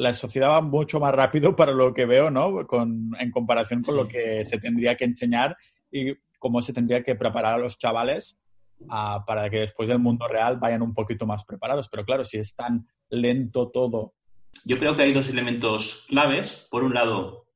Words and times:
la 0.00 0.14
sociedad 0.14 0.48
va 0.48 0.62
mucho 0.62 0.98
más 0.98 1.14
rápido 1.14 1.54
para 1.56 1.72
lo 1.72 1.92
que 1.92 2.06
veo, 2.06 2.30
¿no? 2.30 2.66
Con, 2.66 3.10
en 3.18 3.30
comparación 3.30 3.82
con 3.82 3.96
lo 3.96 4.06
que 4.06 4.44
se 4.44 4.58
tendría 4.58 4.96
que 4.96 5.04
enseñar 5.04 5.56
y 5.92 6.14
cómo 6.38 6.62
se 6.62 6.72
tendría 6.72 7.02
que 7.02 7.14
preparar 7.14 7.54
a 7.54 7.58
los 7.58 7.76
chavales 7.76 8.38
ah, 8.88 9.22
para 9.26 9.50
que 9.50 9.58
después 9.58 9.88
del 9.88 9.98
mundo 9.98 10.26
real 10.26 10.56
vayan 10.56 10.80
un 10.80 10.94
poquito 10.94 11.26
más 11.26 11.44
preparados. 11.44 11.88
Pero 11.90 12.04
claro, 12.04 12.24
si 12.24 12.38
es 12.38 12.54
tan 12.56 12.86
lento 13.10 13.70
todo. 13.70 14.14
Yo 14.64 14.78
creo 14.78 14.96
que 14.96 15.02
hay 15.02 15.12
dos 15.12 15.28
elementos 15.28 16.06
claves. 16.08 16.66
Por 16.70 16.82
un 16.82 16.94
lado, 16.94 17.46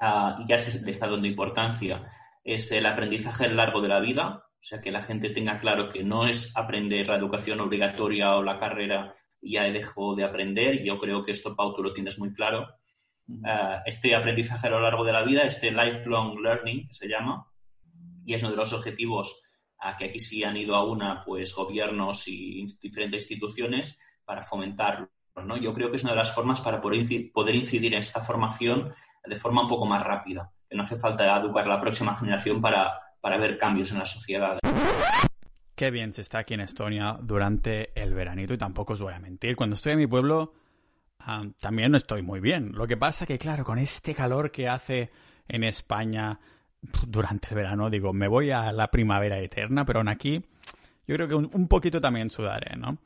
uh, 0.00 0.40
y 0.40 0.46
ya 0.46 0.58
se 0.58 0.84
le 0.84 0.90
está 0.92 1.08
dando 1.08 1.26
importancia, 1.26 2.08
es 2.44 2.70
el 2.70 2.86
aprendizaje 2.86 3.44
a 3.44 3.48
lo 3.48 3.54
largo 3.54 3.80
de 3.80 3.88
la 3.88 3.98
vida. 3.98 4.44
O 4.52 4.62
sea, 4.68 4.80
que 4.80 4.92
la 4.92 5.02
gente 5.02 5.30
tenga 5.30 5.58
claro 5.58 5.88
que 5.88 6.04
no 6.04 6.26
es 6.26 6.56
aprender 6.56 7.08
la 7.08 7.16
educación 7.16 7.60
obligatoria 7.60 8.36
o 8.36 8.42
la 8.42 8.58
carrera 8.58 9.16
ya 9.40 9.64
dejo 9.64 10.14
de 10.14 10.24
aprender. 10.24 10.82
Yo 10.82 10.98
creo 10.98 11.24
que 11.24 11.32
esto, 11.32 11.54
Pau, 11.54 11.74
tú 11.74 11.82
lo 11.82 11.92
tienes 11.92 12.18
muy 12.18 12.32
claro. 12.32 12.68
Uh, 13.28 13.82
este 13.84 14.14
aprendizaje 14.14 14.68
a 14.68 14.70
lo 14.70 14.80
largo 14.80 15.04
de 15.04 15.12
la 15.12 15.22
vida, 15.22 15.42
este 15.42 15.70
lifelong 15.70 16.40
learning, 16.40 16.86
que 16.86 16.92
se 16.92 17.08
llama, 17.08 17.46
y 18.24 18.34
es 18.34 18.42
uno 18.42 18.52
de 18.52 18.56
los 18.56 18.72
objetivos 18.72 19.42
a 19.78 19.96
que 19.96 20.06
aquí 20.06 20.18
sí 20.18 20.44
han 20.44 20.56
ido 20.56 20.74
a 20.74 20.84
una, 20.84 21.24
pues, 21.24 21.54
gobiernos 21.54 22.26
y 22.28 22.66
diferentes 22.80 23.22
instituciones 23.22 23.98
para 24.24 24.42
fomentarlo. 24.42 25.10
¿no? 25.44 25.56
Yo 25.56 25.74
creo 25.74 25.90
que 25.90 25.96
es 25.96 26.02
una 26.02 26.12
de 26.12 26.18
las 26.18 26.32
formas 26.32 26.60
para 26.60 26.80
poder 26.80 27.54
incidir 27.54 27.92
en 27.92 28.00
esta 28.00 28.20
formación 28.20 28.92
de 29.24 29.36
forma 29.36 29.62
un 29.62 29.68
poco 29.68 29.86
más 29.86 30.02
rápida. 30.02 30.50
Que 30.68 30.76
no 30.76 30.82
hace 30.82 30.96
falta 30.96 31.38
educar 31.38 31.64
a 31.64 31.68
la 31.68 31.80
próxima 31.80 32.14
generación 32.14 32.60
para, 32.60 32.98
para 33.20 33.36
ver 33.36 33.58
cambios 33.58 33.92
en 33.92 33.98
la 33.98 34.06
sociedad. 34.06 34.58
Qué 35.76 35.90
bien 35.90 36.14
se 36.14 36.22
está 36.22 36.38
aquí 36.38 36.54
en 36.54 36.60
Estonia 36.60 37.18
durante 37.22 37.90
el 37.94 38.14
veranito 38.14 38.54
y 38.54 38.58
tampoco 38.58 38.94
os 38.94 39.00
voy 39.00 39.12
a 39.12 39.18
mentir. 39.18 39.54
Cuando 39.54 39.76
estoy 39.76 39.92
en 39.92 39.98
mi 39.98 40.06
pueblo 40.06 40.54
también 41.60 41.90
no 41.90 41.98
estoy 41.98 42.22
muy 42.22 42.40
bien. 42.40 42.72
Lo 42.72 42.86
que 42.86 42.96
pasa 42.96 43.26
que, 43.26 43.38
claro, 43.38 43.62
con 43.62 43.78
este 43.78 44.14
calor 44.14 44.50
que 44.50 44.68
hace 44.68 45.10
en 45.46 45.64
España 45.64 46.40
durante 47.06 47.48
el 47.50 47.56
verano, 47.56 47.90
digo, 47.90 48.14
me 48.14 48.26
voy 48.26 48.52
a 48.52 48.72
la 48.72 48.90
primavera 48.90 49.38
eterna, 49.38 49.84
pero 49.84 49.98
aún 49.98 50.08
aquí 50.08 50.42
yo 51.06 51.14
creo 51.14 51.28
que 51.28 51.34
un, 51.34 51.68
poquito 51.68 52.00
también 52.00 52.30
sudaré, 52.30 52.76
¿no? 52.76 52.98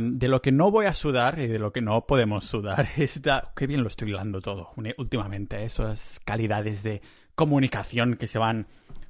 de 0.00 0.26
lo 0.26 0.42
que 0.42 0.50
no 0.50 0.72
voy 0.72 0.86
a 0.86 0.94
sudar 0.94 1.38
y 1.38 1.46
de 1.46 1.60
lo 1.60 1.72
que 1.72 1.80
no 1.80 2.04
podemos 2.06 2.44
sudar 2.44 2.88
es. 2.96 3.20
Qué 3.54 3.66
bien 3.68 3.82
lo 3.82 3.88
estoy 3.88 4.10
hablando 4.10 4.40
todo 4.40 4.72
últimamente, 4.96 5.64
esas 5.64 6.18
calidades 6.24 6.82
de 6.82 7.00
comunicación 7.36 8.16
que 8.16 8.26
se 8.26 8.40
van 8.40 8.66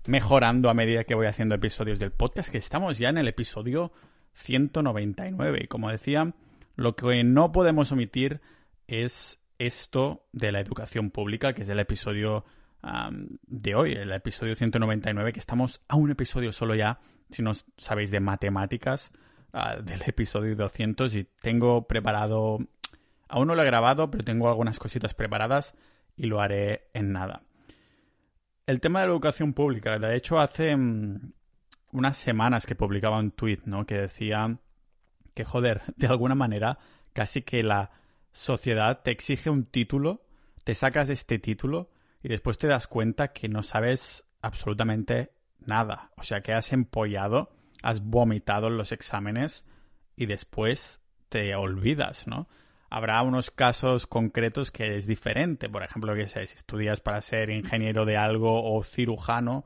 mejorando 0.09 0.70
a 0.70 0.75
medida 0.75 1.05
que 1.05 1.14
voy 1.14 1.27
haciendo 1.27 1.55
episodios 1.55 1.98
del 1.98 2.12
podcast, 2.12 2.51
que 2.51 2.56
estamos 2.56 2.97
ya 2.97 3.11
en 3.11 3.19
el 3.19 3.28
episodio 3.28 3.92
199. 4.33 5.61
Y 5.65 5.67
como 5.67 5.91
decía, 5.91 6.33
lo 6.77 6.97
que 6.97 7.23
no 7.25 7.53
podemos 7.53 7.92
omitir 7.92 8.41
es 8.87 9.39
esto 9.59 10.27
de 10.33 10.50
la 10.50 10.61
educación 10.61 11.11
pública, 11.11 11.53
que 11.53 11.61
es 11.61 11.69
el 11.69 11.78
episodio 11.78 12.47
de 13.47 13.75
hoy, 13.75 13.92
el 13.92 14.11
episodio 14.12 14.55
199, 14.55 15.34
que 15.34 15.41
estamos 15.41 15.83
a 15.89 15.97
un 15.97 16.11
episodio 16.11 16.53
solo 16.53 16.75
ya, 16.75 17.00
si 17.31 17.43
no 17.43 17.53
sabéis 17.77 18.11
de 18.11 18.20
matemáticas, 18.20 19.11
ah, 19.53 19.77
del 19.77 20.00
episodio 20.06 20.56
200 20.56 21.15
y 21.17 21.25
tengo 21.43 21.87
preparado, 21.87 22.61
aún 23.28 23.48
no 23.48 23.55
lo 23.55 23.62
he 23.62 23.67
grabado, 23.67 24.11
pero 24.11 24.25
tengo 24.25 24.48
algunas 24.48 24.78
cositas 24.78 25.12
preparadas 25.12 25.75
y 26.17 26.28
lo 26.28 26.41
haré 26.41 26.89
en 26.95 27.12
nada. 27.12 27.43
El 28.69 28.83
tema 28.83 29.00
de 29.00 29.06
la 29.06 29.12
educación 29.12 29.55
pública, 29.55 29.98
de 29.98 30.14
hecho 30.14 30.38
hace 30.38 30.77
mm, 30.77 31.33
unas 31.92 32.19
semanas 32.19 32.66
que 32.66 32.75
publicaba 32.75 33.19
un 33.19 33.30
tweet, 33.30 33.60
¿no? 33.64 33.86
Que 33.86 33.94
decía 33.94 34.58
que, 35.33 35.42
joder, 35.42 35.80
de 35.97 36.06
alguna 36.06 36.34
manera, 36.34 36.78
casi 37.14 37.41
que 37.41 37.62
la 37.62 37.92
sociedad 38.30 39.00
te 39.02 39.10
exige 39.10 39.48
un 39.48 39.64
título, 39.64 40.20
te 40.64 40.75
sacas 40.75 41.08
este 41.08 41.38
título 41.38 41.88
y 42.22 42.28
después 42.28 42.58
te 42.58 42.66
das 42.66 42.86
cuenta 42.86 43.33
que 43.33 43.48
no 43.48 43.62
sabes 43.62 44.27
absolutamente 44.42 45.32
nada. 45.60 46.10
O 46.19 46.22
sea, 46.22 46.43
que 46.43 46.53
has 46.53 46.75
empollado, 46.75 47.48
has 47.82 48.03
vomitado 48.03 48.66
en 48.66 48.76
los 48.76 48.93
exámenes 48.93 49.64
y 50.14 50.26
después 50.26 51.00
te 51.31 51.54
olvidas, 51.54 52.26
¿no? 52.26 52.50
Habrá 52.91 53.22
unos 53.22 53.50
casos 53.50 54.06
concretos 54.06 54.71
que 54.71 54.97
es 54.97 55.06
diferente. 55.06 55.69
Por 55.69 55.82
ejemplo, 55.82 56.15
que 56.15 56.26
si 56.26 56.38
estudias 56.41 57.00
para 57.00 57.21
ser 57.21 57.50
ingeniero 57.50 58.04
de 58.04 58.16
algo 58.16 58.72
o 58.75 58.82
cirujano, 58.82 59.65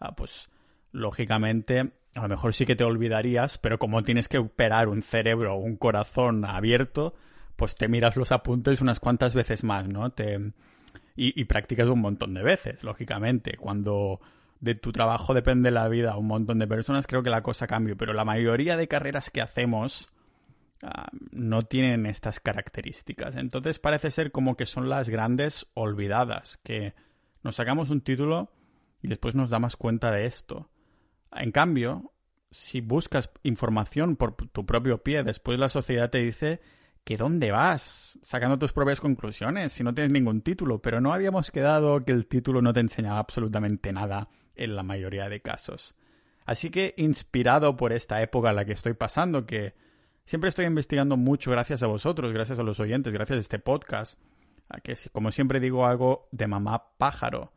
ah, 0.00 0.14
pues 0.14 0.48
lógicamente 0.92 1.92
a 2.14 2.22
lo 2.22 2.28
mejor 2.28 2.54
sí 2.54 2.66
que 2.66 2.76
te 2.76 2.84
olvidarías, 2.84 3.58
pero 3.58 3.78
como 3.78 4.02
tienes 4.02 4.28
que 4.28 4.38
operar 4.38 4.88
un 4.88 5.02
cerebro 5.02 5.54
o 5.54 5.58
un 5.58 5.76
corazón 5.76 6.44
abierto, 6.44 7.14
pues 7.56 7.76
te 7.76 7.88
miras 7.88 8.16
los 8.16 8.32
apuntes 8.32 8.80
unas 8.80 9.00
cuantas 9.00 9.34
veces 9.34 9.64
más, 9.64 9.88
¿no? 9.88 10.10
Te, 10.10 10.52
y, 11.16 11.44
practicas 11.44 11.88
un 11.88 12.00
montón 12.00 12.34
de 12.34 12.42
veces, 12.42 12.84
lógicamente. 12.84 13.56
Cuando 13.56 14.20
de 14.60 14.74
tu 14.74 14.92
trabajo 14.92 15.34
depende 15.34 15.70
la 15.70 15.88
vida 15.88 16.16
un 16.16 16.26
montón 16.26 16.58
de 16.58 16.66
personas, 16.66 17.06
creo 17.06 17.22
que 17.22 17.30
la 17.30 17.42
cosa 17.42 17.66
cambia. 17.66 17.94
Pero 17.96 18.12
la 18.12 18.24
mayoría 18.24 18.76
de 18.76 18.88
carreras 18.88 19.30
que 19.30 19.40
hacemos 19.40 20.11
no 21.30 21.62
tienen 21.62 22.06
estas 22.06 22.40
características. 22.40 23.36
Entonces 23.36 23.78
parece 23.78 24.10
ser 24.10 24.32
como 24.32 24.56
que 24.56 24.66
son 24.66 24.88
las 24.88 25.08
grandes 25.08 25.66
olvidadas, 25.74 26.58
que 26.64 26.94
nos 27.42 27.56
sacamos 27.56 27.90
un 27.90 28.00
título 28.00 28.52
y 29.00 29.08
después 29.08 29.34
nos 29.34 29.50
damos 29.50 29.76
cuenta 29.76 30.10
de 30.10 30.26
esto. 30.26 30.70
En 31.32 31.52
cambio, 31.52 32.12
si 32.50 32.80
buscas 32.80 33.30
información 33.42 34.16
por 34.16 34.34
tu 34.34 34.66
propio 34.66 35.02
pie, 35.02 35.22
después 35.22 35.58
la 35.58 35.68
sociedad 35.68 36.10
te 36.10 36.18
dice 36.18 36.60
que 37.04 37.16
dónde 37.16 37.50
vas 37.50 38.18
sacando 38.22 38.58
tus 38.58 38.72
propias 38.72 39.00
conclusiones 39.00 39.72
si 39.72 39.82
no 39.82 39.94
tienes 39.94 40.12
ningún 40.12 40.42
título, 40.42 40.80
pero 40.80 41.00
no 41.00 41.12
habíamos 41.12 41.50
quedado 41.50 42.04
que 42.04 42.12
el 42.12 42.26
título 42.26 42.62
no 42.62 42.72
te 42.72 42.80
enseñaba 42.80 43.18
absolutamente 43.18 43.92
nada 43.92 44.28
en 44.54 44.76
la 44.76 44.82
mayoría 44.82 45.28
de 45.28 45.40
casos. 45.40 45.94
Así 46.44 46.70
que 46.70 46.94
inspirado 46.96 47.76
por 47.76 47.92
esta 47.92 48.20
época 48.22 48.50
en 48.50 48.56
la 48.56 48.64
que 48.64 48.72
estoy 48.72 48.94
pasando, 48.94 49.46
que 49.46 49.74
siempre 50.24 50.48
estoy 50.48 50.66
investigando 50.66 51.16
mucho 51.16 51.50
gracias 51.50 51.82
a 51.82 51.86
vosotros, 51.86 52.32
gracias 52.32 52.58
a 52.58 52.62
los 52.62 52.80
oyentes, 52.80 53.12
gracias 53.12 53.36
a 53.36 53.40
este 53.40 53.58
podcast, 53.58 54.18
a 54.68 54.80
que 54.80 54.94
como 55.12 55.32
siempre 55.32 55.60
digo 55.60 55.86
algo 55.86 56.28
de 56.32 56.46
mamá 56.46 56.96
pájaro. 56.98 57.52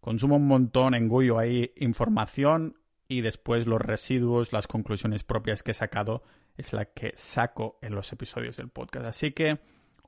Consumo 0.00 0.36
un 0.36 0.46
montón, 0.46 0.94
engullo 0.94 1.38
ahí 1.38 1.72
información 1.76 2.76
y 3.08 3.20
después 3.20 3.66
los 3.66 3.80
residuos, 3.80 4.52
las 4.52 4.66
conclusiones 4.66 5.24
propias 5.24 5.62
que 5.62 5.72
he 5.72 5.74
sacado 5.74 6.22
es 6.56 6.72
la 6.72 6.86
que 6.86 7.12
saco 7.16 7.78
en 7.82 7.94
los 7.94 8.12
episodios 8.12 8.56
del 8.56 8.68
podcast. 8.68 9.06
Así 9.06 9.32
que 9.32 9.58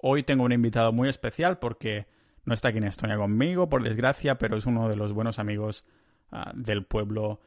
hoy 0.00 0.22
tengo 0.22 0.44
un 0.44 0.52
invitado 0.52 0.92
muy 0.92 1.08
especial 1.08 1.58
porque 1.58 2.06
no 2.44 2.54
está 2.54 2.68
aquí 2.68 2.78
en 2.78 2.84
Estonia 2.84 3.16
conmigo, 3.16 3.68
por 3.68 3.82
desgracia, 3.82 4.38
pero 4.38 4.56
es 4.56 4.66
uno 4.66 4.88
de 4.88 4.96
los 4.96 5.12
buenos 5.12 5.38
amigos 5.38 5.84
ah, 6.32 6.52
del 6.54 6.84
pueblo 6.84 7.40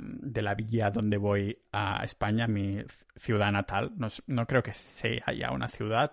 de 0.00 0.42
la 0.42 0.54
villa 0.54 0.90
donde 0.90 1.16
voy 1.16 1.58
a 1.72 2.04
España, 2.04 2.46
mi 2.46 2.78
ciudad 3.16 3.50
natal. 3.52 3.92
No, 4.26 4.46
creo 4.46 4.62
que 4.62 4.74
sea 4.74 5.32
ya 5.36 5.50
una 5.50 5.68
ciudad, 5.68 6.12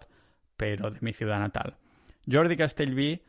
pero 0.57 0.91
de 0.91 0.99
mi 1.01 1.13
ciudad 1.13 1.39
natal. 1.39 1.77
Jordi 2.29 2.57
Castellví, 2.57 3.21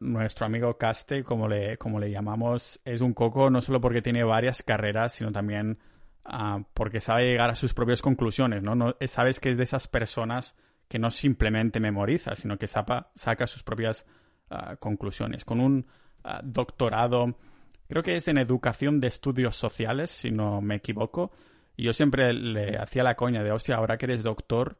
nuestro 0.00 0.46
amigo 0.46 0.76
Caste, 0.76 1.24
como 1.24 1.48
le, 1.48 1.78
como 1.78 1.98
le 1.98 2.10
llamamos, 2.10 2.80
es 2.84 3.00
un 3.00 3.14
coco 3.14 3.50
no 3.50 3.60
solo 3.60 3.80
porque 3.80 4.02
tiene 4.02 4.24
varias 4.24 4.62
carreras, 4.62 5.12
sino 5.12 5.32
también 5.32 5.78
Ah, 6.30 6.62
porque 6.74 7.00
sabe 7.00 7.24
llegar 7.24 7.48
a 7.48 7.54
sus 7.54 7.72
propias 7.72 8.02
conclusiones, 8.02 8.62
¿no? 8.62 8.74
¿no? 8.74 8.94
Sabes 9.06 9.40
que 9.40 9.50
es 9.50 9.56
de 9.56 9.64
esas 9.64 9.88
personas 9.88 10.54
que 10.86 10.98
no 10.98 11.10
simplemente 11.10 11.80
memoriza, 11.80 12.34
sino 12.34 12.58
que 12.58 12.66
saca 12.66 13.46
sus 13.46 13.62
propias 13.62 14.04
ah, 14.50 14.76
conclusiones. 14.76 15.46
Con 15.46 15.58
un 15.58 15.86
ah, 16.24 16.42
doctorado, 16.44 17.38
creo 17.88 18.02
que 18.02 18.16
es 18.16 18.28
en 18.28 18.38
educación 18.38 19.00
de 19.00 19.08
estudios 19.08 19.56
sociales, 19.56 20.10
si 20.10 20.30
no 20.30 20.60
me 20.60 20.76
equivoco, 20.76 21.32
y 21.76 21.84
yo 21.84 21.92
siempre 21.92 22.32
le 22.32 22.76
hacía 22.76 23.02
la 23.02 23.14
coña 23.14 23.42
de, 23.42 23.52
hostia, 23.52 23.76
ahora 23.76 23.96
que 23.96 24.06
eres 24.06 24.22
doctor, 24.22 24.76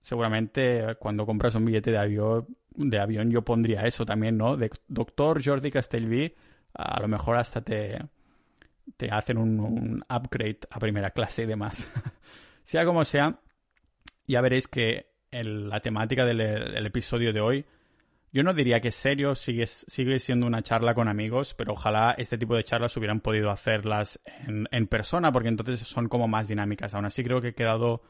seguramente 0.00 0.96
cuando 0.98 1.26
compras 1.26 1.54
un 1.54 1.64
billete 1.64 1.90
de 1.90 1.98
avión, 1.98 2.46
de 2.74 2.98
avión 3.00 3.30
yo 3.30 3.42
pondría 3.42 3.82
eso 3.82 4.04
también, 4.04 4.36
¿no? 4.36 4.56
De 4.56 4.70
doctor 4.88 5.42
Jordi 5.44 5.70
Castellví, 5.70 6.34
a 6.74 7.00
lo 7.00 7.08
mejor 7.08 7.36
hasta 7.36 7.60
te, 7.60 7.98
te 8.96 9.10
hacen 9.10 9.38
un, 9.38 10.04
upgrade 10.08 10.60
a 10.70 10.78
primera 10.78 11.10
clase 11.10 11.42
y 11.42 11.46
demás. 11.46 11.88
sea 12.64 12.84
como 12.84 13.04
sea, 13.04 13.40
ya 14.26 14.40
veréis 14.40 14.68
que 14.68 15.10
la 15.30 15.80
temática 15.80 16.24
del, 16.24 16.40
episodio 16.86 17.32
de 17.32 17.40
hoy, 17.40 17.64
yo 18.32 18.42
no 18.42 18.54
diría 18.54 18.80
que 18.80 18.88
es 18.88 18.94
serio, 18.94 19.34
sigue, 19.34 19.66
sigue 19.66 20.20
siendo 20.20 20.46
una 20.46 20.62
charla 20.62 20.94
con 20.94 21.08
amigos, 21.08 21.54
pero 21.54 21.72
ojalá 21.72 22.14
este 22.16 22.38
tipo 22.38 22.54
de 22.54 22.64
charlas 22.64 22.96
hubieran 22.96 23.20
podido 23.20 23.50
hacerlas 23.50 24.20
en, 24.46 24.68
en 24.70 24.86
persona, 24.86 25.32
porque 25.32 25.48
entonces 25.48 25.80
son 25.80 26.08
como 26.08 26.28
más 26.28 26.48
dinámicas. 26.48 26.94
Aún 26.94 27.06
así 27.06 27.24
creo 27.24 27.40
que 27.40 27.48
ha 27.48 27.52
quedado 27.52 28.02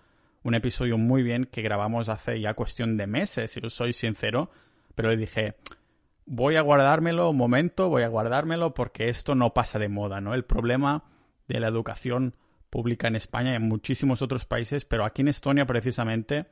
un 0.43 0.55
episodio 0.55 0.99
muy 0.99 1.23
bien 1.23 1.47
que 1.47 1.63
grabamos 1.63 2.09
hace 2.09 2.41
ya 2.41 2.55
cuestión 2.55 2.97
de 2.97 3.07
meses, 3.07 3.51
si 3.51 3.61
os 3.65 3.73
soy 3.73 3.93
sincero, 3.93 4.51
pero 4.95 5.11
le 5.11 5.17
dije, 5.17 5.57
voy 6.27 6.57
a 6.57 6.63
guardármelo 6.63 7.31
un 7.31 7.37
momento, 7.37 7.89
voy 7.89 8.03
a 8.03 8.09
guardármelo 8.09 8.75
porque 8.75 9.09
esto 9.09 9.35
no 9.35 9.55
pasa 9.55 9.79
de 9.79 9.89
moda, 9.89 10.21
¿no? 10.21 10.35
El 10.35 10.45
problema 10.45 11.05
de 11.49 11.61
la 11.61 11.69
educación 11.69 12.37
pública 12.71 13.09
en 13.09 13.17
España 13.17 13.53
y 13.53 13.57
en 13.57 13.69
muchísimos 13.69 14.23
otros 14.23 14.45
países, 14.45 14.85
pero 14.85 15.05
aquí 15.05 15.23
en 15.23 15.29
Estonia 15.29 15.67
precisamente 15.67 16.47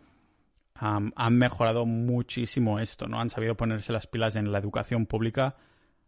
han 0.81 1.39
mejorado 1.39 1.87
muchísimo 1.87 2.79
esto, 2.79 3.09
¿no? 3.09 3.21
Han 3.21 3.31
sabido 3.31 3.57
ponerse 3.57 3.93
las 3.93 4.07
pilas 4.07 4.37
en 4.37 4.53
la 4.53 4.59
educación 4.59 5.07
pública 5.07 5.57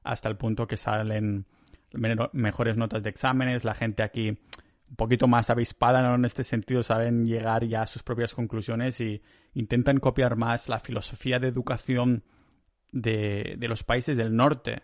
hasta 0.05 0.29
el 0.29 0.37
punto 0.37 0.67
que 0.67 0.77
salen 0.77 1.47
mejores 2.33 2.77
notas 2.77 3.03
de 3.03 3.11
exámenes, 3.11 3.65
la 3.65 3.75
gente 3.75 4.03
aquí 4.03 4.39
un 4.91 4.97
poquito 4.97 5.29
más 5.29 5.51
avispada 5.51 6.03
¿no? 6.03 6.15
en 6.17 6.25
este 6.25 6.45
sentido 6.45 6.83
saben 6.83 7.25
llegar 7.25 7.65
ya 7.65 7.83
a 7.83 7.87
sus 7.87 8.03
propias 8.03 8.35
conclusiones 8.35 9.01
y 9.01 9.23
intentan 9.55 9.99
copiar 9.99 10.37
más 10.37 10.69
la 10.69 10.81
filosofía 10.81 11.39
de 11.39 11.49
educación 11.49 12.25
de, 12.93 13.57
los 13.61 13.85
países 13.85 14.17
del 14.17 14.35
norte. 14.35 14.83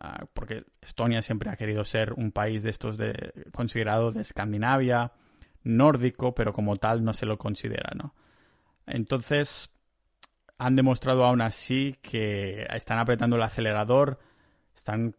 Ah, 0.00 0.26
porque 0.32 0.64
Estonia 0.80 1.22
siempre 1.22 1.50
ha 1.50 1.56
querido 1.56 1.84
ser 1.84 2.12
un 2.14 2.32
país 2.32 2.62
de 2.62 2.70
estos 2.70 2.96
de, 2.96 3.32
considerado 3.52 4.10
de 4.10 4.22
Escandinavia, 4.22 5.12
nórdico, 5.62 6.34
pero 6.34 6.52
como 6.52 6.76
tal 6.76 7.04
no 7.04 7.12
se 7.12 7.26
lo 7.26 7.38
considera, 7.38 7.92
¿no? 7.94 8.14
Entonces, 8.86 9.70
han 10.58 10.76
demostrado 10.76 11.24
aún 11.24 11.40
así 11.40 11.98
que 12.02 12.66
están 12.72 12.98
apretando 12.98 13.36
el 13.36 13.42
acelerador, 13.42 14.20
están, 14.74 15.16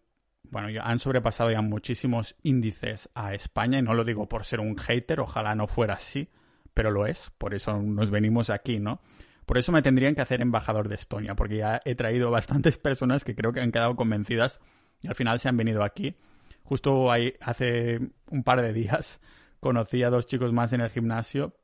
bueno, 0.50 0.68
han 0.82 1.00
sobrepasado 1.00 1.52
ya 1.52 1.62
muchísimos 1.62 2.36
índices 2.44 3.10
a 3.14 3.34
España, 3.34 3.80
y 3.80 3.82
no 3.82 3.94
lo 3.94 4.04
digo 4.04 4.28
por 4.28 4.46
ser 4.46 4.60
un 4.60 4.78
hater, 4.78 5.20
ojalá 5.20 5.56
no 5.56 5.68
fuera 5.68 5.96
así, 5.96 6.30
pero 6.74 6.92
lo 6.92 7.06
es, 7.06 7.30
por 7.38 7.54
eso 7.54 7.78
nos 7.78 8.10
venimos 8.10 8.50
aquí, 8.50 8.80
¿no? 8.80 9.02
Por 9.46 9.58
eso 9.58 9.72
me 9.74 9.82
tendrían 9.82 10.16
que 10.16 10.22
hacer 10.22 10.42
embajador 10.42 10.88
de 10.88 10.96
Estonia, 10.96 11.36
porque 11.36 11.58
ya 11.58 11.82
he 11.84 11.96
traído 11.96 12.32
bastantes 12.32 12.78
personas 12.78 13.24
que 13.24 13.36
creo 13.36 13.52
que 13.52 13.60
han 13.60 13.72
quedado 13.72 13.96
convencidas 13.96 14.62
y 15.02 15.08
al 15.08 15.16
final 15.16 15.40
se 15.40 15.50
han 15.50 15.58
venido 15.58 15.84
aquí. 15.84 16.16
Justo 16.64 17.12
ahí, 17.12 17.34
hace 17.42 18.00
un 18.30 18.44
par 18.44 18.62
de 18.62 18.72
días 18.72 19.20
conocí 19.60 20.04
a 20.04 20.10
dos 20.10 20.28
chicos 20.28 20.54
más 20.54 20.72
en 20.72 20.82
el 20.82 20.90
gimnasio 20.90 21.58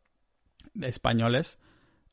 españoles 0.82 1.58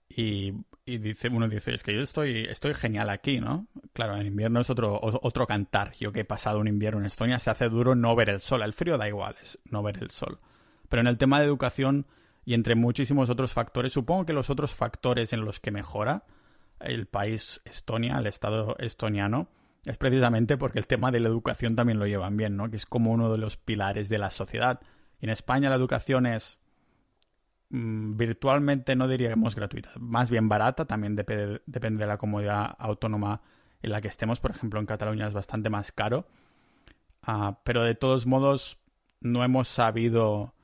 y, 0.08 0.52
dice, 0.84 1.28
uno 1.28 1.48
dice, 1.48 1.74
es 1.74 1.82
que 1.82 1.94
yo 1.94 2.00
estoy, 2.00 2.44
estoy 2.44 2.74
genial 2.74 3.10
aquí, 3.10 3.40
¿no? 3.40 3.66
Claro, 3.92 4.16
en 4.16 4.26
invierno 4.26 4.60
es 4.60 4.70
otro, 4.70 4.98
otro 5.02 5.46
cantar. 5.46 5.94
Yo 5.98 6.12
que 6.12 6.20
he 6.20 6.24
pasado 6.24 6.60
un 6.60 6.68
invierno 6.68 7.00
en 7.00 7.06
Estonia, 7.06 7.38
se 7.38 7.50
hace 7.50 7.68
duro 7.68 7.94
no 7.94 8.14
ver 8.14 8.30
el 8.30 8.40
sol. 8.40 8.62
El 8.62 8.72
frío 8.72 8.96
da 8.96 9.08
igual, 9.08 9.34
es 9.42 9.58
no 9.70 9.82
ver 9.82 9.98
el 9.98 10.10
sol. 10.10 10.38
Pero 10.88 11.00
en 11.00 11.08
el 11.08 11.18
tema 11.18 11.40
de 11.40 11.46
educación 11.46 12.06
y 12.44 12.54
entre 12.54 12.76
muchísimos 12.76 13.28
otros 13.28 13.52
factores, 13.52 13.92
supongo 13.92 14.24
que 14.24 14.32
los 14.32 14.50
otros 14.50 14.72
factores 14.72 15.32
en 15.32 15.44
los 15.44 15.60
que 15.60 15.72
mejora 15.72 16.24
el 16.80 17.06
país 17.06 17.60
Estonia, 17.64 18.18
el 18.18 18.26
Estado 18.26 18.76
estoniano, 18.78 19.48
es 19.84 19.98
precisamente 19.98 20.56
porque 20.56 20.78
el 20.78 20.86
tema 20.86 21.10
de 21.10 21.20
la 21.20 21.28
educación 21.28 21.76
también 21.76 21.98
lo 21.98 22.06
llevan 22.06 22.36
bien, 22.36 22.56
¿no? 22.56 22.70
Que 22.70 22.76
es 22.76 22.86
como 22.86 23.12
uno 23.12 23.30
de 23.32 23.38
los 23.38 23.56
pilares 23.56 24.08
de 24.08 24.18
la 24.18 24.30
sociedad. 24.30 24.80
en 25.20 25.30
España 25.30 25.70
la 25.70 25.76
educación 25.76 26.26
es 26.26 26.58
virtualmente 27.68 28.94
no 28.94 29.08
diríamos 29.08 29.54
gratuita, 29.54 29.90
más 29.98 30.30
bien 30.30 30.48
barata, 30.48 30.84
también 30.84 31.16
depende, 31.16 31.62
depende 31.66 32.04
de 32.04 32.06
la 32.06 32.18
comunidad 32.18 32.74
autónoma 32.78 33.42
en 33.82 33.90
la 33.90 34.00
que 34.00 34.08
estemos. 34.08 34.40
Por 34.40 34.50
ejemplo, 34.52 34.80
en 34.80 34.86
Cataluña 34.86 35.26
es 35.26 35.34
bastante 35.34 35.70
más 35.70 35.92
caro. 35.92 36.26
Ah, 37.22 37.58
pero 37.64 37.82
de 37.82 37.94
todos 37.94 38.26
modos, 38.26 38.78
no 39.20 39.42
hemos 39.44 39.68
sabido, 39.68 40.54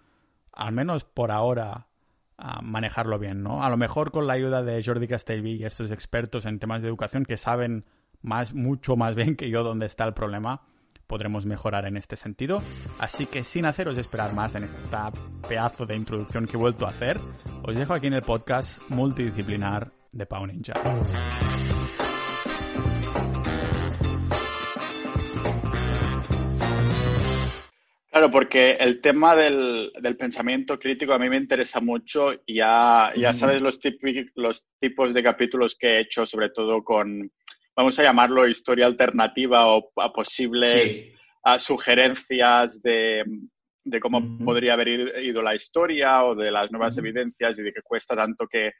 al 0.52 0.72
menos 0.72 1.04
por 1.04 1.32
ahora, 1.32 1.88
ah, 2.38 2.60
manejarlo 2.62 3.18
bien, 3.18 3.42
¿no? 3.42 3.64
A 3.64 3.70
lo 3.70 3.76
mejor 3.76 4.12
con 4.12 4.26
la 4.26 4.34
ayuda 4.34 4.62
de 4.62 4.82
Jordi 4.82 5.08
Castellví 5.08 5.56
y 5.56 5.64
estos 5.64 5.90
expertos 5.90 6.46
en 6.46 6.60
temas 6.60 6.82
de 6.82 6.88
educación 6.88 7.24
que 7.24 7.36
saben 7.36 7.84
más, 8.20 8.54
mucho 8.54 8.96
más 8.96 9.16
bien 9.16 9.34
que 9.36 9.50
yo 9.50 9.64
dónde 9.64 9.86
está 9.86 10.04
el 10.04 10.14
problema, 10.14 10.62
podremos 11.12 11.44
mejorar 11.44 11.84
en 11.84 11.98
este 11.98 12.16
sentido. 12.16 12.62
Así 12.98 13.26
que 13.26 13.44
sin 13.44 13.66
haceros 13.66 13.98
esperar 13.98 14.32
más 14.32 14.54
en 14.54 14.64
esta 14.64 15.12
pedazo 15.46 15.84
de 15.84 15.94
introducción 15.94 16.46
que 16.46 16.56
he 16.56 16.58
vuelto 16.58 16.86
a 16.86 16.88
hacer, 16.88 17.18
os 17.62 17.76
dejo 17.76 17.92
aquí 17.92 18.06
en 18.06 18.14
el 18.14 18.22
podcast 18.22 18.80
multidisciplinar 18.88 19.92
de 20.10 20.24
Pau 20.24 20.46
Ninja. 20.46 20.72
Claro, 28.10 28.30
porque 28.30 28.78
el 28.80 29.02
tema 29.02 29.36
del, 29.36 29.92
pensamiento 30.18 30.78
crítico 30.78 31.12
a 31.12 31.18
mí 31.18 31.28
me 31.28 31.36
interesa 31.36 31.80
mucho. 31.80 32.32
Ya, 32.46 33.10
ya 33.14 33.34
sabes 33.34 33.60
los, 33.60 33.78
los 34.34 34.66
tipos 34.78 35.12
de 35.12 35.22
capítulos 35.22 35.76
que 35.78 35.88
he 35.88 36.00
hecho, 36.00 36.24
sobre 36.24 36.48
todo 36.48 36.82
con 36.82 37.30
vamos 37.76 37.98
a 37.98 38.02
llamarlo 38.02 38.48
historia 38.48 38.86
alternativa 38.86 39.66
o 39.66 39.90
a 39.96 40.12
posibles 40.12 41.10
sugerencias 41.58 42.80
de, 42.82 43.24
cómo 44.00 44.38
podría 44.44 44.74
haber 44.74 44.88
ido 45.22 45.42
la 45.42 45.54
historia 45.54 46.24
o 46.24 46.34
de 46.34 46.50
las 46.50 46.70
nuevas 46.70 46.96
evidencias 46.98 47.58
y 47.58 47.62
de 47.62 47.72
que 47.72 47.82
cuesta 47.82 48.14
tanto 48.14 48.46
que, 48.46 48.72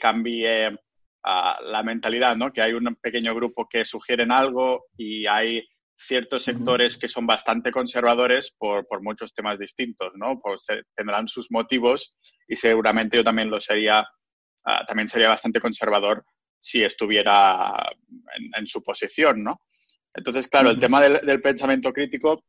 cambie 0.00 0.76
la 1.24 1.82
mentalidad, 1.84 2.36
¿no? 2.36 2.52
Que 2.52 2.62
hay 2.62 2.72
un 2.72 2.96
pequeño 3.00 3.34
grupo 3.34 3.66
que 3.68 3.84
sugieren 3.84 4.30
algo 4.32 4.86
y 4.96 5.26
hay 5.26 5.66
ciertos 5.96 6.42
sectores 6.42 6.98
que 6.98 7.08
son 7.08 7.26
bastante 7.26 7.70
conservadores 7.70 8.54
por, 8.58 8.86
muchos 9.00 9.32
temas 9.32 9.58
distintos, 9.58 10.12
¿no? 10.16 10.40
Pues 10.40 10.66
tendrán 10.94 11.28
sus 11.28 11.50
motivos 11.50 12.16
y 12.48 12.56
seguramente 12.56 13.16
yo 13.16 13.24
también 13.24 13.50
lo 13.50 13.60
sería, 13.60 14.06
ah, 14.64 14.84
también 14.86 15.08
sería 15.08 15.28
bastante 15.28 15.60
conservador 15.60 16.24
si 16.64 16.82
estuviera 16.82 17.94
en, 18.56 18.66
su 18.66 18.82
posición, 18.82 19.44
¿no? 19.44 19.60
Entonces, 20.14 20.48
claro, 20.48 20.70
el 20.70 20.78
tema 20.78 21.02
del, 21.02 21.42
pensamiento 21.42 21.92
crítico, 21.92 22.42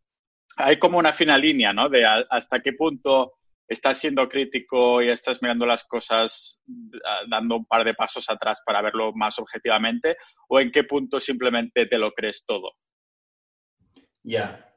hay 0.55 0.79
como 0.79 0.97
una 0.97 1.11
fina 1.11 1.37
línea, 1.37 1.73
¿no? 1.73 1.89
De 1.89 2.05
hasta 2.05 2.61
qué 2.61 2.71
punto 2.71 3.33
estás 3.67 3.97
siendo 3.97 4.29
crítico 4.29 5.01
y 5.01 5.09
estás 5.09 5.41
mirando 5.41 5.65
las 5.65 5.83
cosas 5.83 6.61
dando 7.27 7.57
un 7.57 7.65
par 7.65 7.83
de 7.83 7.93
pasos 7.93 8.29
atrás 8.29 8.61
para 8.65 8.81
verlo 8.81 9.11
más 9.13 9.37
objetivamente, 9.37 10.15
o 10.47 10.61
en 10.61 10.71
qué 10.71 10.85
punto 10.85 11.19
simplemente 11.19 11.85
te 11.85 11.97
lo 11.97 12.13
crees 12.13 12.45
todo. 12.45 12.71
Ya. 14.23 14.73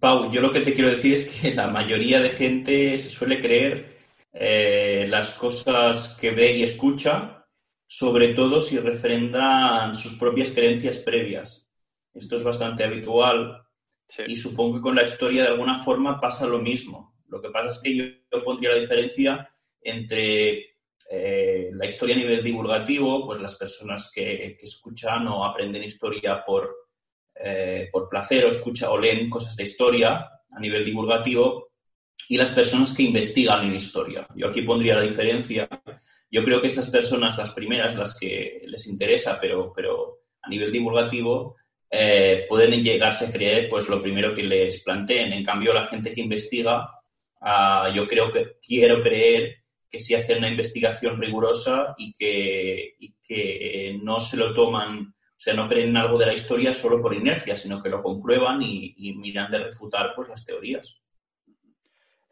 Pau, 0.00 0.32
yo 0.32 0.40
lo 0.40 0.50
que 0.50 0.62
te 0.62 0.74
quiero 0.74 0.90
decir 0.90 1.12
es 1.12 1.28
que 1.28 1.54
la 1.54 1.68
mayoría 1.68 2.20
de 2.20 2.30
gente 2.30 2.98
se 2.98 3.08
suele 3.08 3.40
creer 3.40 3.98
eh, 4.32 5.06
las 5.08 5.34
cosas 5.34 6.18
que 6.20 6.32
ve 6.32 6.56
y 6.56 6.64
escucha 6.64 7.33
sobre 7.96 8.34
todo 8.34 8.58
si 8.58 8.76
refrendan 8.80 9.94
sus 9.94 10.16
propias 10.16 10.50
creencias 10.50 10.98
previas. 10.98 11.70
Esto 12.12 12.34
es 12.34 12.42
bastante 12.42 12.82
habitual 12.82 13.62
y 14.26 14.34
supongo 14.34 14.76
que 14.76 14.82
con 14.82 14.96
la 14.96 15.04
historia 15.04 15.42
de 15.42 15.50
alguna 15.50 15.78
forma 15.78 16.20
pasa 16.20 16.44
lo 16.44 16.58
mismo. 16.58 17.14
Lo 17.28 17.40
que 17.40 17.50
pasa 17.50 17.68
es 17.68 17.78
que 17.78 17.94
yo, 17.94 18.42
pondría 18.42 18.70
la 18.70 18.80
diferencia 18.80 19.48
entre 19.80 20.76
eh, 21.08 21.70
la 21.72 21.86
historia 21.86 22.16
a 22.16 22.18
nivel 22.18 22.42
divulgativo, 22.42 23.26
pues 23.26 23.40
las 23.40 23.54
personas 23.54 24.10
que, 24.12 24.56
escuchan 24.60 25.28
o 25.28 25.44
aprenden 25.44 25.84
historia 25.84 26.42
por, 26.44 26.74
eh, 27.36 27.90
por 27.92 28.08
placer 28.08 28.44
o 28.44 28.48
escuchan 28.48 28.88
o 28.90 28.98
leen 28.98 29.30
cosas 29.30 29.54
de 29.54 29.62
historia 29.62 30.28
a 30.50 30.58
nivel 30.58 30.84
divulgativo 30.84 31.74
y 32.28 32.36
las 32.36 32.50
personas 32.50 32.92
que 32.92 33.04
investigan 33.04 33.66
en 33.66 33.76
historia. 33.76 34.26
Yo 34.34 34.48
aquí 34.48 34.62
pondría 34.62 34.96
la 34.96 35.02
diferencia 35.02 35.68
yo 36.34 36.44
creo 36.44 36.60
que 36.60 36.66
estas 36.66 36.90
personas, 36.90 37.38
las 37.38 37.52
primeras, 37.52 37.94
las 37.94 38.18
que 38.18 38.60
les 38.66 38.88
interesa, 38.88 39.38
pero, 39.40 39.72
pero 39.72 40.22
a 40.42 40.48
nivel 40.48 40.72
divulgativo, 40.72 41.54
eh, 41.88 42.44
pueden 42.48 42.82
llegarse 42.82 43.26
a 43.26 43.30
creer 43.30 43.68
pues 43.70 43.88
lo 43.88 44.02
primero 44.02 44.34
que 44.34 44.42
les 44.42 44.82
planteen. 44.82 45.32
En 45.32 45.44
cambio, 45.44 45.72
la 45.72 45.84
gente 45.84 46.10
que 46.10 46.22
investiga, 46.22 46.90
ah, 47.40 47.88
yo 47.94 48.08
creo 48.08 48.32
que 48.32 48.56
quiero 48.60 49.00
creer 49.00 49.58
que 49.88 50.00
si 50.00 50.16
hacen 50.16 50.38
una 50.38 50.48
investigación 50.48 51.16
rigurosa 51.16 51.94
y 51.96 52.12
que, 52.12 52.96
que 53.22 53.96
no 54.02 54.18
se 54.18 54.36
lo 54.36 54.52
toman, 54.52 55.14
o 55.14 55.36
sea, 55.36 55.54
no 55.54 55.68
creen 55.68 55.90
en 55.90 55.98
algo 55.98 56.18
de 56.18 56.26
la 56.26 56.34
historia 56.34 56.72
solo 56.72 57.00
por 57.00 57.14
inercia, 57.14 57.54
sino 57.54 57.80
que 57.80 57.90
lo 57.90 58.02
comprueban 58.02 58.60
y, 58.60 58.92
y 58.96 59.14
miran 59.14 59.52
de 59.52 59.58
refutar 59.58 60.14
pues 60.16 60.28
las 60.28 60.44
teorías 60.44 61.03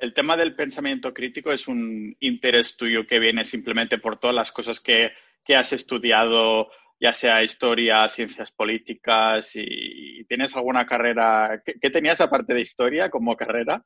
el 0.03 0.13
tema 0.13 0.37
del 0.37 0.57
pensamiento 0.57 1.15
crítico 1.15 1.53
es 1.53 1.69
un 1.69 2.17
interés 2.19 2.77
tuyo 2.77 3.07
que 3.07 3.21
viene 3.21 3.45
simplemente 3.45 3.99
por 3.99 4.19
todas 4.19 4.35
las 4.35 4.51
cosas 4.51 4.81
que, 4.81 5.13
has 5.55 5.73
estudiado, 5.73 6.71
ya 6.99 7.13
sea 7.13 7.45
historia, 7.45 8.09
ciencias 8.09 8.51
políticas, 8.51 9.53
y, 9.55 10.25
tienes 10.25 10.57
alguna 10.57 10.85
carrera. 10.85 11.63
¿Qué, 11.65 11.89
tenías 11.91 12.21
aparte 12.21 12.53
de 12.53 12.63
historia 12.63 13.11
como 13.11 13.37
carrera? 13.37 13.85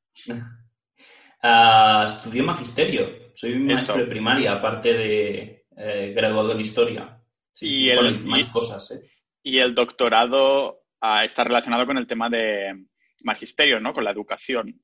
Uh, 1.43 2.05
estudié 2.07 2.43
magisterio. 2.43 3.35
Soy 3.35 3.59
maestro 3.59 3.99
de 3.99 4.07
primaria, 4.07 4.53
aparte 4.53 4.95
de 4.95 5.67
eh, 5.77 6.13
graduado 6.17 6.53
en 6.53 6.61
historia. 6.63 7.23
Sí, 7.53 7.91
y 7.91 7.95
más 8.25 8.49
cosas. 8.49 8.91
¿eh? 8.93 9.07
Y 9.43 9.59
el 9.59 9.75
doctorado 9.75 10.81
ah, 11.03 11.27
está 11.27 11.45
relacionado 11.45 11.85
con 11.85 11.99
el 11.99 12.07
tema 12.07 12.31
de 12.31 12.87
magisterio, 13.21 13.81
¿no? 13.81 13.93
Con 13.93 14.05
la 14.05 14.13
educación. 14.13 14.81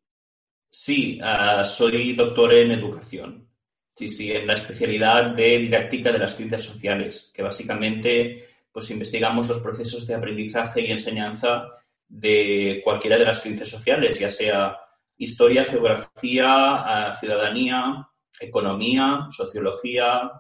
Sí, 0.75 1.21
ah, 1.23 1.63
soy 1.65 2.15
doctor 2.15 2.55
en 2.55 2.73
educación. 2.73 3.47
Sí, 3.95 4.09
sí, 4.09 4.33
en 4.33 4.47
la 4.47 4.55
especialidad 4.55 5.27
de 5.27 5.59
didáctica 5.59 6.11
de 6.11 6.19
las 6.19 6.35
ciencias 6.35 6.63
sociales, 6.63 7.31
que 7.35 7.43
básicamente 7.43 8.49
pues 8.73 8.91
investigamos 8.91 9.49
los 9.49 9.59
procesos 9.59 10.07
de 10.07 10.15
aprendizaje 10.15 10.81
y 10.81 10.91
enseñanza 10.91 11.69
de 12.09 12.81
cualquiera 12.83 13.19
de 13.19 13.27
las 13.27 13.43
ciencias 13.43 13.69
sociales, 13.69 14.19
ya 14.19 14.31
sea 14.31 14.79
historia, 15.19 15.67
geografía, 15.67 16.47
ah, 16.49 17.15
ciudadanía, 17.15 18.09
economía, 18.41 19.27
sociología, 19.29 20.33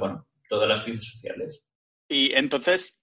bueno, 0.00 0.26
todas 0.48 0.68
las 0.68 0.82
ciencias 0.82 1.12
sociales. 1.12 1.62
Y 2.08 2.32
entonces, 2.34 3.00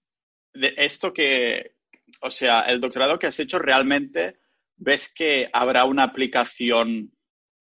de 0.54 0.74
esto 0.76 1.14
que, 1.14 1.78
o 2.22 2.30
sea, 2.30 2.64
el 2.64 2.82
doctorado 2.82 3.18
que 3.18 3.28
has 3.28 3.40
hecho 3.40 3.58
realmente, 3.58 4.39
¿ves 4.80 5.14
que 5.14 5.50
habrá 5.54 5.86
una 5.86 6.04
aplicación 6.04 7.12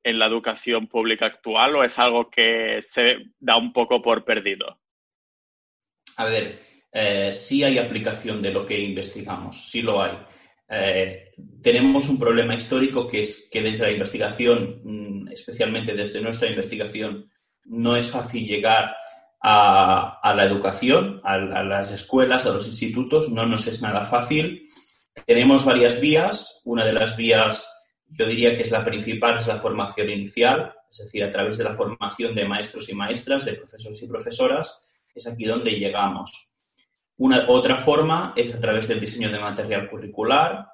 en 0.03 0.19
la 0.19 0.27
educación 0.27 0.87
pública 0.87 1.27
actual 1.27 1.77
o 1.77 1.85
es 1.85 1.99
algo 1.99 2.31
que 2.31 2.81
se 2.81 3.17
da 3.39 3.57
un 3.57 3.73
poco 3.73 4.01
por 4.01 4.25
perdido? 4.25 4.81
A 6.17 6.25
ver, 6.25 6.61
eh, 6.93 7.31
sí 7.33 7.63
hay 7.63 7.79
aplicación 7.79 8.41
de 8.41 8.53
lo 8.53 8.65
que 8.65 8.81
investigamos, 8.81 9.71
sí 9.71 9.83
lo 9.83 10.03
hay. 10.03 10.19
Eh, 10.71 11.33
tenemos 11.63 12.09
un 12.09 12.19
problema 12.19 12.55
histórico 12.55 13.07
que 13.09 13.21
es 13.21 13.49
que 13.51 13.63
desde 13.63 13.85
la 13.85 13.91
investigación, 13.91 14.81
mm, 14.85 15.29
especialmente 15.29 15.95
desde 15.95 16.21
nuestra 16.21 16.49
investigación, 16.49 17.31
no 17.65 17.97
es 17.97 18.11
fácil 18.11 18.47
llegar 18.47 18.95
a, 19.41 20.35
la 20.35 20.45
educación, 20.45 21.21
a, 21.25 21.39
las 21.39 21.93
escuelas, 21.93 22.47
a 22.47 22.53
los 22.53 22.67
institutos, 22.67 23.31
no 23.31 23.47
nos 23.47 23.67
es 23.67 23.81
nada 23.83 24.05
fácil. 24.05 24.69
Tenemos 25.27 25.65
varias 25.65 26.01
vías. 26.01 26.63
Una 26.65 26.85
de 26.85 26.93
las 26.93 27.17
vías, 27.17 27.69
yo 28.09 28.27
diría 28.27 28.55
que 28.55 28.63
es 28.63 28.71
la 28.71 28.85
principal, 28.85 29.39
es 29.39 29.47
la 29.47 29.59
formación 29.59 30.11
inicial, 30.11 30.75
es 30.91 30.99
decir, 30.99 31.25
a 31.25 31.31
través 31.31 31.59
de 31.59 31.65
la 31.65 31.75
formación 31.75 32.35
de 32.35 32.47
maestros 32.47 32.89
y 32.89 32.95
maestras, 32.95 33.45
de 33.45 33.55
profesores 33.55 34.03
y 34.03 34.07
profesoras, 34.07 34.81
es 35.15 35.27
aquí 35.27 35.45
donde 35.45 35.73
llegamos. 35.73 36.55
Una, 37.19 37.49
otra 37.49 37.77
forma 37.77 38.33
es 38.37 38.55
a 38.55 38.61
través 38.61 38.89
del 38.89 39.01
diseño 39.01 39.31
de 39.31 39.41
material 39.41 39.89
curricular 39.91 40.67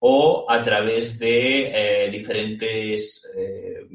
o 0.00 0.46
a 0.48 0.60
través 0.62 1.18
de 1.18 2.04
eh, 2.04 2.10
diferentes 2.10 3.28
eh, 3.36 3.88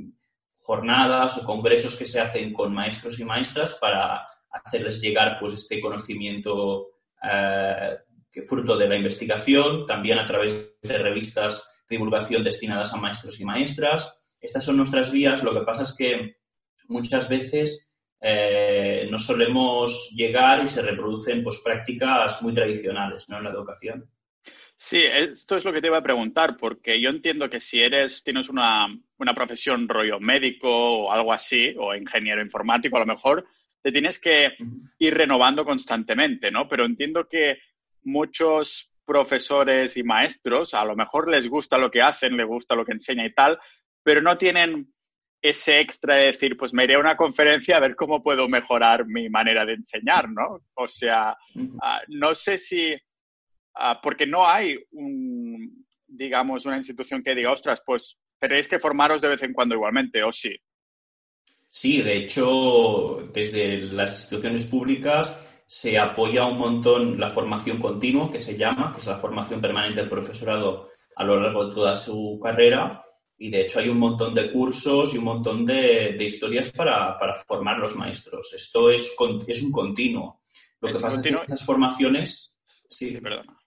jornadas 0.58 1.38
o 1.38 1.46
congresos 1.46 1.96
que 1.96 2.06
se 2.06 2.20
hacen 2.20 2.52
con 2.52 2.74
maestros 2.74 3.20
y 3.20 3.24
maestras 3.24 3.76
para 3.76 4.26
hacerles 4.50 5.02
llegar 5.02 5.38
pues, 5.40 5.54
este 5.54 5.80
conocimiento 5.80 6.88
eh, 7.22 7.98
que 8.34 8.42
fruto 8.42 8.76
de 8.76 8.90
la 8.90 8.96
investigación, 8.96 9.86
también 9.86 10.18
a 10.18 10.26
través 10.26 10.76
de 10.82 10.98
revistas 10.98 11.84
de 11.88 11.96
divulgación 11.96 12.44
destinadas 12.44 12.92
a 12.94 12.98
maestros 12.98 13.40
y 13.40 13.46
maestras. 13.46 14.26
Estas 14.42 14.66
son 14.66 14.78
nuestras 14.78 15.12
vías. 15.12 15.44
Lo 15.44 15.54
que 15.54 15.62
pasa 15.62 15.84
es 15.84 15.94
que 15.96 16.38
muchas 16.90 17.30
veces 17.30 17.94
eh, 18.20 19.08
no 19.12 19.20
solemos 19.20 20.10
llegar 20.16 20.64
y 20.64 20.68
se 20.68 20.82
reproducen 20.82 21.44
pues, 21.44 21.62
prácticas 21.64 22.42
muy 22.42 22.54
tradicionales 22.54 23.30
¿no? 23.30 23.38
en 23.38 23.44
la 23.44 23.52
educación. 23.52 24.10
Sí, 24.76 25.04
esto 25.04 25.56
es 25.56 25.64
lo 25.64 25.72
que 25.72 25.80
te 25.80 25.88
iba 25.88 25.98
a 25.98 26.04
preguntar, 26.04 26.58
porque 26.58 27.00
yo 27.00 27.10
entiendo 27.10 27.50
que 27.50 27.62
si 27.62 27.82
eres, 27.82 28.24
tienes 28.24 28.50
una, 28.50 28.88
profesión 29.36 29.88
rollo 29.88 30.20
médico 30.20 30.70
o 30.70 31.12
algo 31.12 31.32
así, 31.32 31.74
o 31.78 31.94
ingeniero 31.96 32.42
informático 32.42 32.98
a 32.98 33.02
lo 33.02 33.06
mejor, 33.06 33.46
te 33.82 33.92
tienes 33.92 34.20
que 34.20 34.54
ir 34.98 35.14
renovando 35.14 35.64
constantemente, 35.64 36.50
¿no? 36.50 36.68
Pero 36.68 36.86
entiendo 36.86 37.28
que 37.30 37.60
muchos 38.04 38.90
profesores 39.06 39.98
y 39.98 40.04
maestros 40.04 40.74
a 40.74 40.86
lo 40.86 40.96
mejor 40.96 41.30
les 41.30 41.48
gusta 41.50 41.78
lo 41.78 41.92
que 41.92 42.02
hacen, 42.02 42.38
les 42.38 42.48
gusta 42.48 42.76
lo 42.76 42.86
que 42.86 42.94
enseña 42.94 43.26
y 43.26 43.34
tal, 43.34 43.60
pero 44.02 44.22
no 44.22 44.38
tienen 44.38 44.94
ese 45.42 45.82
extra 45.82 46.16
de 46.16 46.28
decir, 46.28 46.56
pues 46.56 46.74
me 46.74 46.86
iré 46.86 46.96
a 46.96 47.00
una 47.00 47.18
conferencia 47.18 47.76
a 47.76 47.82
ver 47.82 47.98
cómo 47.98 48.24
puedo 48.24 48.48
mejorar 48.48 49.06
mi 49.06 49.30
manera 49.30 49.66
de 49.66 49.74
enseñar, 49.74 50.30
¿no? 50.30 50.62
O 50.76 50.88
sea, 50.88 51.36
ah, 51.82 52.02
no 52.08 52.34
sé 52.34 52.58
si 52.58 52.96
Ah, 53.76 54.00
porque 54.02 54.28
no 54.28 54.48
hay 54.48 54.78
un, 54.92 55.86
digamos, 56.08 56.66
una 56.66 56.78
institución 56.78 57.24
que 57.24 57.34
diga, 57.34 57.52
ostras, 57.52 57.82
pues 57.86 58.18
tenéis 58.40 58.68
que 58.68 58.80
formaros 58.80 59.22
de 59.22 59.30
vez 59.30 59.44
en 59.44 59.54
cuando 59.54 59.76
igualmente, 59.76 60.24
¿o 60.24 60.32
sí? 60.32 60.56
Sí, 61.70 62.04
de 62.04 62.18
hecho, 62.18 63.30
desde 63.34 63.78
las 63.80 64.12
instituciones 64.12 64.64
públicas 64.66 65.44
se 65.74 65.98
apoya 65.98 66.46
un 66.46 66.60
montón 66.60 67.20
la 67.20 67.32
formación 67.32 67.80
continua, 67.80 68.30
que 68.30 68.38
se 68.38 68.56
llama, 68.56 68.94
que 68.94 69.00
es 69.00 69.08
la 69.08 69.18
formación 69.18 69.60
permanente 69.60 70.02
del 70.02 70.10
profesorado 70.10 70.90
a 71.16 71.24
lo 71.24 71.42
largo 71.42 71.66
de 71.66 71.74
toda 71.74 71.96
su 71.96 72.40
carrera. 72.44 73.04
Y 73.40 73.50
de 73.50 73.62
hecho 73.62 73.80
hay 73.80 73.90
un 73.90 73.98
montón 73.98 74.36
de 74.36 74.52
cursos 74.52 75.16
y 75.16 75.18
un 75.18 75.24
montón 75.24 75.66
de, 75.66 76.16
historias 76.20 76.72
para, 76.72 77.18
formar 77.48 77.80
los 77.80 77.96
maestros. 77.96 78.54
Esto 78.54 78.92
es, 78.92 79.16
es 79.48 79.64
un 79.64 79.72
continuo. 79.72 80.44
Lo 80.80 80.94
que 80.94 81.00
pasa 81.00 81.18
es 81.18 81.24
que 81.24 81.30
estas 81.30 81.66
formaciones... 81.66 82.56
Sí, 82.88 83.10
sí 83.10 83.18
perdona. 83.20 83.58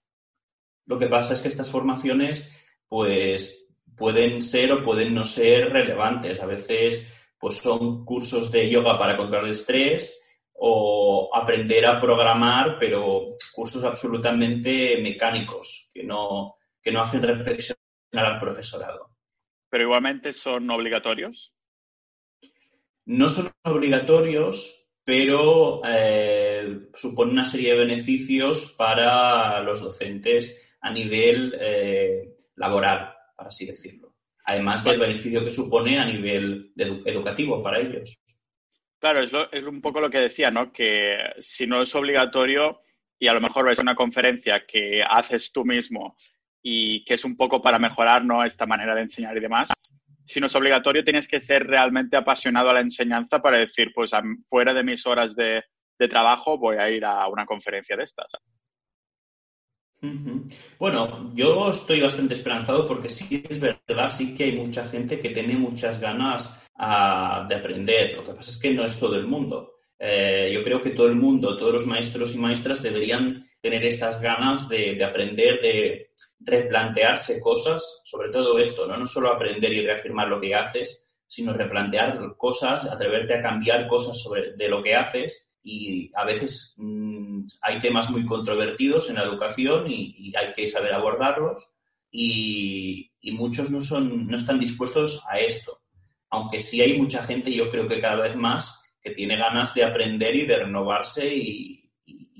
Lo 0.84 1.00
que 1.00 1.08
pasa 1.08 1.32
es 1.32 1.42
que 1.42 1.48
estas 1.48 1.72
formaciones, 1.72 2.56
pues, 2.86 3.66
pueden 3.96 4.42
ser 4.42 4.70
o 4.70 4.84
pueden 4.84 5.12
no 5.12 5.24
ser 5.24 5.72
relevantes. 5.72 6.40
A 6.40 6.46
veces, 6.46 7.04
pues, 7.36 7.56
son 7.56 8.04
cursos 8.04 8.52
de 8.52 8.70
yoga 8.70 8.96
para 8.96 9.16
controlar 9.16 9.46
el 9.46 9.54
estrés 9.54 10.22
o 10.58 11.30
aprender 11.34 11.86
a 11.86 12.00
programar, 12.00 12.78
pero 12.78 13.24
cursos 13.52 13.84
absolutamente 13.84 14.98
mecánicos 15.02 15.90
que 15.92 16.02
no, 16.02 16.56
que 16.82 16.92
no 16.92 17.00
hacen 17.00 17.22
reflexionar 17.22 17.76
al 18.14 18.40
profesorado. 18.40 19.10
¿Pero 19.68 19.84
igualmente 19.84 20.32
son 20.32 20.70
obligatorios? 20.70 21.52
No 23.04 23.28
son 23.28 23.50
obligatorios, 23.64 24.88
pero 25.04 25.80
eh, 25.86 26.88
suponen 26.94 27.34
una 27.34 27.44
serie 27.44 27.72
de 27.72 27.86
beneficios 27.86 28.74
para 28.76 29.60
los 29.62 29.80
docentes 29.80 30.76
a 30.80 30.90
nivel 30.90 31.54
eh, 31.60 32.36
laboral, 32.56 33.14
para 33.36 33.48
así 33.48 33.66
decirlo. 33.66 34.14
Además 34.44 34.82
del 34.84 34.98
beneficio 34.98 35.44
que 35.44 35.50
supone 35.50 35.98
a 35.98 36.06
nivel 36.06 36.72
educativo 36.76 37.62
para 37.62 37.80
ellos. 37.80 38.18
Claro, 39.06 39.20
es, 39.52 39.64
un 39.64 39.80
poco 39.80 40.00
lo 40.00 40.10
que 40.10 40.18
decía, 40.18 40.50
¿no? 40.50 40.72
Que 40.72 41.16
si 41.38 41.64
no 41.64 41.82
es 41.82 41.94
obligatorio 41.94 42.80
y 43.20 43.28
a 43.28 43.32
lo 43.32 43.40
mejor 43.40 43.66
ves 43.66 43.78
una 43.78 43.94
conferencia 43.94 44.66
que 44.66 45.00
haces 45.00 45.52
tú 45.52 45.64
mismo 45.64 46.16
y 46.60 47.04
que 47.04 47.14
es 47.14 47.24
un 47.24 47.36
poco 47.36 47.62
para 47.62 47.78
mejorar 47.78 48.24
¿no? 48.24 48.42
esta 48.42 48.66
manera 48.66 48.96
de 48.96 49.02
enseñar 49.02 49.36
y 49.36 49.40
demás, 49.40 49.70
si 50.24 50.40
no 50.40 50.46
es 50.46 50.54
obligatorio 50.56 51.04
tienes 51.04 51.28
que 51.28 51.38
ser 51.38 51.68
realmente 51.68 52.16
apasionado 52.16 52.70
a 52.70 52.74
la 52.74 52.80
enseñanza 52.80 53.40
para 53.40 53.58
decir, 53.58 53.92
pues 53.94 54.10
fuera 54.48 54.74
de 54.74 54.82
mis 54.82 55.06
horas 55.06 55.36
de 55.36 55.62
trabajo 56.10 56.58
voy 56.58 56.78
a 56.78 56.90
ir 56.90 57.04
a 57.04 57.28
una 57.28 57.46
conferencia 57.46 57.96
de 57.96 58.02
estas. 58.02 58.26
Bueno, 60.80 61.32
yo 61.32 61.70
estoy 61.70 62.00
bastante 62.00 62.34
esperanzado 62.34 62.88
porque 62.88 63.08
sí 63.08 63.44
es 63.48 63.60
verdad, 63.60 64.10
sí 64.10 64.34
que 64.34 64.44
hay 64.44 64.56
mucha 64.56 64.84
gente 64.88 65.20
que 65.20 65.30
tiene 65.30 65.54
muchas 65.54 66.00
ganas 66.00 66.65
de 66.78 67.54
aprender. 67.54 68.14
Lo 68.14 68.24
que 68.24 68.34
pasa 68.34 68.50
es 68.50 68.58
que 68.58 68.72
no 68.72 68.84
es 68.84 68.98
todo 68.98 69.16
el 69.16 69.26
mundo. 69.26 69.76
Eh, 69.98 70.50
yo 70.52 70.62
creo 70.62 70.82
que 70.82 70.90
todo 70.90 71.06
el 71.06 71.16
mundo, 71.16 71.56
todos 71.56 71.72
los 71.72 71.86
maestros 71.86 72.34
y 72.34 72.38
maestras 72.38 72.82
deberían 72.82 73.48
tener 73.60 73.84
estas 73.86 74.20
ganas 74.20 74.68
de, 74.68 75.02
aprender, 75.02 75.60
de 75.60 76.10
replantearse 76.38 77.40
cosas, 77.40 78.02
sobre 78.04 78.28
todo 78.28 78.58
esto, 78.58 78.86
¿no? 78.86 78.96
no 78.96 79.06
solo 79.06 79.32
aprender 79.32 79.72
y 79.72 79.86
reafirmar 79.86 80.28
lo 80.28 80.40
que 80.40 80.54
haces, 80.54 81.08
sino 81.26 81.52
replantear 81.52 82.36
cosas, 82.36 82.84
atreverte 82.84 83.34
a 83.34 83.42
cambiar 83.42 83.88
cosas 83.88 84.20
sobre, 84.20 84.54
de 84.54 84.68
lo 84.68 84.82
que 84.82 84.94
haces 84.94 85.50
y 85.62 86.12
a 86.14 86.24
veces 86.24 86.74
mm, 86.76 87.46
hay 87.62 87.78
temas 87.80 88.08
muy 88.10 88.24
controvertidos 88.24 89.08
en 89.10 89.16
la 89.16 89.24
educación 89.24 89.90
y, 89.90 90.32
hay 90.36 90.52
que 90.52 90.68
saber 90.68 90.92
abordarlos 90.92 91.68
y, 92.10 93.10
muchos 93.32 93.70
no, 93.70 93.80
son, 93.80 94.28
no 94.28 94.36
están 94.36 94.60
dispuestos 94.60 95.24
a 95.28 95.40
esto. 95.40 95.80
Aunque 96.30 96.60
sí 96.60 96.80
hay 96.80 96.98
mucha 96.98 97.22
gente, 97.22 97.52
yo 97.52 97.70
creo 97.70 97.86
que 97.88 98.00
cada 98.00 98.22
vez 98.22 98.36
más, 98.36 98.82
que 99.00 99.12
tiene 99.12 99.36
ganas 99.36 99.74
de 99.74 99.84
aprender 99.84 100.34
y 100.34 100.46
de 100.46 100.58
renovarse 100.58 101.34
y, 101.34 101.82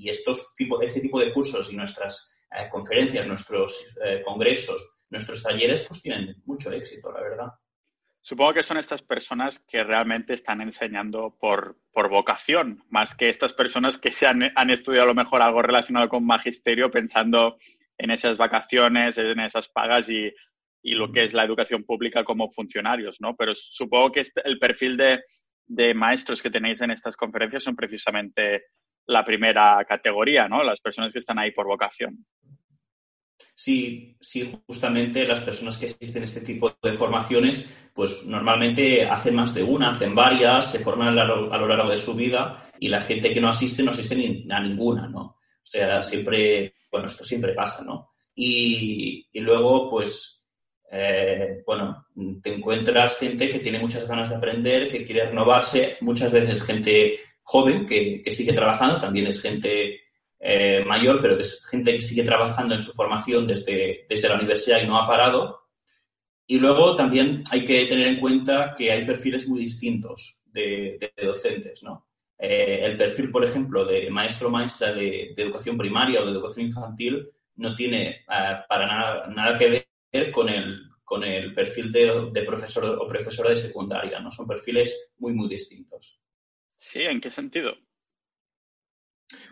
estos 0.09 0.55
tipo, 0.55 0.81
este 0.81 1.01
tipo 1.01 1.19
de 1.19 1.33
cursos 1.33 1.71
y 1.71 1.75
nuestras 1.75 2.39
eh, 2.51 2.69
conferencias, 2.71 3.27
nuestros 3.27 3.97
eh, 4.05 4.21
congresos, 4.23 5.01
nuestros 5.09 5.43
talleres, 5.43 5.85
pues 5.85 6.01
tienen 6.01 6.41
mucho 6.45 6.71
éxito, 6.71 7.11
la 7.11 7.21
verdad. 7.21 7.47
Supongo 8.21 8.55
que 8.55 8.63
son 8.63 8.77
estas 8.77 9.01
personas 9.01 9.59
que 9.59 9.85
realmente 9.85 10.33
están 10.33 10.61
enseñando 10.61 11.37
por, 11.39 11.77
vocación, 11.93 12.83
más 12.89 13.15
que 13.15 13.29
estas 13.29 13.53
personas 13.53 13.97
que 13.97 14.11
se 14.11 14.27
han, 14.27 14.43
estudiado 14.69 15.05
a 15.05 15.07
lo 15.07 15.15
mejor 15.15 15.41
algo 15.41 15.61
relacionado 15.61 16.09
con 16.09 16.25
magisterio 16.25 16.91
pensando 16.91 17.57
en 17.97 18.11
esas 18.11 18.37
vacaciones, 18.37 19.17
en 19.17 19.39
esas 19.39 19.69
pagas 19.69 20.09
y, 20.09 20.33
lo 20.83 21.11
que 21.11 21.25
es 21.25 21.33
la 21.33 21.43
educación 21.43 21.83
pública 21.83 22.23
como 22.23 22.49
funcionarios, 22.49 23.17
¿no? 23.19 23.35
Pero 23.35 23.53
supongo 23.55 24.11
que 24.11 24.21
este, 24.21 24.41
el 24.45 24.59
perfil 24.59 24.97
de, 24.97 25.21
de 25.65 25.93
maestros 25.93 26.41
que 26.41 26.49
tenéis 26.49 26.81
en 26.81 26.91
estas 26.91 27.15
conferencias 27.15 27.63
son 27.63 27.75
precisamente 27.75 28.65
la 29.07 29.25
primera 29.25 29.83
categoría, 29.85 30.47
¿no? 30.47 30.63
Las 30.63 30.81
personas 30.81 31.11
que 31.11 31.19
están 31.19 31.39
ahí 31.39 31.51
por 31.51 31.67
vocación. 31.67 32.25
Sí, 33.59 34.15
sí, 34.21 34.55
justamente 34.67 35.27
las 35.27 35.41
personas 35.41 35.79
que 35.79 35.87
asisten 35.87 36.21
a 36.21 36.25
este 36.25 36.41
tipo 36.41 36.77
de 36.81 36.93
formaciones, 36.93 37.67
pues 37.91 38.23
normalmente 38.23 39.03
hacen 39.05 39.33
más 39.33 39.53
de 39.55 39.63
una, 39.63 39.89
hacen 39.89 40.13
varias, 40.13 40.71
se 40.71 40.79
forman 40.79 41.17
a 41.17 41.23
lo, 41.25 41.67
largo 41.67 41.89
de 41.89 41.97
su 41.97 42.13
vida 42.13 42.69
y 42.79 42.87
la 42.87 43.01
gente 43.01 43.33
que 43.33 43.41
no 43.41 43.49
asiste 43.49 43.81
no 43.81 43.89
asiste 43.89 44.13
a 44.51 44.59
ninguna, 44.59 45.07
¿no? 45.07 45.21
O 45.21 45.65
sea, 45.69 46.03
siempre, 46.03 46.75
bueno, 46.91 47.07
esto 47.07 47.23
siempre 47.23 47.53
pasa, 47.53 47.83
¿no? 47.83 48.11
Y, 48.35 49.27
luego, 49.33 49.89
pues, 49.89 50.36
eh, 50.89 51.63
bueno, 51.65 52.07
te 52.41 52.53
encuentras 52.53 53.19
gente 53.19 53.49
que 53.49 53.59
tiene 53.59 53.79
muchas 53.79 54.07
ganas 54.07 54.29
de 54.29 54.35
aprender, 54.35 54.89
que 54.89 55.03
quiere 55.03 55.25
renovarse, 55.25 55.97
muchas 56.01 56.31
veces 56.31 56.63
gente 56.63 57.19
joven 57.43 57.85
que, 57.85 58.23
sigue 58.31 58.53
trabajando, 58.53 58.99
también 58.99 59.27
es 59.27 59.41
gente 59.41 60.01
eh, 60.39 60.83
mayor, 60.85 61.19
pero 61.21 61.35
que 61.35 61.41
es 61.41 61.65
gente 61.69 61.93
que 61.93 62.01
sigue 62.01 62.23
trabajando 62.23 62.75
en 62.75 62.81
su 62.81 62.93
formación 62.93 63.45
desde, 63.47 64.05
desde 64.07 64.29
la 64.29 64.35
universidad 64.35 64.81
y 64.81 64.87
no 64.87 64.97
ha 64.97 65.07
parado. 65.07 65.61
Y 66.45 66.59
luego 66.59 66.95
también 66.95 67.43
hay 67.51 67.65
que 67.65 67.85
tener 67.85 68.07
en 68.07 68.19
cuenta 68.19 68.73
que 68.77 68.91
hay 68.91 69.05
perfiles 69.05 69.47
muy 69.47 69.59
distintos 69.59 70.41
de, 70.45 71.11
docentes, 71.21 71.83
¿no? 71.83 72.07
Eh, 72.39 72.81
el 72.83 72.95
perfil, 72.95 73.31
por 73.31 73.43
ejemplo, 73.43 73.83
de 73.83 74.09
maestro 74.09 74.47
o 74.47 74.51
maestra 74.51 74.93
de, 74.93 75.33
educación 75.35 75.77
primaria 75.77 76.21
o 76.21 76.25
de 76.25 76.31
educación 76.31 76.67
infantil 76.67 77.27
no 77.55 77.75
tiene 77.75 78.09
eh, 78.09 78.55
para 78.69 78.85
nada, 78.85 79.27
nada 79.27 79.57
que 79.57 79.86
con 80.33 80.49
el, 80.49 80.89
con 81.03 81.23
el 81.23 81.53
perfil 81.53 81.91
de, 81.91 82.43
profesor 82.45 82.85
o 82.99 83.07
profesora 83.07 83.49
de 83.49 83.55
secundaria, 83.55 84.19
¿no? 84.19 84.29
Son 84.31 84.47
perfiles 84.47 85.13
muy, 85.17 85.33
muy 85.33 85.47
distintos. 85.47 86.19
Sí, 86.75 87.01
¿en 87.01 87.21
qué 87.21 87.31
sentido? 87.31 87.75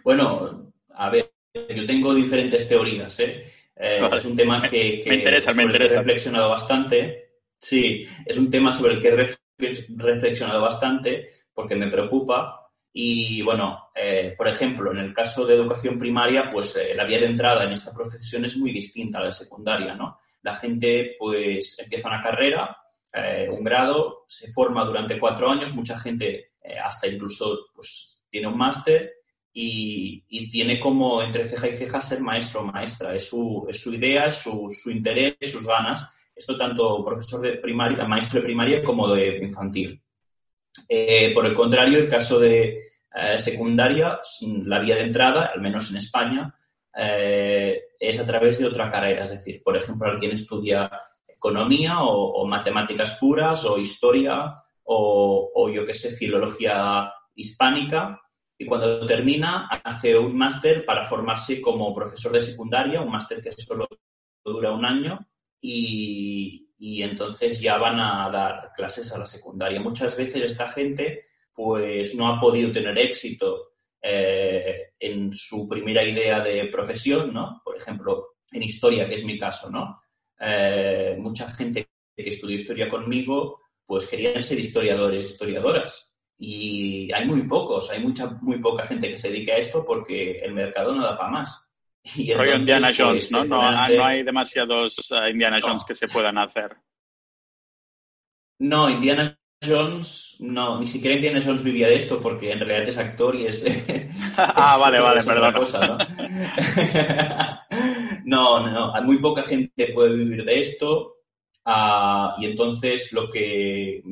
Bueno, 0.04 0.74
a 0.90 1.10
ver, 1.10 1.32
yo 1.54 1.86
tengo 1.86 2.14
diferentes 2.14 2.68
teorías, 2.68 3.20
¿eh? 3.20 3.52
eh 3.76 4.10
es 4.14 4.26
un 4.26 4.36
tema 4.36 4.62
que, 4.70 5.04
me 5.06 5.16
interesa, 5.16 5.54
me 5.54 5.64
interesa. 5.64 5.96
he 5.96 5.98
reflexionado 5.98 6.50
bastante. 6.50 7.40
Sí, 7.58 8.08
es 8.26 8.38
un 8.38 8.50
tema 8.50 8.72
sobre 8.72 8.96
el 8.96 9.02
que 9.02 9.08
he 9.08 9.86
reflexionado 9.96 10.62
bastante 10.62 11.30
porque 11.54 11.76
me 11.76 11.88
preocupa. 11.88 12.62
Y 12.92 13.42
bueno, 13.42 13.90
eh, 13.96 14.36
por 14.38 14.48
ejemplo, 14.48 14.92
en 14.92 15.00
el 15.00 15.14
caso 15.14 15.46
de 15.46 15.56
educación 15.56 16.00
primaria, 16.00 16.50
pues 16.52 16.76
eh, 16.78 16.94
la 16.96 17.06
vía 17.06 17.20
de 17.20 17.26
entrada 17.26 17.64
en 17.64 17.74
esta 17.74 17.94
profesión 17.94 18.46
es 18.46 18.56
muy 18.56 18.72
distinta 18.72 19.20
a 19.20 19.24
la 19.24 19.32
secundaria, 19.32 19.96
¿no? 19.96 20.18
La 20.46 20.54
gente 20.54 21.16
pues 21.18 21.80
empieza 21.80 22.08
una 22.08 22.22
carrera, 22.22 22.78
eh, 23.12 23.50
un 23.52 23.64
grado, 23.64 24.26
se 24.28 24.52
forma 24.54 24.86
durante 24.86 25.20
cuatro 25.20 25.50
años, 25.50 25.74
mucha 25.74 25.98
gente 25.98 26.52
eh, 26.62 26.78
hasta 26.78 27.08
incluso 27.08 27.66
pues 27.74 28.28
tiene 28.30 28.48
un 28.48 28.56
máster 28.56 29.12
y, 29.52 30.24
tiene 30.52 30.80
como 30.80 31.24
entre 31.24 31.48
ceja 31.48 31.68
y 31.68 31.74
ceja 31.74 32.00
ser 32.00 32.20
maestro 32.20 32.62
o 32.62 32.66
maestra. 32.66 33.16
Es 33.16 33.28
su, 33.28 33.66
es 33.68 33.82
su 33.82 33.92
idea, 33.94 34.26
es 34.26 34.36
su, 34.36 34.70
su, 34.70 34.92
interés, 34.92 35.36
sus 35.42 35.66
ganas. 35.66 36.08
Esto 36.36 36.56
tanto 36.56 37.04
profesor 37.04 37.42
de 37.42 37.54
primaria, 37.54 38.06
maestro 38.06 38.40
de 38.40 38.46
primaria 38.46 38.84
como 38.84 39.08
de 39.08 39.38
infantil. 39.38 40.00
Eh, 40.88 41.34
por 41.34 41.48
el 41.48 41.56
contrario, 41.56 41.98
el 41.98 42.10
caso 42.10 42.40
de 42.40 42.84
secundaria, 43.38 44.20
la 44.66 44.80
vía 44.80 44.96
de 44.96 45.04
entrada, 45.04 45.50
al 45.56 45.62
menos 45.62 45.90
en 45.90 45.96
España, 45.96 46.54
eh, 46.96 47.82
es 48.00 48.20
a 48.20 48.26
través 48.26 48.60
de 48.60 48.66
otra 48.66 48.90
carrera. 48.90 49.24
Es 49.24 49.32
decir, 49.32 49.62
por 49.64 49.76
ejemplo, 49.76 50.10
alguien 50.10 50.32
estudia 50.32 50.90
economía 51.28 52.02
o, 52.02 52.46
matemáticas 52.48 53.18
puras 53.20 53.66
o 53.66 53.78
historia 53.78 54.56
o, 54.84 55.70
yo 55.74 55.86
qué 55.86 55.94
sé, 55.94 56.12
filología 56.12 57.12
hispánica 57.36 58.22
y 58.58 58.66
cuando 58.66 59.06
termina 59.06 59.68
hace 59.84 60.18
un 60.18 60.38
máster 60.38 60.86
para 60.86 61.04
formarse 61.04 61.60
como 61.60 61.94
profesor 61.94 62.32
de 62.32 62.42
secundaria, 62.42 63.02
un 63.02 63.12
máster 63.12 63.44
que 63.44 63.52
solo 63.52 63.88
dura 64.44 64.72
un 64.72 64.86
año 64.86 65.28
y, 65.60 66.70
y, 66.78 67.02
entonces 67.02 67.60
ya 67.60 67.78
van 67.78 68.00
a 68.00 68.30
dar 68.30 68.72
clases 68.76 69.12
a 69.12 69.18
la 69.18 69.26
secundaria. 69.26 69.82
Muchas 69.82 70.16
veces 70.16 70.44
esta 70.44 70.70
gente 70.70 71.26
pues 71.54 72.16
no 72.16 72.28
ha 72.28 72.40
podido 72.40 72.72
tener 72.72 72.98
éxito 72.98 73.75
eh, 74.08 74.94
en 75.00 75.34
su 75.34 75.68
primera 75.68 76.04
idea 76.04 76.40
de 76.40 76.66
profesión, 76.66 77.34
¿no? 77.34 77.62
Por 77.64 77.76
ejemplo, 77.76 78.36
en 78.52 78.62
historia, 78.62 79.08
que 79.08 79.16
es 79.16 79.26
mi 79.26 79.38
caso, 79.40 79.72
¿no? 79.72 80.00
Eh, 80.40 81.16
mucha 81.18 81.50
gente 81.50 81.90
que 82.16 82.30
estudió 82.30 82.56
historia 82.56 82.88
conmigo, 82.88 83.62
pues 83.84 84.06
querían 84.08 84.44
ser 84.44 84.60
historiadores, 84.60 85.26
historiadoras. 85.26 86.16
Y 86.38 87.12
hay 87.14 87.26
muy 87.26 87.48
pocos, 87.48 87.90
hay 87.90 88.00
mucha, 88.00 88.28
muy 88.42 88.60
poca 88.60 88.84
gente 88.84 89.10
que 89.10 89.18
se 89.18 89.30
dedique 89.30 89.54
a 89.54 89.58
esto 89.58 89.84
porque 89.84 90.40
el 90.40 90.54
mercado 90.54 90.94
no 90.94 91.04
da 91.04 91.18
para 91.18 91.32
más. 91.32 91.68
Y 92.16 92.32
Indiana 92.32 92.90
pues, 92.90 92.98
Jones, 93.00 93.32
¿no? 93.32 93.46
No, 93.46 93.72
no, 93.72 94.06
hay 94.06 94.22
demasiados 94.22 95.12
eh, 95.12 95.32
Indiana 95.32 95.60
Jones 95.64 95.84
que 95.84 95.96
se 95.96 96.08
puedan 96.08 96.38
hacer. 96.38 96.78
No, 98.60 98.88
Indiana 98.88 99.36
Jones, 99.64 100.38
no, 100.40 100.80
ni 100.80 100.88
siquiera 100.88 101.16
Indiana 101.16 101.42
Jones 101.44 101.64
vivía 101.64 101.88
de 101.88 101.96
esto 101.96 102.22
porque 102.22 102.52
en 102.52 102.60
realidad 102.60 102.88
es 102.88 102.98
actor 102.98 103.36
y 103.36 103.48
es. 103.48 103.66
ah, 104.38 104.78
vale, 104.80 105.00
vale, 105.00 105.24
perdón. 105.24 105.54
Cosa, 105.54 105.80
¿no? 108.26 108.60
¿no? 108.60 108.94
no, 108.94 109.02
muy 109.04 109.18
poca 109.18 109.44
gente 109.44 109.94
puede 109.94 110.16
vivir 110.16 110.44
de 110.44 110.60
esto 110.60 111.18
ah, 111.66 112.36
y 112.40 112.46
entonces 112.46 113.14
lo 113.14 113.32
que 113.32 114.04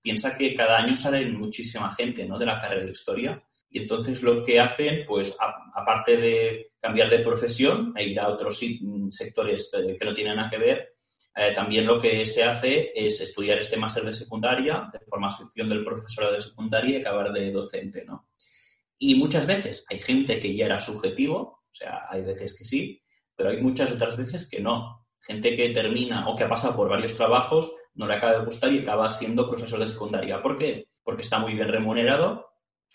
piensa 0.00 0.36
que 0.36 0.54
cada 0.54 0.78
año 0.78 0.96
sale 0.96 1.24
muchísima 1.30 1.92
gente 1.92 2.24
¿no? 2.24 2.38
de 2.38 2.46
la 2.46 2.60
carrera 2.60 2.84
de 2.84 2.90
historia 2.90 3.42
y 3.70 3.80
entonces 3.80 4.22
lo 4.22 4.44
que 4.44 4.60
hacen, 4.60 5.04
pues 5.06 5.34
aparte 5.74 6.16
de 6.18 6.70
cambiar 6.78 7.08
de 7.08 7.20
profesión 7.20 7.94
e 7.96 8.04
ir 8.04 8.20
a 8.20 8.28
otros 8.28 8.60
sectores 9.10 9.70
que 9.72 10.04
no 10.04 10.12
tienen 10.12 10.36
nada 10.36 10.50
que 10.50 10.58
ver, 10.58 10.91
eh, 11.34 11.52
también 11.54 11.86
lo 11.86 12.00
que 12.00 12.26
se 12.26 12.44
hace 12.44 12.92
es 12.94 13.20
estudiar 13.20 13.58
este 13.58 13.78
máster 13.78 14.04
de 14.04 14.12
secundaria, 14.12 14.90
de 14.92 15.00
formación 15.00 15.68
del 15.68 15.84
profesor 15.84 16.32
de 16.32 16.40
secundaria 16.40 16.98
y 16.98 17.00
acabar 17.00 17.32
de 17.32 17.50
docente, 17.50 18.04
¿no? 18.04 18.28
Y 18.98 19.14
muchas 19.14 19.46
veces 19.46 19.84
hay 19.88 20.00
gente 20.00 20.38
que 20.38 20.54
ya 20.54 20.66
era 20.66 20.78
subjetivo, 20.78 21.38
o 21.40 21.74
sea, 21.74 22.02
hay 22.08 22.22
veces 22.22 22.56
que 22.56 22.64
sí, 22.64 23.02
pero 23.34 23.50
hay 23.50 23.60
muchas 23.60 23.90
otras 23.92 24.16
veces 24.16 24.48
que 24.48 24.60
no. 24.60 25.06
Gente 25.20 25.56
que 25.56 25.70
termina 25.70 26.28
o 26.28 26.36
que 26.36 26.44
ha 26.44 26.48
pasado 26.48 26.76
por 26.76 26.88
varios 26.88 27.16
trabajos, 27.16 27.72
no 27.94 28.06
le 28.06 28.14
acaba 28.14 28.38
de 28.38 28.44
gustar 28.44 28.72
y 28.72 28.80
acaba 28.80 29.08
siendo 29.08 29.48
profesor 29.48 29.80
de 29.80 29.86
secundaria. 29.86 30.42
¿Por 30.42 30.58
qué? 30.58 30.88
Porque 31.02 31.22
está 31.22 31.38
muy 31.38 31.54
bien 31.54 31.68
remunerado, 31.68 32.50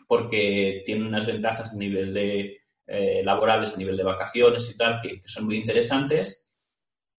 porque 0.07 0.83
tiene 0.85 1.07
unas 1.07 1.25
ventajas 1.25 1.73
a 1.73 1.75
nivel 1.75 2.13
de 2.13 2.61
eh, 2.85 3.21
laborales, 3.23 3.73
a 3.73 3.77
nivel 3.77 3.97
de 3.97 4.03
vacaciones 4.03 4.71
y 4.71 4.77
tal, 4.77 5.01
que 5.01 5.21
son 5.25 5.45
muy 5.45 5.57
interesantes 5.57 6.46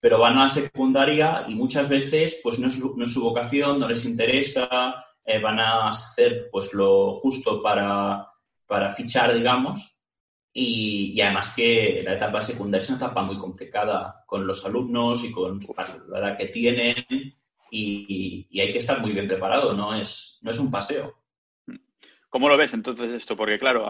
pero 0.00 0.18
van 0.18 0.38
a 0.38 0.44
la 0.44 0.48
secundaria 0.48 1.44
y 1.48 1.54
muchas 1.54 1.88
veces 1.88 2.40
pues 2.42 2.58
no 2.58 2.68
es, 2.68 2.78
no 2.78 3.04
es 3.04 3.12
su 3.12 3.22
vocación, 3.22 3.80
no 3.80 3.88
les 3.88 4.04
interesa, 4.04 5.04
eh, 5.24 5.40
van 5.40 5.58
a 5.58 5.88
hacer 5.88 6.48
pues 6.50 6.72
lo 6.72 7.14
justo 7.16 7.62
para, 7.62 8.26
para 8.66 8.90
fichar, 8.90 9.34
digamos, 9.34 10.00
y, 10.52 11.20
además 11.20 11.52
que 11.54 12.00
la 12.02 12.14
etapa 12.14 12.40
secundaria 12.40 12.82
es 12.82 12.88
una 12.88 12.98
etapa 12.98 13.22
muy 13.22 13.38
complicada 13.38 14.24
con 14.26 14.46
los 14.46 14.64
alumnos 14.64 15.22
y 15.24 15.30
con 15.30 15.60
la 16.08 16.18
edad 16.18 16.36
que 16.36 16.46
tienen 16.46 17.04
y, 17.70 18.46
y, 18.50 18.60
hay 18.60 18.72
que 18.72 18.78
estar 18.78 19.00
muy 19.00 19.12
bien 19.12 19.28
preparado, 19.28 19.72
no 19.72 19.94
es, 19.94 20.38
no 20.42 20.50
es 20.50 20.58
un 20.58 20.70
paseo. 20.70 21.14
¿Cómo 22.30 22.48
lo 22.48 22.56
ves 22.56 22.74
entonces 22.74 23.10
esto? 23.10 23.36
Porque 23.36 23.58
claro, 23.58 23.86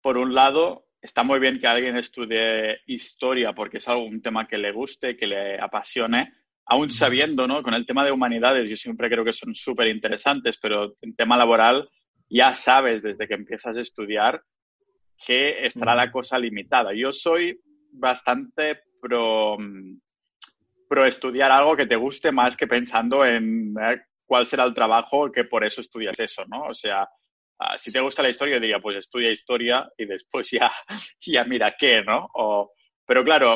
por 0.00 0.16
un 0.16 0.34
lado 0.34 0.86
está 1.02 1.24
muy 1.24 1.40
bien 1.40 1.58
que 1.58 1.66
alguien 1.66 1.96
estudie 1.96 2.80
historia 2.86 3.52
porque 3.52 3.78
es 3.78 3.88
algo, 3.88 4.04
un 4.04 4.22
tema 4.22 4.46
que 4.46 4.56
le 4.56 4.70
guste, 4.70 5.16
que 5.16 5.26
le 5.26 5.60
apasione, 5.60 6.32
aún 6.64 6.90
sabiendo, 6.90 7.48
¿no? 7.48 7.62
Con 7.62 7.74
el 7.74 7.84
tema 7.84 8.04
de 8.04 8.12
humanidades, 8.12 8.70
yo 8.70 8.76
siempre 8.76 9.10
creo 9.10 9.24
que 9.24 9.32
son 9.32 9.54
súper 9.54 9.88
interesantes, 9.88 10.58
pero 10.58 10.94
en 11.02 11.16
tema 11.16 11.36
laboral 11.36 11.90
ya 12.30 12.54
sabes 12.54 13.02
desde 13.02 13.26
que 13.26 13.34
empiezas 13.34 13.76
a 13.76 13.80
estudiar 13.80 14.42
que 15.26 15.66
estará 15.66 15.94
la 15.94 16.10
cosa 16.10 16.38
limitada. 16.38 16.94
Yo 16.94 17.12
soy 17.12 17.60
bastante 17.92 18.80
pro, 19.00 19.58
pro 20.88 21.04
estudiar 21.04 21.50
algo 21.50 21.76
que 21.76 21.86
te 21.86 21.96
guste 21.96 22.30
más 22.32 22.56
que 22.56 22.68
pensando 22.68 23.24
en 23.24 23.74
eh, 23.80 24.02
cuál 24.24 24.46
será 24.46 24.64
el 24.64 24.72
trabajo 24.72 25.30
que 25.30 25.44
por 25.44 25.64
eso 25.64 25.80
estudias 25.80 26.18
eso, 26.20 26.44
¿no? 26.46 26.62
O 26.64 26.74
sea, 26.74 27.08
Ah, 27.64 27.78
si 27.78 27.92
te 27.92 28.00
gusta 28.00 28.24
la 28.24 28.30
historia, 28.30 28.58
diría, 28.58 28.80
pues 28.80 28.96
estudia 28.96 29.30
historia 29.30 29.88
y 29.96 30.04
después 30.06 30.50
ya, 30.52 30.70
ya 31.20 31.44
mira 31.44 31.74
qué, 31.78 32.02
¿no? 32.02 32.28
pero 33.06 33.24
claro, 33.24 33.54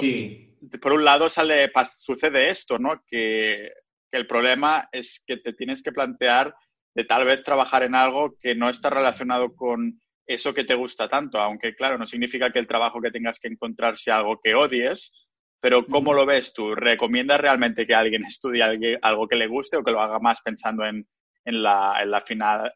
por 0.80 0.92
un 0.92 1.04
lado 1.04 1.28
sale, 1.28 1.70
sucede 1.84 2.50
esto, 2.50 2.78
¿no? 2.78 3.02
Que, 3.06 3.72
el 4.12 4.26
problema 4.26 4.88
es 4.92 5.22
que 5.26 5.36
te 5.36 5.52
tienes 5.52 5.82
que 5.82 5.92
plantear 5.92 6.54
de 6.94 7.04
tal 7.04 7.26
vez 7.26 7.42
trabajar 7.42 7.82
en 7.82 7.94
algo 7.94 8.36
que 8.40 8.54
no 8.54 8.70
está 8.70 8.88
relacionado 8.88 9.54
con 9.54 10.00
eso 10.26 10.54
que 10.54 10.64
te 10.64 10.74
gusta 10.74 11.08
tanto, 11.08 11.38
aunque 11.38 11.74
claro, 11.74 11.98
no 11.98 12.06
significa 12.06 12.50
que 12.50 12.58
el 12.58 12.66
trabajo 12.66 13.00
que 13.02 13.10
tengas 13.10 13.38
que 13.38 13.48
encontrar 13.48 13.98
sea 13.98 14.16
algo 14.16 14.40
que 14.42 14.54
odies, 14.54 15.12
pero 15.60 15.84
¿cómo 15.86 16.14
lo 16.14 16.24
ves 16.24 16.54
tú? 16.54 16.74
¿Recomiendas 16.74 17.40
realmente 17.40 17.86
que 17.86 17.94
alguien 17.94 18.24
estudie 18.24 18.98
algo 19.02 19.28
que 19.28 19.36
le 19.36 19.48
guste 19.48 19.76
o 19.76 19.84
que 19.84 19.92
lo 19.92 20.00
haga 20.00 20.18
más 20.18 20.40
pensando 20.40 20.86
en, 20.86 21.06
la, 21.44 21.98
en 22.00 22.10
la 22.10 22.24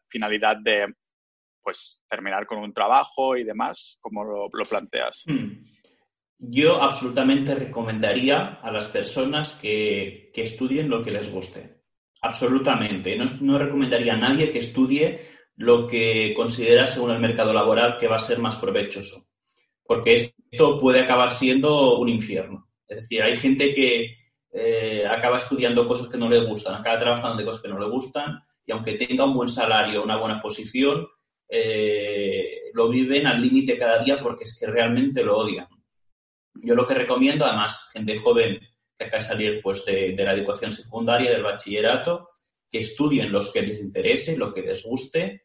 finalidad 0.09 0.57
de, 0.57 0.93
pues 1.63 2.01
terminar 2.09 2.45
con 2.45 2.59
un 2.59 2.73
trabajo 2.73 3.37
y 3.37 3.43
demás? 3.43 3.97
¿Cómo 4.01 4.23
lo, 4.23 4.49
planteas? 4.67 5.23
Hmm. 5.25 5.63
Yo 6.37 6.81
absolutamente 6.81 7.53
recomendaría 7.53 8.59
a 8.63 8.71
las 8.71 8.87
personas 8.87 9.53
que, 9.61 10.31
estudien 10.35 10.89
lo 10.89 11.03
que 11.03 11.11
les 11.11 11.31
guste. 11.31 11.81
Absolutamente. 12.21 13.15
No, 13.15 13.57
recomendaría 13.57 14.13
a 14.13 14.17
nadie 14.17 14.51
que 14.51 14.59
estudie 14.59 15.21
lo 15.55 15.87
que 15.87 16.33
considera 16.35 16.87
según 16.87 17.11
el 17.11 17.19
mercado 17.19 17.53
laboral 17.53 17.97
que 17.99 18.07
va 18.07 18.15
a 18.15 18.19
ser 18.19 18.39
más 18.39 18.55
provechoso. 18.55 19.27
Porque 19.83 20.15
esto 20.15 20.79
puede 20.79 21.01
acabar 21.01 21.31
siendo 21.31 21.99
un 21.99 22.09
infierno. 22.09 22.67
Es 22.87 22.97
decir, 22.97 23.21
hay 23.21 23.37
gente 23.37 23.73
que 23.75 24.17
eh, 24.51 25.05
acaba 25.07 25.37
estudiando 25.37 25.87
cosas 25.87 26.09
que 26.09 26.17
no 26.17 26.27
le 26.27 26.43
gustan, 26.43 26.75
acaba 26.75 26.97
trabajando 26.97 27.37
de 27.37 27.45
cosas 27.45 27.61
que 27.61 27.69
no 27.69 27.79
le 27.79 27.87
gustan 27.87 28.41
y 28.65 28.71
aunque 28.71 28.93
tenga 28.93 29.25
un 29.25 29.35
buen 29.35 29.47
salario, 29.47 30.03
una 30.03 30.17
buena 30.17 30.41
posición, 30.41 31.07
eh, 31.53 32.71
lo 32.73 32.87
viven 32.87 33.27
al 33.27 33.41
límite 33.41 33.77
cada 33.77 34.01
día 34.01 34.17
porque 34.19 34.45
es 34.45 34.57
que 34.57 34.67
realmente 34.67 35.21
lo 35.21 35.37
odian. 35.37 35.67
Yo 36.53 36.75
lo 36.75 36.87
que 36.87 36.93
recomiendo, 36.93 37.45
además, 37.45 37.89
gente 37.91 38.17
joven 38.17 38.57
que 38.97 39.05
acaba 39.05 39.21
de 39.21 39.27
salir 39.27 39.61
pues, 39.61 39.83
de, 39.83 40.15
la 40.17 40.33
educación 40.33 40.71
secundaria, 40.71 41.29
del 41.29 41.43
bachillerato, 41.43 42.29
que 42.71 42.79
estudien 42.79 43.33
los 43.33 43.51
que 43.51 43.63
les 43.63 43.81
interese, 43.81 44.37
lo 44.37 44.53
que 44.53 44.61
les 44.61 44.85
guste, 44.85 45.43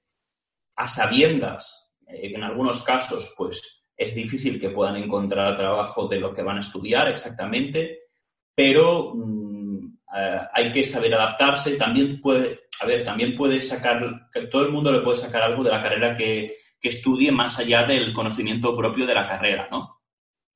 a 0.76 0.86
sabiendas, 0.86 1.96
eh, 2.06 2.32
en 2.34 2.44
algunos 2.44 2.82
casos, 2.82 3.34
pues 3.36 3.88
es 3.96 4.14
difícil 4.14 4.60
que 4.60 4.70
puedan 4.70 4.96
encontrar 4.96 5.56
trabajo 5.56 6.06
de 6.06 6.20
lo 6.20 6.32
que 6.32 6.42
van 6.42 6.58
a 6.58 6.60
estudiar 6.60 7.08
exactamente, 7.08 8.02
pero 8.54 9.12
mm, 9.12 9.45
eh, 10.16 10.40
hay 10.52 10.70
que 10.70 10.82
saber 10.84 11.14
adaptarse. 11.14 11.76
También 11.76 12.20
puede, 12.20 12.60
a 12.80 12.86
ver, 12.86 13.04
también 13.04 13.34
puede 13.34 13.60
sacar, 13.60 14.28
todo 14.50 14.62
el 14.62 14.72
mundo 14.72 14.92
le 14.92 15.00
puede 15.00 15.18
sacar 15.18 15.42
algo 15.42 15.62
de 15.62 15.70
la 15.70 15.82
carrera 15.82 16.16
que, 16.16 16.56
que 16.80 16.88
estudie 16.88 17.32
más 17.32 17.58
allá 17.58 17.84
del 17.84 18.12
conocimiento 18.12 18.76
propio 18.76 19.06
de 19.06 19.14
la 19.14 19.26
carrera, 19.26 19.68
¿no? 19.70 20.02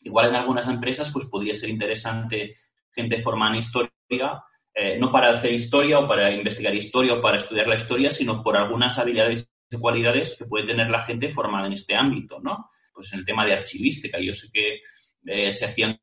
Igual 0.03 0.31
en 0.31 0.37
algunas 0.37 0.69
empresas, 0.69 1.11
pues 1.11 1.27
podría 1.27 1.55
ser 1.55 1.69
interesante 1.69 2.57
gente 2.93 3.21
formada 3.21 3.53
en 3.53 3.59
historia, 3.59 3.91
eh, 4.75 4.99
no 4.99 5.11
para 5.11 5.31
hacer 5.31 5.53
historia 5.53 5.99
o 5.99 6.09
para 6.09 6.33
investigar 6.33 6.75
historia 6.75 7.15
o 7.15 7.21
para 7.21 7.37
estudiar 7.37 7.69
la 7.69 7.77
historia, 7.77 8.11
sino 8.11 8.43
por 8.43 8.57
algunas 8.57 8.99
habilidades 8.99 9.53
y 9.71 9.77
cualidades 9.77 10.37
que 10.37 10.47
puede 10.47 10.67
tener 10.67 10.89
la 10.91 11.03
gente 11.03 11.31
formada 11.33 11.67
en 11.67 11.75
este 11.75 11.95
ámbito, 11.95 12.41
¿no? 12.41 12.71
Pues 12.93 13.13
en 13.13 13.21
el 13.21 13.25
tema 13.25 13.47
de 13.47 13.53
archivística, 13.53 14.19
yo 14.21 14.35
sé 14.35 14.49
que 14.53 14.81
eh, 15.27 15.53
se 15.53 15.67
hacían 15.67 16.01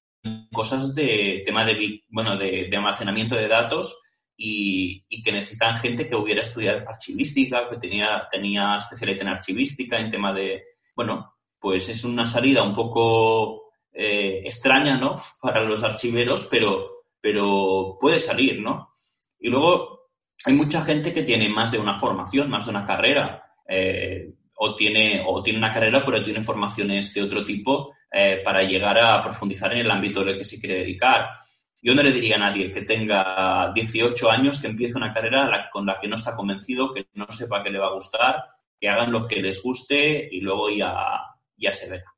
cosas 0.52 0.94
de 0.96 1.42
tema 1.46 1.66
de, 1.66 2.04
bueno, 2.10 2.38
de, 2.38 2.70
almacenamiento 2.76 3.36
de 3.36 3.48
datos 3.48 4.02
y, 4.36 5.06
que 5.24 5.32
necesitan 5.32 5.78
gente 5.78 6.08
que 6.08 6.16
hubiera 6.16 6.42
estudiado 6.42 6.88
archivística, 6.88 7.70
que 7.70 7.78
tenía, 7.78 8.28
tenía 8.30 8.78
especialidad 8.78 9.22
en 9.22 9.28
archivística, 9.30 10.00
en 10.00 10.10
tema 10.10 10.34
de, 10.34 10.64
bueno, 10.96 11.36
pues 11.60 11.90
es 11.90 12.04
una 12.04 12.26
salida 12.26 12.64
un 12.64 12.76
poco 12.76 13.72
eh, 13.94 14.42
extraña, 14.46 14.98
¿no? 14.98 15.16
Para 15.42 15.64
los 15.64 15.84
archiveros, 15.84 16.48
pero, 16.52 17.04
pero 17.20 17.98
puede 18.00 18.20
salir, 18.20 18.62
¿no? 18.62 18.90
Y 19.40 19.50
luego 19.50 20.12
hay 20.46 20.54
mucha 20.54 20.82
gente 20.84 21.14
que 21.14 21.24
tiene 21.24 21.50
más 21.50 21.72
de 21.72 21.80
una 21.80 21.96
formación, 21.96 22.50
más 22.50 22.66
de 22.66 22.72
una 22.72 22.86
carrera, 22.86 23.44
eh, 23.68 24.34
o, 24.56 24.76
tiene, 24.76 25.24
o 25.26 25.42
tiene 25.42 25.60
una 25.60 25.74
carrera, 25.74 26.04
pero 26.06 26.24
tiene 26.24 26.42
formaciones 26.42 27.14
de 27.14 27.24
otro 27.24 27.44
tipo 27.46 27.94
eh, 28.20 28.42
para 28.44 28.64
llegar 28.64 28.98
a 28.98 29.22
profundizar 29.22 29.72
en 29.74 29.78
el 29.78 29.92
ámbito 29.92 30.22
al 30.22 30.36
que 30.36 30.44
se 30.44 30.60
quiere 30.60 30.80
dedicar. 30.80 31.36
Yo 31.80 31.94
no 31.94 32.02
le 32.02 32.12
diría 32.12 32.38
a 32.38 32.40
nadie 32.40 32.72
que 32.72 32.82
tenga 32.82 33.72
18 33.76 34.32
años 34.32 34.60
que 34.60 34.66
empiece 34.66 34.98
una 34.98 35.14
carrera 35.14 35.70
con 35.72 35.86
la 35.86 36.00
que 36.00 36.08
no 36.08 36.16
está 36.16 36.36
convencido, 36.36 36.96
que 36.96 37.06
no 37.14 37.32
sepa 37.32 37.62
que 37.62 37.70
le 37.70 37.78
va 37.78 37.90
a 37.90 37.94
gustar, 37.94 38.44
que 38.80 38.90
hagan 38.90 39.12
lo 39.12 39.28
que 39.28 39.40
les 39.40 39.62
guste 39.62 40.30
y 40.32 40.42
luego 40.42 40.72
ya, 40.72 40.96
ya 41.58 41.72
se 41.72 41.92
verá. 41.92 42.12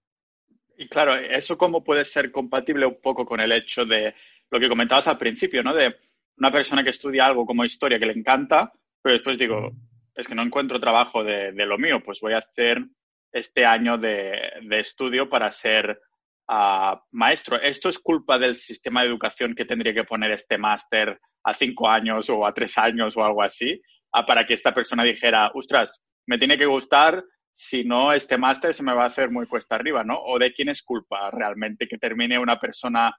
Y 0.78 0.88
claro, 0.88 1.16
eso 1.18 1.58
cómo 1.58 1.84
puede 1.84 2.06
ser 2.06 2.32
compatible 2.32 2.86
un 2.86 3.02
poco 3.02 3.26
con 3.26 3.42
el 3.42 3.52
hecho 3.52 3.86
de 3.86 4.16
lo 4.50 4.58
que 4.58 4.70
comentabas 4.70 5.10
al 5.10 5.18
principio, 5.18 5.64
¿no? 5.64 5.76
De 5.76 5.98
una 6.38 6.50
persona 6.50 6.82
que 6.82 6.92
estudia 6.92 7.26
algo 7.26 7.46
como 7.46 7.66
historia 7.66 8.00
que 8.00 8.06
le 8.06 8.14
encanta, 8.14 8.72
pero 9.02 9.16
después 9.16 9.38
digo, 9.38 9.74
es 10.16 10.30
que 10.30 10.36
no 10.36 10.44
encuentro 10.44 10.80
trabajo 10.80 11.26
de 11.26 11.52
lo 11.52 11.78
mío, 11.78 12.02
pues 12.02 12.22
voy 12.22 12.32
a 12.32 12.38
hacer 12.38 12.86
este 13.32 13.66
año 13.66 13.98
de, 13.98 14.52
estudio 14.72 15.30
para 15.30 15.52
ser 15.52 16.00
ah, 16.48 17.02
maestro. 17.12 17.60
¿Esto 17.62 17.90
es 17.90 18.00
culpa 18.00 18.40
del 18.40 18.56
sistema 18.56 19.02
de 19.02 19.08
educación 19.08 19.54
que 19.56 19.66
tendría 19.66 19.94
que 19.94 20.04
poner 20.04 20.32
este 20.32 20.58
máster 20.58 21.20
a 21.44 21.54
cinco 21.54 21.90
años 21.90 22.30
o 22.30 22.46
a 22.46 22.54
tres 22.54 22.78
años 22.78 23.16
o 23.18 23.24
algo 23.24 23.44
así? 23.44 23.82
Ah, 24.12 24.26
para 24.26 24.46
que 24.46 24.54
esta 24.54 24.74
persona 24.74 25.04
dijera, 25.04 25.52
ostras, 25.54 26.02
me 26.26 26.38
tiene 26.38 26.58
que 26.58 26.66
gustar, 26.66 27.24
si 27.52 27.84
no, 27.84 28.14
este 28.14 28.38
máster 28.38 28.74
se 28.74 28.84
me 28.84 28.94
va 28.94 29.04
a 29.04 29.08
hacer 29.08 29.30
muy 29.32 29.48
cuesta 29.48 29.76
arriba, 29.76 30.04
¿no? 30.04 30.18
¿O 30.18 30.40
de 30.40 30.54
quién 30.54 30.70
es 30.70 30.82
culpa 30.82 31.30
realmente 31.32 31.88
que 31.88 31.98
termine 31.98 32.40
una 32.40 32.60
persona 32.60 33.14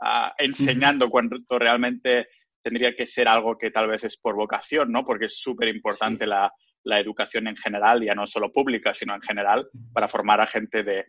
ah, 0.00 0.34
enseñando 0.38 1.10
cuando 1.10 1.38
realmente 1.50 2.28
tendría 2.62 2.96
que 2.96 3.06
ser 3.06 3.28
algo 3.28 3.56
que 3.56 3.70
tal 3.70 3.86
vez 3.86 4.02
es 4.04 4.16
por 4.16 4.34
vocación, 4.34 4.90
¿no? 4.90 5.04
Porque 5.04 5.26
es 5.26 5.38
súper 5.38 5.68
importante 5.68 6.26
la, 6.26 6.52
la 6.86 7.00
educación 7.00 7.48
en 7.48 7.56
general, 7.56 8.02
ya 8.02 8.14
no 8.14 8.26
solo 8.26 8.52
pública, 8.52 8.94
sino 8.94 9.14
en 9.14 9.20
general, 9.20 9.68
para 9.92 10.08
formar 10.08 10.40
a 10.40 10.46
gente 10.46 10.84
de, 10.84 11.04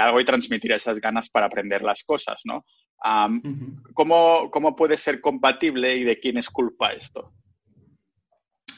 algo 0.00 0.20
y 0.20 0.24
transmitir 0.24 0.72
esas 0.72 0.98
ganas 0.98 1.28
para 1.28 1.46
aprender 1.46 1.82
las 1.82 2.02
cosas, 2.02 2.40
¿no? 2.44 2.64
¿cómo, 3.94 4.76
puede 4.76 4.96
ser 4.96 5.20
compatible 5.20 5.96
y 5.96 6.04
de 6.04 6.18
quién 6.18 6.38
es 6.38 6.48
culpa 6.48 6.92
esto? 6.92 7.32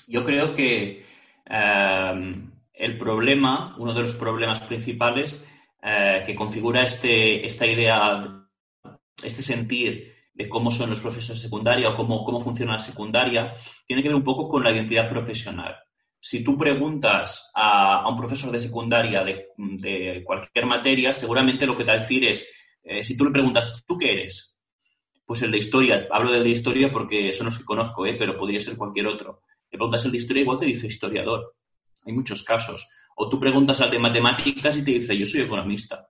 Yo 0.09 0.25
creo 0.25 0.55
que 0.55 1.05
el 1.47 2.99
problema, 2.99 3.77
uno 3.79 3.95
de 3.95 4.01
los 4.03 4.17
problemas 4.17 4.61
principales 4.61 5.47
eh, 5.83 6.23
que 6.27 6.35
configura 6.35 6.83
este, 6.83 7.47
esta 7.47 7.67
idea, 7.67 8.45
este 9.23 9.43
sentir 9.43 10.13
de 10.33 10.49
cómo 10.49 10.73
son 10.73 10.91
los 10.91 11.01
profesores 11.01 11.41
de 11.41 11.47
secundaria 11.47 11.91
o 11.91 11.97
cómo, 11.97 12.25
cómo 12.25 12.41
funciona 12.41 12.73
la 12.73 12.79
secundaria, 12.81 13.55
tiene 13.87 14.03
que 14.03 14.09
ver 14.09 14.17
un 14.17 14.25
poco 14.25 14.49
con 14.49 14.65
la 14.65 14.73
identidad 14.73 15.09
profesional 15.09 15.77
si 16.27 16.43
tú 16.43 16.57
preguntas 16.57 17.51
a, 17.55 18.09
un 18.09 18.17
profesor 18.17 18.51
de 18.51 18.59
secundaria 18.59 19.23
de, 19.23 20.23
cualquier 20.25 20.65
materia, 20.65 21.13
seguramente 21.13 21.67
lo 21.67 21.77
que 21.77 21.85
te 21.85 21.91
va 21.91 21.99
a 21.99 22.01
decir 22.01 22.25
es, 22.25 22.51
eh, 22.83 23.05
si 23.05 23.15
tú 23.15 23.27
le 23.27 23.31
preguntas, 23.31 23.85
¿tú 23.87 23.99
qué 23.99 24.11
eres? 24.11 24.59
Pues 25.27 25.43
el 25.43 25.51
de 25.51 25.59
historia, 25.59 26.09
hablo 26.11 26.33
del 26.33 26.45
de 26.45 26.49
historia 26.49 26.91
porque 26.91 27.31
son 27.35 27.45
los 27.45 27.59
que 27.59 27.65
conozco, 27.65 28.07
¿eh? 28.07 28.17
pero 28.19 28.39
podría 28.39 28.59
ser 28.59 28.79
cualquier 28.79 29.09
otro. 29.09 29.43
Le 29.71 29.77
preguntas 29.77 30.03
el 30.07 30.13
de 30.13 30.17
historia, 30.17 30.41
igual 30.41 30.59
te 30.59 30.65
dice 30.65 30.87
historiador. 30.87 31.57
Hay 32.07 32.15
muchos 32.15 32.43
casos. 32.43 32.89
O 33.17 33.29
tú 33.29 33.39
preguntas 33.39 33.83
al 33.83 33.91
de 33.91 33.99
matemáticas 33.99 34.79
y 34.79 34.83
te 34.83 34.93
dice, 34.93 35.19
yo 35.19 35.27
soy 35.27 35.43
economista. 35.43 36.09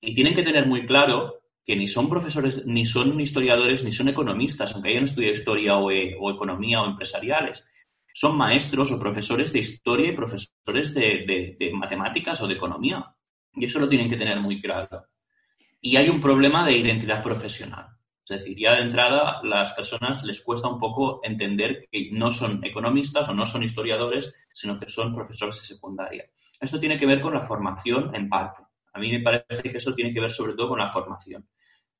Y 0.00 0.12
tienen 0.12 0.34
que 0.34 0.42
tener 0.42 0.66
muy 0.66 0.84
claro 0.84 1.42
que 1.64 1.76
ni 1.76 1.86
son 1.86 2.08
profesores, 2.08 2.66
ni 2.66 2.84
son 2.84 3.20
historiadores, 3.20 3.84
ni 3.84 3.92
son 3.92 4.08
economistas, 4.08 4.74
aunque 4.74 4.88
hayan 4.88 5.04
estudiado 5.04 5.34
historia 5.34 5.76
o, 5.76 5.88
eh, 5.92 6.16
o 6.18 6.32
economía 6.32 6.82
o 6.82 6.86
empresariales 6.86 7.64
son 8.12 8.36
maestros 8.36 8.90
o 8.92 8.98
profesores 8.98 9.52
de 9.52 9.60
historia 9.60 10.10
y 10.10 10.16
profesores 10.16 10.94
de, 10.94 11.70
matemáticas 11.74 12.40
o 12.42 12.48
de 12.48 12.54
economía. 12.54 13.14
Y 13.54 13.64
eso 13.64 13.80
lo 13.80 13.88
tienen 13.88 14.08
que 14.08 14.16
tener 14.16 14.40
muy 14.40 14.60
claro. 14.60 15.06
Y 15.80 15.96
hay 15.96 16.08
un 16.08 16.20
problema 16.20 16.64
de 16.64 16.76
identidad 16.76 17.22
profesional. 17.22 17.88
Es 18.22 18.42
decir, 18.42 18.56
ya 18.58 18.76
de 18.76 18.82
entrada 18.82 19.40
las 19.42 19.72
personas 19.72 20.22
les 20.22 20.40
cuesta 20.40 20.68
un 20.68 20.78
poco 20.78 21.20
entender 21.24 21.88
que 21.90 22.10
no 22.12 22.30
son 22.30 22.64
economistas 22.64 23.28
o 23.28 23.34
no 23.34 23.44
son 23.44 23.64
historiadores, 23.64 24.34
sino 24.52 24.78
que 24.78 24.88
son 24.88 25.14
profesores 25.14 25.60
de 25.60 25.74
secundaria. 25.74 26.30
Esto 26.60 26.78
tiene 26.78 26.98
que 26.98 27.06
ver 27.06 27.20
con 27.20 27.34
la 27.34 27.40
formación 27.40 28.14
en 28.14 28.28
parte. 28.28 28.62
A 28.92 29.00
mí 29.00 29.10
me 29.10 29.20
parece 29.20 29.62
que 29.62 29.78
eso 29.78 29.94
tiene 29.94 30.12
que 30.12 30.20
ver 30.20 30.30
sobre 30.30 30.54
todo 30.54 30.68
con 30.68 30.78
la 30.78 30.88
formación. 30.88 31.48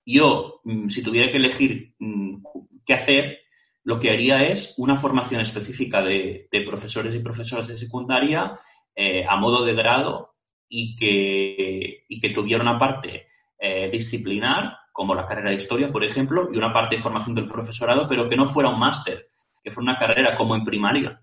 Yo, 0.04 0.60
mm, 0.64 0.88
si 0.88 1.02
tuviera 1.02 1.30
que 1.30 1.38
elegir 1.38 1.94
mm, 1.98 2.42
qué 2.84 2.94
hacer, 2.94 3.38
lo 3.84 3.98
que 3.98 4.10
haría 4.10 4.44
es 4.44 4.74
una 4.78 4.98
formación 4.98 5.40
específica 5.40 6.02
de, 6.02 6.48
profesores 6.66 7.14
y 7.14 7.20
profesoras 7.20 7.68
de 7.68 7.78
secundaria 7.78 8.58
eh, 8.94 9.24
a 9.26 9.36
modo 9.36 9.64
de 9.64 9.74
grado 9.74 10.34
y 10.68 10.94
que, 10.94 12.04
que 12.20 12.30
tuviera 12.30 12.62
una 12.62 12.78
parte 12.78 13.26
eh, 13.58 13.88
disciplinar, 13.90 14.76
como 14.92 15.14
la 15.14 15.26
carrera 15.26 15.50
de 15.50 15.56
historia, 15.56 15.90
por 15.90 16.04
ejemplo, 16.04 16.48
y 16.52 16.56
una 16.56 16.72
parte 16.72 16.96
de 16.96 17.02
formación 17.02 17.34
del 17.34 17.46
profesorado, 17.46 18.06
pero 18.06 18.28
que 18.28 18.36
no 18.36 18.48
fuera 18.48 18.68
un 18.68 18.78
máster, 18.78 19.28
que 19.62 19.70
fuera 19.70 19.92
una 19.92 19.98
carrera 19.98 20.36
como 20.36 20.54
en 20.54 20.64
primaria. 20.64 21.22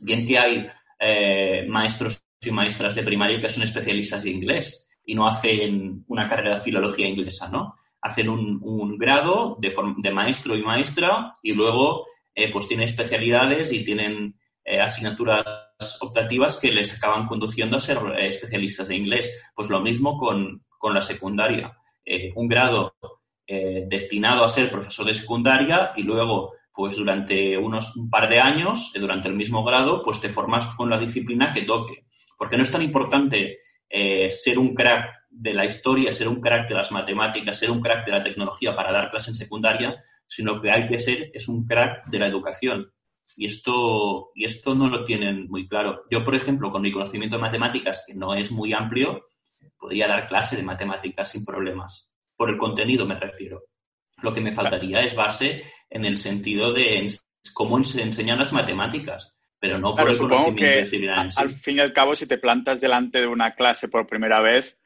Bien 0.00 0.26
que 0.26 0.38
hay 0.38 0.64
eh, 0.98 1.66
maestros 1.68 2.26
y 2.40 2.50
maestras 2.50 2.94
de 2.94 3.02
primaria 3.02 3.40
que 3.40 3.48
son 3.48 3.62
especialistas 3.62 4.24
de 4.24 4.30
inglés 4.30 4.88
y 5.04 5.14
no 5.14 5.26
hacen 5.26 6.04
una 6.08 6.28
carrera 6.28 6.56
de 6.56 6.62
filología 6.62 7.08
inglesa, 7.08 7.48
¿no? 7.48 7.74
Hacen 8.08 8.28
un, 8.28 8.98
grado 8.98 9.56
de, 9.60 10.10
maestro 10.10 10.56
y 10.56 10.62
maestra 10.62 11.36
y 11.42 11.52
luego 11.52 12.06
eh, 12.34 12.50
pues 12.50 12.66
tienen 12.66 12.88
especialidades 12.88 13.72
y 13.72 13.84
tienen 13.84 14.34
eh, 14.64 14.80
asignaturas 14.80 15.44
optativas 16.00 16.58
que 16.58 16.72
les 16.72 16.96
acaban 16.96 17.26
conduciendo 17.26 17.76
a 17.76 17.80
ser 17.80 17.98
eh, 18.16 18.28
especialistas 18.28 18.88
de 18.88 18.96
inglés. 18.96 19.50
Pues 19.54 19.68
lo 19.68 19.80
mismo 19.80 20.18
con, 20.18 20.64
la 20.92 21.00
secundaria. 21.00 21.76
un 22.36 22.48
grado 22.48 22.94
destinado 23.46 24.44
a 24.44 24.48
ser 24.48 24.70
profesor 24.70 25.06
de 25.06 25.14
secundaria 25.14 25.92
y 25.96 26.02
luego 26.02 26.52
pues 26.72 26.96
durante 26.96 27.58
unos 27.58 27.96
un 27.96 28.08
par 28.08 28.28
de 28.28 28.38
años, 28.38 28.92
durante 28.94 29.28
el 29.28 29.34
mismo 29.34 29.64
grado, 29.64 30.02
pues 30.04 30.20
te 30.20 30.28
formas 30.28 30.68
con 30.76 30.88
la 30.88 30.98
disciplina 30.98 31.52
que 31.52 31.62
toque. 31.62 32.06
Porque 32.38 32.56
no 32.56 32.62
es 32.62 32.70
tan 32.70 32.82
importante 32.82 33.58
ser 34.30 34.58
un 34.58 34.74
crack 34.74 35.17
de 35.38 35.54
la 35.54 35.64
historia, 35.64 36.12
ser 36.12 36.28
un 36.28 36.40
crack 36.40 36.68
de 36.68 36.74
las 36.74 36.90
matemáticas, 36.90 37.58
ser 37.58 37.70
un 37.70 37.80
crack 37.80 38.04
de 38.04 38.12
la 38.12 38.22
tecnología 38.22 38.74
para 38.74 38.92
dar 38.92 39.10
clase 39.10 39.30
en 39.30 39.36
secundaria, 39.36 40.02
sino 40.26 40.60
que 40.60 40.70
hay 40.70 40.86
que 40.88 40.98
ser 40.98 41.30
es 41.32 41.48
un 41.48 41.64
crack 41.64 42.06
de 42.06 42.18
la 42.18 42.26
educación. 42.26 42.92
Y 43.36 43.46
esto, 43.46 44.30
y 44.34 44.44
esto 44.44 44.74
no 44.74 44.88
lo 44.88 45.04
tienen 45.04 45.46
muy 45.48 45.68
claro. 45.68 46.02
Yo, 46.10 46.24
por 46.24 46.34
ejemplo, 46.34 46.72
con 46.72 46.82
mi 46.82 46.90
conocimiento 46.90 47.36
de 47.36 47.42
matemáticas, 47.42 48.04
que 48.04 48.14
no 48.14 48.34
es 48.34 48.50
muy 48.50 48.72
amplio, 48.72 49.28
podría 49.78 50.08
dar 50.08 50.26
clase 50.26 50.56
de 50.56 50.64
matemáticas 50.64 51.30
sin 51.30 51.44
problemas. 51.44 52.12
Por 52.36 52.50
el 52.50 52.58
contenido 52.58 53.06
me 53.06 53.14
refiero. 53.14 53.62
Lo 54.22 54.34
que 54.34 54.40
me 54.40 54.52
faltaría 54.52 55.00
es 55.02 55.14
base 55.14 55.62
en 55.88 56.04
el 56.04 56.18
sentido 56.18 56.72
de 56.72 57.06
cómo 57.54 57.82
se 57.84 58.02
enseñan 58.02 58.40
las 58.40 58.52
matemáticas. 58.52 59.36
pero 59.60 59.78
no 59.78 59.94
por 59.94 60.10
el 60.10 60.18
conocimiento 60.18 60.90
que 60.90 61.10
Al 61.36 61.50
fin 61.50 61.76
y 61.76 61.80
al 61.80 61.92
cabo, 61.92 62.16
si 62.16 62.26
te 62.26 62.38
plantas 62.38 62.80
delante 62.80 63.20
de 63.20 63.26
una 63.28 63.52
clase 63.52 63.88
por 63.88 64.06
primera 64.06 64.40
vez, 64.40 64.77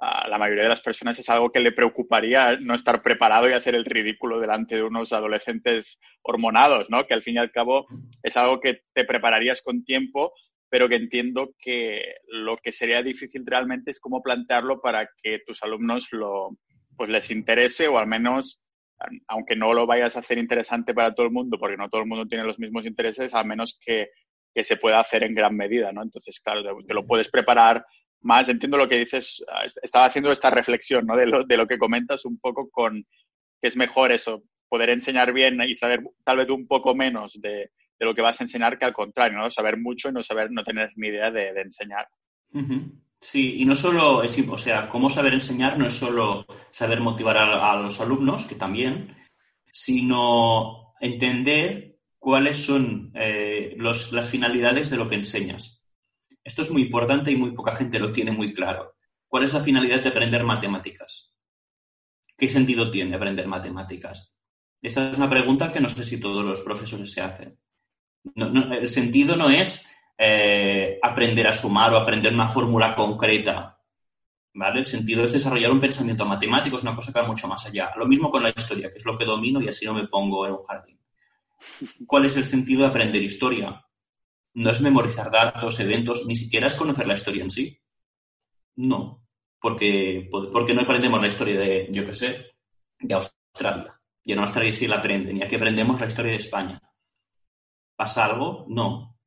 a 0.00 0.28
la 0.28 0.38
mayoría 0.38 0.62
de 0.62 0.68
las 0.68 0.80
personas 0.80 1.18
es 1.18 1.28
algo 1.28 1.50
que 1.50 1.58
le 1.58 1.72
preocuparía 1.72 2.56
no 2.60 2.74
estar 2.74 3.02
preparado 3.02 3.48
y 3.48 3.52
hacer 3.52 3.74
el 3.74 3.84
ridículo 3.84 4.38
delante 4.38 4.76
de 4.76 4.84
unos 4.84 5.12
adolescentes 5.12 6.00
hormonados, 6.22 6.88
¿no? 6.88 7.04
Que 7.06 7.14
al 7.14 7.22
fin 7.22 7.34
y 7.34 7.38
al 7.38 7.50
cabo 7.50 7.86
es 8.22 8.36
algo 8.36 8.60
que 8.60 8.82
te 8.92 9.04
prepararías 9.04 9.60
con 9.60 9.84
tiempo, 9.84 10.32
pero 10.68 10.88
que 10.88 10.96
entiendo 10.96 11.50
que 11.58 12.14
lo 12.28 12.56
que 12.58 12.70
sería 12.70 13.02
difícil 13.02 13.44
realmente 13.44 13.90
es 13.90 13.98
cómo 13.98 14.22
plantearlo 14.22 14.80
para 14.80 15.08
que 15.20 15.40
tus 15.44 15.62
alumnos 15.64 16.08
lo, 16.12 16.50
pues 16.96 17.10
les 17.10 17.30
interese 17.32 17.88
o 17.88 17.98
al 17.98 18.06
menos, 18.06 18.60
aunque 19.26 19.56
no 19.56 19.74
lo 19.74 19.86
vayas 19.86 20.16
a 20.16 20.20
hacer 20.20 20.38
interesante 20.38 20.94
para 20.94 21.12
todo 21.12 21.26
el 21.26 21.32
mundo, 21.32 21.58
porque 21.58 21.76
no 21.76 21.88
todo 21.88 22.02
el 22.02 22.08
mundo 22.08 22.26
tiene 22.26 22.44
los 22.44 22.60
mismos 22.60 22.86
intereses, 22.86 23.34
al 23.34 23.46
menos 23.46 23.78
que, 23.84 24.10
que 24.54 24.62
se 24.62 24.76
pueda 24.76 25.00
hacer 25.00 25.24
en 25.24 25.34
gran 25.34 25.56
medida, 25.56 25.92
¿no? 25.92 26.02
Entonces, 26.02 26.38
claro, 26.40 26.62
te 26.86 26.94
lo 26.94 27.04
puedes 27.04 27.28
preparar 27.28 27.84
más. 28.22 28.48
Entiendo 28.48 28.76
lo 28.76 28.88
que 28.88 28.98
dices, 28.98 29.44
ah, 29.52 29.64
estaba 29.82 30.06
haciendo 30.06 30.30
esta 30.30 30.50
reflexión, 30.50 31.06
¿no? 31.06 31.16
De 31.16 31.26
lo, 31.26 31.44
de 31.44 31.56
lo 31.56 31.66
que 31.66 31.78
comentas 31.78 32.24
un 32.24 32.38
poco 32.38 32.68
con 32.70 33.04
que 33.60 33.68
es 33.68 33.76
mejor 33.76 34.12
eso, 34.12 34.42
poder 34.68 34.90
enseñar 34.90 35.32
bien 35.32 35.60
y 35.62 35.74
saber 35.74 36.02
tal 36.24 36.36
vez 36.36 36.50
un 36.50 36.66
poco 36.66 36.94
menos 36.94 37.40
de, 37.40 37.70
de 37.98 38.06
lo 38.06 38.14
que 38.14 38.22
vas 38.22 38.40
a 38.40 38.44
enseñar 38.44 38.78
que 38.78 38.84
al 38.84 38.92
contrario, 38.92 39.38
¿no? 39.38 39.50
Saber 39.50 39.78
mucho 39.78 40.08
y 40.08 40.12
no 40.12 40.22
saber, 40.22 40.50
no 40.50 40.62
tener 40.64 40.92
ni 40.96 41.08
idea 41.08 41.30
de, 41.30 41.48
enseñar. 41.60 42.06
Sí, 43.20 43.56
y 43.60 43.64
no 43.64 43.74
solo 43.74 44.22
es, 44.22 44.38
o 44.48 44.56
sea, 44.56 44.88
cómo 44.88 45.10
saber 45.10 45.34
enseñar 45.34 45.78
no 45.78 45.86
es 45.86 45.94
solo 45.94 46.46
saber 46.70 47.00
motivar 47.00 47.36
a, 47.36 47.76
los 47.80 48.00
alumnos, 48.00 48.46
que 48.46 48.54
también, 48.54 49.16
sino 49.70 50.94
entender 51.00 51.96
cuáles 52.18 52.58
son 52.58 53.10
eh, 53.14 53.76
las 53.76 54.30
finalidades 54.30 54.90
de 54.90 54.96
lo 54.96 55.08
que 55.08 55.16
enseñas. 55.16 55.77
Esto 56.44 56.62
es 56.62 56.70
muy 56.70 56.82
importante 56.82 57.30
y 57.30 57.36
muy 57.36 57.52
poca 57.52 57.72
gente 57.72 57.98
lo 57.98 58.12
tiene 58.12 58.30
muy 58.30 58.54
claro. 58.54 58.94
¿Cuál 59.26 59.44
es 59.44 59.54
la 59.54 59.60
finalidad 59.60 60.02
de 60.02 60.08
aprender 60.08 60.42
matemáticas? 60.44 61.34
¿Qué 62.36 62.48
sentido 62.48 62.90
tiene 62.90 63.16
aprender 63.16 63.46
matemáticas? 63.46 64.36
Esta 64.80 65.10
es 65.10 65.16
una 65.16 65.28
pregunta 65.28 65.72
que 65.72 65.80
no 65.80 65.88
sé 65.88 66.04
si 66.04 66.20
todos 66.20 66.44
los 66.44 66.62
profesores 66.62 67.12
se 67.12 67.20
hacen 67.20 67.58
el 68.34 68.88
sentido 68.88 69.36
no 69.36 69.50
es 69.50 69.90
eh, 70.16 70.98
aprender 71.02 71.46
a 71.46 71.52
sumar 71.52 71.92
o 71.92 71.98
aprender 71.98 72.32
una 72.32 72.48
fórmula 72.48 72.94
concreta. 72.94 73.74
¿Vale? 74.54 74.80
El 74.80 74.84
sentido 74.84 75.22
es 75.22 75.32
desarrollar 75.32 75.70
un 75.70 75.80
pensamiento 75.80 76.24
matemático, 76.24 76.76
es 76.76 76.82
una 76.82 76.96
cosa 76.96 77.12
que 77.12 77.20
va 77.20 77.26
mucho 77.26 77.46
más 77.46 77.64
allá. 77.66 77.92
Lo 77.96 78.06
mismo 78.06 78.30
con 78.30 78.42
la 78.42 78.50
historia, 78.50 78.90
que 78.90 78.98
es 78.98 79.04
lo 79.04 79.16
que 79.16 79.24
domino 79.24 79.60
y 79.60 79.68
así 79.68 79.84
no 79.86 79.94
me 79.94 80.08
pongo 80.08 80.46
en 80.46 80.52
un 80.52 80.64
jardín. 80.64 80.98
¿Cuál 82.06 82.24
es 82.24 82.36
el 82.36 82.44
sentido 82.44 82.82
de 82.82 82.88
aprender 82.88 83.22
historia? 83.22 83.84
No 84.54 84.70
es 84.70 84.80
memorizar 84.80 85.30
datos, 85.30 85.78
eventos, 85.80 86.26
ni 86.26 86.36
siquiera 86.36 86.66
es 86.66 86.74
conocer 86.74 87.06
la 87.06 87.14
historia 87.14 87.42
en 87.42 87.50
sí. 87.50 87.78
No, 88.76 89.26
porque, 89.60 90.28
porque 90.30 90.74
no 90.74 90.82
aprendemos 90.82 91.20
la 91.20 91.28
historia 91.28 91.58
de, 91.58 91.88
yo 91.90 92.04
qué 92.04 92.12
sé, 92.12 92.46
de 93.00 93.14
Australia. 93.14 94.00
Y 94.24 94.32
en 94.32 94.40
Australia 94.40 94.72
sí 94.72 94.86
la 94.86 94.96
aprenden, 94.96 95.36
y 95.36 95.42
aquí 95.42 95.56
aprendemos 95.56 96.00
la 96.00 96.06
historia 96.06 96.32
de 96.32 96.38
España. 96.38 96.82
¿Pasa 97.96 98.24
algo? 98.24 98.66
No. 98.68 99.18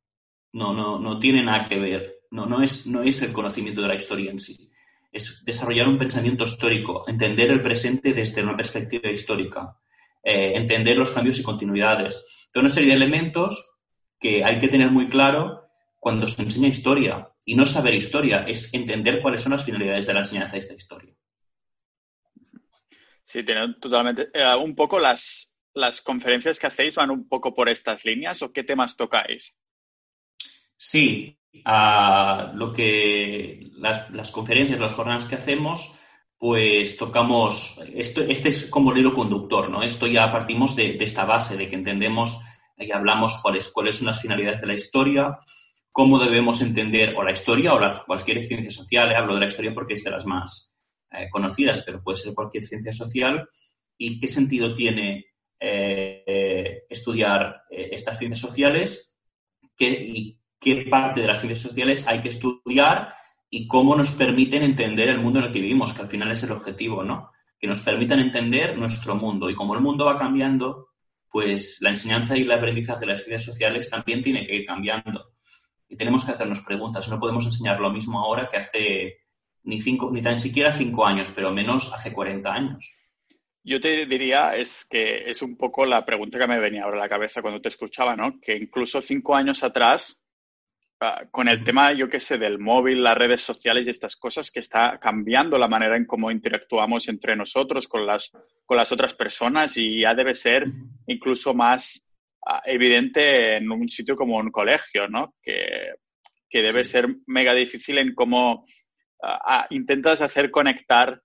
No, 0.54 0.74
no, 0.74 1.00
no 1.00 1.20
tiene 1.20 1.44
nada 1.44 1.68
que 1.68 1.80
ver. 1.80 2.22
No, 2.32 2.46
no, 2.46 2.62
es, 2.62 2.88
no 2.88 3.04
es 3.04 3.22
el 3.22 3.34
conocimiento 3.34 3.82
de 3.82 3.88
la 3.88 3.96
historia 3.96 4.32
en 4.32 4.40
sí. 4.40 4.72
Es 5.12 5.44
desarrollar 5.44 5.88
un 5.90 5.98
pensamiento 5.98 6.46
histórico, 6.46 7.04
entender 7.08 7.52
el 7.52 7.62
presente 7.62 8.14
desde 8.14 8.44
una 8.44 8.56
perspectiva 8.56 9.10
histórica, 9.10 9.78
eh, 10.24 10.54
entender 10.56 10.98
los 10.98 11.12
cambios 11.12 11.40
y 11.40 11.44
continuidades. 11.44 12.50
Toda 12.52 12.66
una 12.66 12.74
serie 12.74 12.92
de 12.92 12.96
elementos 12.96 13.71
que 14.22 14.46
hay 14.46 14.60
que 14.60 14.70
tener 14.70 14.90
muy 14.92 15.10
claro 15.10 15.68
cuando 16.00 16.28
se 16.28 16.44
enseña 16.44 16.70
historia. 16.70 17.28
Y 17.44 17.56
no 17.56 17.66
saber 17.66 17.96
historia, 17.96 18.46
es 18.48 18.74
entender 18.74 19.22
cuáles 19.22 19.42
son 19.42 19.52
las 19.52 19.66
finalidades 19.66 20.06
de 20.06 20.14
la 20.14 20.20
enseñanza 20.20 20.54
de 20.54 20.60
esta 20.60 20.76
historia. 20.76 21.14
Sí, 23.24 23.44
tiene 23.44 23.74
totalmente. 23.82 24.30
Eh, 24.34 24.56
un 24.56 24.76
poco 24.76 25.00
las, 25.00 25.52
las 25.74 26.02
conferencias 26.02 26.60
que 26.60 26.68
hacéis 26.68 26.96
van 26.96 27.12
un 27.12 27.28
poco 27.28 27.54
por 27.54 27.70
estas 27.70 28.06
líneas 28.06 28.42
o 28.42 28.52
qué 28.52 28.64
temas 28.64 28.96
tocáis? 28.96 29.54
Sí, 30.78 31.40
lo 31.54 32.74
que 32.74 33.70
las, 33.74 34.32
conferencias, 34.32 34.80
las 34.80 34.94
jornadas 34.94 35.26
que 35.26 35.36
hacemos, 35.36 35.94
pues 36.38 36.98
tocamos, 36.98 37.80
esto, 37.94 38.22
este 38.24 38.50
es 38.50 38.70
como 38.70 38.92
el 38.92 39.00
hilo 39.00 39.14
conductor, 39.14 39.70
¿no? 39.70 39.84
Esto 39.84 40.08
ya 40.08 40.32
partimos 40.32 40.76
de, 40.76 40.98
esta 41.00 41.26
base, 41.26 41.56
de 41.58 41.70
que 41.70 41.76
entendemos 41.76 42.40
y 42.78 42.92
hablamos 42.92 43.40
cuáles, 43.42 43.72
cuáles 43.72 43.98
son 43.98 44.08
las 44.08 44.22
finalidades 44.22 44.62
de 44.62 44.68
la 44.68 44.74
historia, 44.74 45.38
cómo 45.92 46.20
debemos 46.20 46.62
entender 46.62 47.16
o 47.16 47.24
la 47.24 47.32
historia 47.32 47.74
o 47.74 47.80
la, 47.80 48.04
cualquier 48.06 48.44
ciencia 48.44 48.72
social, 48.72 49.14
hablo 49.16 49.36
de 49.36 49.42
la 49.42 49.48
historia 49.48 49.74
porque 49.74 49.94
es 49.94 50.04
de 50.04 50.12
las 50.12 50.26
más 50.26 50.76
eh, 51.12 51.30
conocidas, 51.30 51.84
pero 51.86 52.02
puede 52.02 52.18
ser 52.18 52.34
cualquier 52.34 52.64
ciencia 52.64 52.94
social, 52.94 53.48
y 53.98 54.20
qué 54.20 54.28
sentido 54.28 54.74
tiene 54.74 55.26
eh, 55.60 56.84
estudiar 56.90 57.64
eh, 57.70 57.90
estas 57.92 58.18
ciencias 58.18 58.40
sociales 58.40 59.16
qué, 59.78 59.90
y 59.90 60.40
qué 60.60 60.88
parte 60.90 61.22
de 61.22 61.28
las 61.28 61.40
ciencias 61.40 61.62
sociales 61.62 62.08
hay 62.08 62.20
que 62.20 62.30
estudiar 62.30 63.14
y 63.48 63.68
cómo 63.68 63.96
nos 63.96 64.14
permiten 64.14 64.64
entender 64.64 65.10
el 65.10 65.20
mundo 65.20 65.40
en 65.40 65.46
el 65.46 65.52
que 65.52 65.60
vivimos, 65.60 65.94
que 65.94 66.02
al 66.02 66.08
final 66.08 66.32
es 66.32 66.42
el 66.44 66.54
objetivo, 66.54 67.04
¿no? 67.04 67.32
Que 67.60 67.68
nos 67.68 67.82
permitan 67.82 68.20
entender 68.20 68.78
nuestro 68.78 69.16
mundo. 69.16 69.50
Y 69.50 69.56
como 69.56 69.76
el 69.76 69.82
mundo 69.82 70.06
va 70.06 70.18
cambiando, 70.18 70.91
pues 71.32 71.78
la 71.82 71.90
enseñanza 71.90 72.38
y 72.38 72.42
el 72.42 72.52
aprendizaje 72.52 73.02
de 73.02 73.06
las 73.08 73.24
ciencias 73.24 73.46
sociales 73.46 73.90
también 73.90 74.22
tiene 74.22 74.46
que 74.46 74.56
ir 74.56 74.66
cambiando. 74.66 75.32
Y 75.88 75.96
tenemos 75.96 76.26
que 76.26 76.32
hacernos 76.32 76.62
preguntas. 76.62 77.10
No 77.10 77.20
podemos 77.20 77.46
enseñar 77.46 77.80
lo 77.80 77.90
mismo 77.90 78.20
ahora 78.20 78.50
que 78.50 78.58
hace 78.58 79.18
ni, 79.64 79.82
cinco, 79.82 80.10
ni 80.12 80.22
tan 80.22 80.40
siquiera 80.40 80.72
cinco 80.72 81.06
años, 81.06 81.32
pero 81.34 81.52
menos 81.52 81.92
hace 81.94 82.12
40 82.12 82.54
años. 82.54 82.94
Yo 83.64 83.80
te 83.80 84.06
diría 84.06 84.56
es 84.56 84.86
que 84.90 85.30
es 85.30 85.42
un 85.42 85.56
poco 85.56 85.86
la 85.86 86.04
pregunta 86.04 86.40
que 86.40 86.48
me 86.48 86.60
venía 86.60 86.84
ahora 86.84 86.98
a 86.98 87.02
la 87.02 87.10
cabeza 87.10 87.42
cuando 87.42 87.62
te 87.62 87.70
escuchaba, 87.70 88.16
¿no? 88.16 88.40
Que 88.42 88.56
incluso 88.56 89.02
cinco 89.02 89.36
años 89.36 89.64
atrás, 89.64 90.21
ah, 91.02 91.26
con 91.30 91.48
el 91.48 91.64
tema, 91.64 91.92
yo 91.94 92.10
qué 92.10 92.20
sé, 92.20 92.38
del 92.38 92.60
móvil, 92.60 93.04
las 93.04 93.18
redes 93.18 93.42
sociales 93.42 93.86
y 93.86 93.90
estas 93.90 94.16
cosas, 94.16 94.52
que 94.52 94.62
está 94.62 95.00
cambiando 95.00 95.58
la 95.58 95.68
manera 95.68 95.98
en 95.98 96.06
cómo 96.06 96.32
interactuamos 96.32 97.10
entre 97.10 97.36
nosotros 97.36 97.88
con 97.88 98.06
las, 98.06 98.32
con 98.66 98.78
las 98.78 98.92
otras 98.92 99.14
personas 99.14 99.76
y 99.78 100.02
ya 100.02 100.14
debe 100.14 100.34
ser 100.34 100.66
incluso 101.08 101.54
más 101.54 102.08
ah, 102.48 102.62
evidente 102.66 103.58
en 103.58 103.70
un 103.72 103.90
sitio 103.90 104.16
como 104.16 104.38
un 104.38 104.52
colegio, 104.52 105.08
¿no? 105.10 105.36
Que, 105.42 105.96
que 106.50 106.62
debe 106.62 106.84
ser 106.84 107.08
mega 107.28 107.54
difícil 107.54 107.98
en 107.98 108.14
cómo 108.14 108.66
ah, 109.24 109.68
intentas 109.70 110.22
hacer 110.22 110.52
conectar 110.52 111.22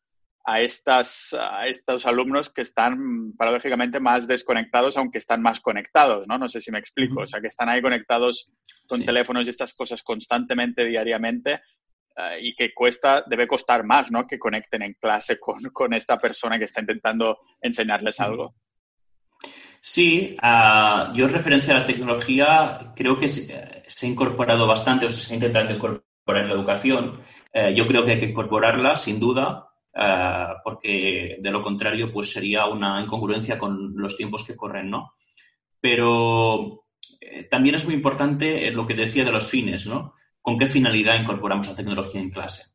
a, 0.48 0.60
estas, 0.60 1.34
a 1.34 1.66
estos 1.66 2.06
alumnos 2.06 2.50
que 2.50 2.62
están 2.62 3.32
paradójicamente 3.36 3.98
más 3.98 4.28
desconectados, 4.28 4.96
aunque 4.96 5.18
están 5.18 5.42
más 5.42 5.60
conectados, 5.60 6.28
¿no? 6.28 6.38
No 6.38 6.48
sé 6.48 6.60
si 6.60 6.70
me 6.70 6.78
explico. 6.78 7.22
O 7.22 7.26
sea, 7.26 7.40
que 7.40 7.48
están 7.48 7.68
ahí 7.68 7.82
conectados 7.82 8.52
con 8.86 9.04
teléfonos 9.04 9.44
y 9.44 9.50
estas 9.50 9.74
cosas 9.74 10.04
constantemente, 10.04 10.84
diariamente, 10.84 11.62
eh, 12.16 12.38
y 12.40 12.54
que 12.54 12.72
cuesta, 12.72 13.24
debe 13.26 13.48
costar 13.48 13.82
más, 13.82 14.12
¿no? 14.12 14.24
Que 14.24 14.38
conecten 14.38 14.82
en 14.82 14.94
clase 14.94 15.36
con, 15.40 15.60
con 15.72 15.92
esta 15.92 16.16
persona 16.16 16.58
que 16.58 16.64
está 16.64 16.80
intentando 16.80 17.40
enseñarles 17.60 18.20
algo. 18.20 18.54
Sí, 19.80 20.36
uh, 20.40 21.12
yo 21.12 21.26
en 21.26 21.32
referencia 21.32 21.74
a 21.74 21.80
la 21.80 21.84
tecnología 21.84 22.92
creo 22.94 23.18
que 23.18 23.28
se, 23.28 23.52
ha 23.52 24.06
incorporado 24.06 24.66
bastante 24.68 25.06
o 25.06 25.10
se 25.10 25.22
está 25.22 25.34
intentando 25.34 25.74
incorporar 25.74 26.42
en 26.42 26.48
la 26.48 26.54
educación. 26.54 27.20
Eh, 27.52 27.74
yo 27.76 27.86
creo 27.88 28.04
que 28.04 28.12
hay 28.12 28.20
que 28.20 28.26
incorporarla, 28.26 28.94
sin 28.94 29.18
duda, 29.18 29.66
eh, 29.98 30.46
porque 30.62 31.36
de 31.40 31.50
lo 31.50 31.62
contrario 31.62 32.12
pues 32.12 32.30
sería 32.30 32.66
una 32.66 33.00
incongruencia 33.00 33.58
con 33.58 33.94
los 33.96 34.16
tiempos 34.16 34.44
que 34.44 34.56
corren, 34.56 34.90
¿no? 34.90 35.14
Pero 35.80 36.84
eh, 37.20 37.44
también 37.44 37.76
es 37.76 37.84
muy 37.84 37.94
importante 37.94 38.70
lo 38.72 38.86
que 38.86 38.94
decía 38.94 39.24
de 39.24 39.32
los 39.32 39.46
fines, 39.46 39.86
¿no? 39.86 40.14
¿Con 40.40 40.58
qué 40.58 40.68
finalidad 40.68 41.20
incorporamos 41.20 41.68
la 41.68 41.74
tecnología 41.74 42.20
en 42.20 42.30
clase? 42.30 42.74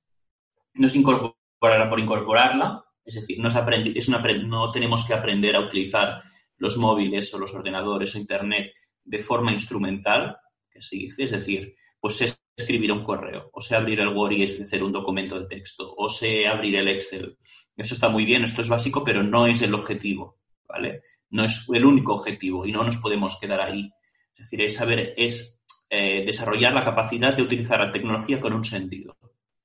No 0.73 0.87
es 0.87 0.95
incorporarla 0.95 1.89
por 1.89 1.99
incorporarla, 1.99 2.83
es 3.05 3.15
decir, 3.15 3.39
no, 3.39 3.49
es 3.49 4.09
no 4.09 4.71
tenemos 4.71 5.05
que 5.05 5.13
aprender 5.13 5.55
a 5.55 5.61
utilizar 5.61 6.21
los 6.57 6.77
móviles 6.77 7.33
o 7.33 7.39
los 7.39 7.53
ordenadores 7.53 8.15
o 8.15 8.19
Internet 8.19 8.71
de 9.03 9.19
forma 9.19 9.51
instrumental, 9.51 10.37
que 10.69 10.81
se 10.81 10.95
dice, 10.97 11.23
es 11.23 11.31
decir, 11.31 11.75
pues 11.99 12.21
es 12.21 12.41
escribir 12.61 12.91
un 12.91 13.03
correo, 13.03 13.49
o 13.53 13.61
sea 13.61 13.79
abrir 13.79 13.99
el 13.99 14.09
Word 14.09 14.33
y 14.33 14.43
hacer 14.43 14.83
un 14.83 14.91
documento 14.91 15.39
de 15.39 15.47
texto, 15.47 15.93
o 15.95 16.09
sea 16.09 16.51
abrir 16.51 16.75
el 16.75 16.87
Excel. 16.87 17.37
Eso 17.75 17.95
está 17.95 18.09
muy 18.09 18.25
bien, 18.25 18.43
esto 18.43 18.61
es 18.61 18.69
básico, 18.69 19.03
pero 19.03 19.23
no 19.23 19.47
es 19.47 19.61
el 19.61 19.73
objetivo, 19.73 20.39
¿vale? 20.67 21.01
No 21.29 21.45
es 21.45 21.67
el 21.73 21.85
único 21.85 22.13
objetivo 22.13 22.65
y 22.65 22.71
no 22.71 22.83
nos 22.83 22.97
podemos 22.97 23.39
quedar 23.39 23.61
ahí. 23.61 23.91
Es 24.35 24.45
decir, 24.45 24.61
es 24.61 24.75
saber, 24.75 25.13
es 25.17 25.61
eh, 25.89 26.23
desarrollar 26.25 26.73
la 26.73 26.85
capacidad 26.85 27.35
de 27.35 27.43
utilizar 27.43 27.79
la 27.79 27.91
tecnología 27.91 28.39
con 28.39 28.53
un 28.53 28.63
sentido 28.63 29.17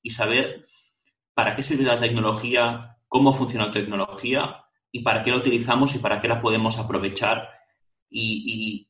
y 0.02 0.10
saber 0.10 0.66
para 1.34 1.54
qué 1.54 1.62
sirve 1.62 1.84
la 1.84 2.00
tecnología, 2.00 2.98
cómo 3.08 3.32
funciona 3.32 3.66
la 3.66 3.72
tecnología 3.72 4.64
y 4.90 5.00
para 5.00 5.22
qué 5.22 5.30
la 5.30 5.36
utilizamos 5.36 5.94
y 5.94 5.98
para 5.98 6.20
qué 6.20 6.28
la 6.28 6.40
podemos 6.40 6.78
aprovechar 6.78 7.48
y, 8.08 8.88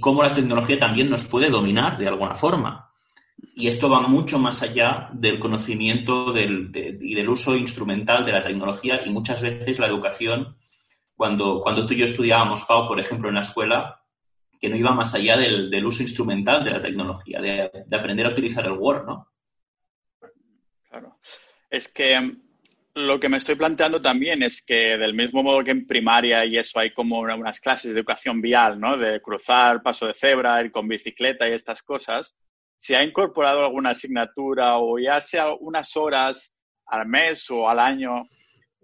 cómo 0.00 0.22
la 0.22 0.34
tecnología 0.34 0.78
también 0.78 1.10
nos 1.10 1.24
puede 1.24 1.48
dominar 1.48 1.98
de 1.98 2.08
alguna 2.08 2.34
forma. 2.34 2.90
Y 3.54 3.68
esto 3.68 3.88
va 3.88 4.00
mucho 4.00 4.38
más 4.38 4.62
allá 4.62 5.08
del 5.12 5.38
conocimiento 5.38 6.34
y 6.36 7.14
del 7.14 7.28
uso 7.28 7.56
instrumental 7.56 8.24
de 8.24 8.32
la 8.32 8.42
tecnología 8.42 9.02
y 9.04 9.10
muchas 9.10 9.42
veces 9.42 9.78
la 9.78 9.86
educación, 9.86 10.56
cuando, 11.14 11.60
cuando 11.62 11.86
tú 11.86 11.94
y 11.94 11.98
yo 11.98 12.04
estudiábamos, 12.04 12.64
Pau, 12.64 12.88
por 12.88 12.98
ejemplo, 12.98 13.28
en 13.28 13.36
la 13.36 13.42
escuela, 13.42 14.00
que 14.60 14.68
no 14.68 14.76
iba 14.76 14.92
más 14.92 15.14
allá 15.14 15.36
del, 15.36 15.86
uso 15.86 16.02
instrumental 16.02 16.64
de 16.64 16.70
la 16.70 16.80
tecnología, 16.80 17.40
de, 17.40 17.84
de, 17.86 17.96
aprender 17.96 18.26
a 18.26 18.30
utilizar 18.30 18.64
el 18.64 18.72
Word, 18.72 19.06
¿no? 19.06 19.28
Claro. 20.88 21.18
Es 21.70 21.88
que 21.88 22.43
lo 22.94 23.18
que 23.18 23.28
me 23.28 23.38
estoy 23.38 23.56
planteando 23.56 24.00
también 24.00 24.42
es 24.42 24.62
que 24.62 24.96
del 24.96 25.14
mismo 25.14 25.42
modo 25.42 25.64
que 25.64 25.72
en 25.72 25.86
primaria 25.86 26.44
y 26.44 26.56
eso 26.56 26.78
hay 26.78 26.92
como 26.92 27.20
unas 27.20 27.58
clases 27.58 27.92
de 27.92 27.98
educación 27.98 28.40
vial, 28.40 28.78
¿no? 28.78 28.96
De 28.96 29.20
cruzar, 29.20 29.82
paso 29.82 30.06
de 30.06 30.14
cebra, 30.14 30.62
ir 30.62 30.70
con 30.70 30.86
bicicleta 30.86 31.48
y 31.48 31.52
estas 31.52 31.82
cosas, 31.82 32.36
se 32.76 32.94
ha 32.94 33.02
incorporado 33.02 33.64
alguna 33.64 33.90
asignatura 33.90 34.78
o 34.78 34.98
ya 34.98 35.20
sea 35.20 35.52
unas 35.54 35.96
horas 35.96 36.52
al 36.86 37.06
mes 37.08 37.50
o 37.50 37.68
al 37.68 37.80
año 37.80 38.28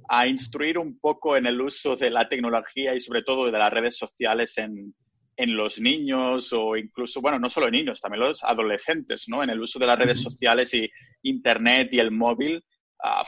a 0.09 0.27
instruir 0.27 0.79
un 0.79 0.99
poco 0.99 1.37
en 1.37 1.47
el 1.47 1.61
uso 1.61 1.95
de 1.95 2.11
la 2.11 2.29
tecnología 2.29 2.95
y 2.95 3.01
sobre 3.01 3.23
todo 3.23 3.47
de 3.47 3.59
las 3.59 3.73
redes 3.73 3.97
sociales 3.97 4.59
en, 4.59 4.93
en 5.37 5.57
los 5.57 5.79
niños 5.79 6.53
o 6.53 6.77
incluso, 6.77 7.21
bueno, 7.21 7.39
no 7.39 7.49
solo 7.49 7.67
en 7.67 7.75
niños, 7.75 8.01
también 8.01 8.25
los 8.25 8.43
adolescentes, 8.43 9.29
¿no? 9.29 9.45
En 9.45 9.51
el 9.51 9.61
uso 9.61 9.79
de 9.79 9.87
las 9.87 9.99
redes 9.99 10.21
sociales 10.21 10.75
y 10.75 10.91
Internet 11.23 11.91
y 11.93 12.01
el 12.01 12.11
móvil 12.11 12.65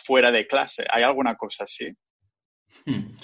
fuera 0.02 0.30
de 0.30 0.46
clase. 0.46 0.84
¿Hay 0.90 1.02
alguna 1.02 1.36
cosa 1.36 1.64
así? 1.64 1.86
Hmm. 2.84 3.16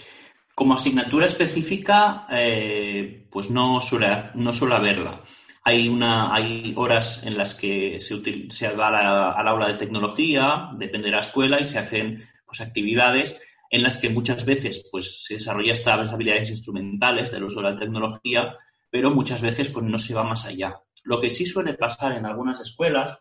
Como 0.55 0.75
asignatura 0.75 1.27
específica, 1.27 2.27
eh, 2.31 3.27
pues 3.31 3.51
no 3.51 3.81
suele, 3.81 4.31
no 4.35 4.53
suele 4.53 4.75
haberla. 4.75 5.23
Hay, 5.65 5.89
una, 5.89 6.35
hay 6.35 6.73
horas 6.77 7.25
en 7.25 7.37
las 7.37 7.55
que 7.55 8.01
se, 8.01 8.51
se 8.51 8.73
va 8.73 8.89
al 9.39 9.49
aula 9.49 9.69
de 9.69 9.75
tecnología, 9.75 10.71
depende 10.77 11.07
de 11.09 11.17
la 11.17 11.21
escuela, 11.21 11.61
y 11.61 11.65
se 11.65 11.79
hacen 11.79 12.25
pues, 12.47 12.61
actividades 12.61 13.41
en 13.71 13.83
las 13.83 13.99
que 13.99 14.09
muchas 14.09 14.45
veces 14.45 14.89
pues, 14.91 15.25
se 15.25 15.35
desarrolla 15.35 15.75
estas 15.75 16.13
habilidades 16.13 16.51
instrumentales 16.51 17.31
del 17.31 17.45
uso 17.45 17.61
de 17.61 17.71
la 17.71 17.79
tecnología, 17.79 18.57
pero 18.91 19.11
muchas 19.11 19.43
veces 19.43 19.69
pues, 19.69 19.85
no 19.85 19.99
se 19.99 20.15
va 20.15 20.25
más 20.25 20.47
allá. 20.47 20.75
Lo 21.05 21.21
que 21.21 21.31
sí 21.31 21.47
suele 21.47 21.75
pasar 21.75 22.13
en 22.13 22.27
algunas 22.27 22.61
escuelas 22.61 23.19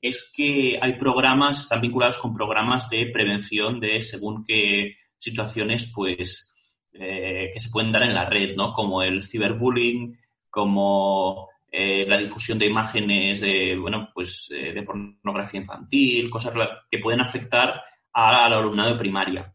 es 0.00 0.32
que 0.34 0.78
hay 0.80 0.94
programas, 0.94 1.60
están 1.60 1.80
vinculados 1.80 2.18
con 2.18 2.34
programas 2.34 2.88
de 2.88 3.06
prevención 3.06 3.80
de 3.80 4.00
según 4.00 4.44
qué 4.44 4.96
situaciones, 5.18 5.92
pues, 5.94 6.54
eh, 6.92 7.50
que 7.52 7.60
se 7.60 7.70
pueden 7.70 7.92
dar 7.92 8.04
en 8.04 8.14
la 8.14 8.24
red, 8.24 8.56
¿no? 8.56 8.72
Como 8.72 9.02
el 9.02 9.22
ciberbullying, 9.22 10.18
como 10.48 11.48
eh, 11.70 12.06
la 12.08 12.18
difusión 12.18 12.58
de 12.58 12.66
imágenes 12.66 13.40
de, 13.40 13.76
bueno, 13.76 14.08
pues, 14.14 14.50
eh, 14.50 14.72
de 14.72 14.82
pornografía 14.82 15.60
infantil, 15.60 16.30
cosas 16.30 16.54
que 16.90 16.98
pueden 16.98 17.20
afectar 17.20 17.82
al 18.12 18.52
alumnado 18.52 18.92
de 18.92 18.98
primaria. 18.98 19.54